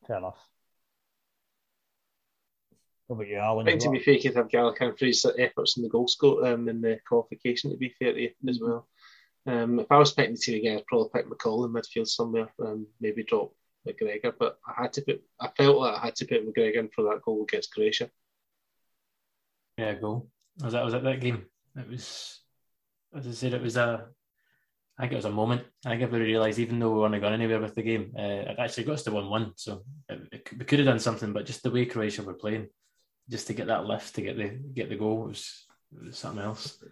[0.06, 0.36] Fair enough.
[3.10, 3.66] What about you, Alan?
[3.66, 6.06] I think to be fair, you could have Gallacher for his efforts in the goal
[6.06, 8.86] score um, in the qualification, to be fair to you as well.
[9.48, 12.52] Um, if I was picking the team again, I'd probably pick McCall in midfield somewhere,
[12.64, 13.52] um, maybe drop
[13.84, 16.88] McGregor, but I had to put, I felt like I had to put McGregor in
[16.94, 18.10] for that goal against Croatia.
[19.76, 20.30] Yeah, goal.
[20.62, 21.46] Was that was that that game?
[21.76, 22.38] It was,
[23.12, 24.06] as I said, it was a.
[24.96, 25.62] I think it was a moment.
[25.84, 28.56] I think everybody realised, even though we weren't going anywhere with the game, uh, it
[28.60, 29.54] actually got us to one-one.
[29.56, 32.68] So it, it, we could have done something, but just the way Croatia were playing,
[33.30, 36.82] just to get that lift, to get the get the goal, was, was something else.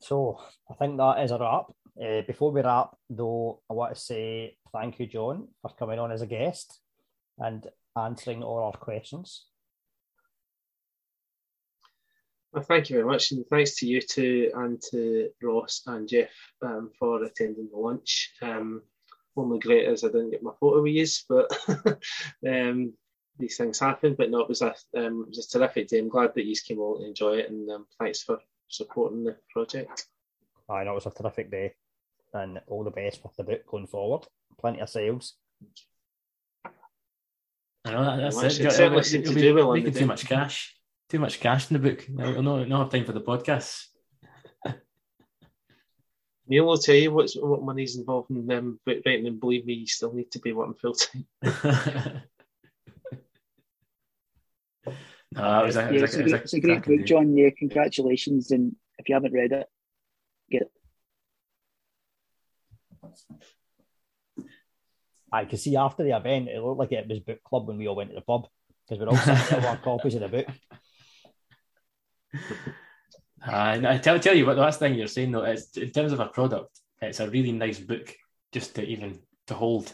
[0.00, 0.40] So
[0.70, 1.66] I think that is a wrap.
[2.00, 6.12] Uh, before we wrap, though, I want to say thank you, John, for coming on
[6.12, 6.80] as a guest
[7.38, 9.46] and answering all our questions.
[12.52, 16.30] Well, thank you very much, and thanks to you two and to Ross and Jeff
[16.62, 18.32] um, for attending the lunch.
[18.40, 18.82] Um,
[19.38, 21.46] only great is I didn't get my photo with yous, but
[22.46, 22.92] um,
[23.38, 24.14] these things happen.
[24.16, 25.98] But no, it was a um, it was a terrific day.
[25.98, 28.38] I'm glad that you came along and enjoy it, and um, thanks for
[28.68, 30.06] supporting the project.
[30.68, 31.74] I know it was a terrific day
[32.34, 34.26] and all the best with the book going forward.
[34.60, 35.34] Plenty of sales.
[37.84, 38.48] I know that, that's Well, it.
[38.48, 40.74] actually, It'll- it certainly it'll be do well making too much cash.
[41.08, 42.06] Too much cash in the book.
[42.18, 43.86] I'll no, not have time for the podcasts.
[46.48, 49.74] Neil will tell you what's, what money's involved in them book writing, and believe me,
[49.74, 51.26] you still need to be working full time.
[51.44, 51.52] no,
[55.34, 56.84] that was a, it Yeah, was it's, a, a it was great, it's a great
[56.84, 57.04] book.
[57.04, 57.36] John.
[57.36, 58.50] Yeah, congratulations.
[58.50, 59.68] And if you haven't read it,
[60.50, 60.72] get it.
[65.30, 67.86] I could see after the event, it looked like it was book club when we
[67.86, 68.48] all went to the pub
[68.88, 70.46] because we're all sitting there with our copies of the book.
[73.46, 76.12] Uh, I tell, tell you what, the last thing you're saying though is in terms
[76.12, 78.14] of a product, it's a really nice book
[78.52, 79.92] just to even to hold.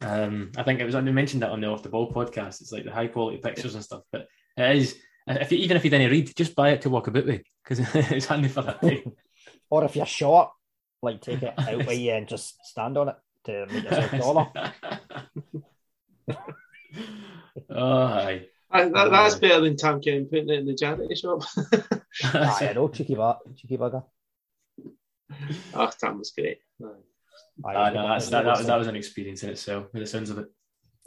[0.00, 2.60] Um, I think it was I mentioned that on the Off the Ball podcast.
[2.60, 4.96] It's like the high quality pictures and stuff, but it is.
[5.26, 7.86] If you, even if you didn't read, just buy it to walk about with because
[7.94, 9.04] it's handy for that day.
[9.70, 10.50] Or if you're short,
[11.02, 14.72] like take it out with you and just stand on it to make yourself taller.
[17.70, 18.46] oh, aye.
[18.72, 21.42] That, that- that's better than Tam Kenny putting it in the charity shop.
[22.24, 24.04] Aye, I know, cheeky, bu- cheeky bugger.
[25.74, 26.58] oh, Tam was great.
[26.82, 26.86] Aye.
[27.66, 30.06] Aye, Ah, no, that's, that, that, was, that was an experience in itself, with the
[30.06, 30.46] sounds of it.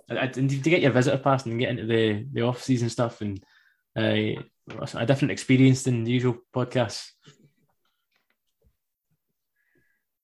[0.09, 3.43] and to get your visitor pass and get into the the off season stuff and
[3.97, 4.41] uh,
[4.95, 7.09] a different experience than the usual podcasts.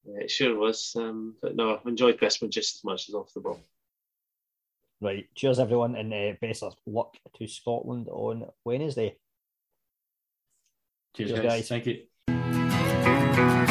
[0.06, 0.94] Yeah, it sure was.
[0.96, 3.60] Um, but no, I've enjoyed this one just as much as off the ball.
[5.02, 5.28] Right.
[5.34, 9.18] Cheers, everyone, and uh, best of luck to Scotland on Wednesday.
[11.16, 11.50] Cheers, Cheers guys.
[11.50, 11.68] guys.
[11.68, 13.71] Thank you.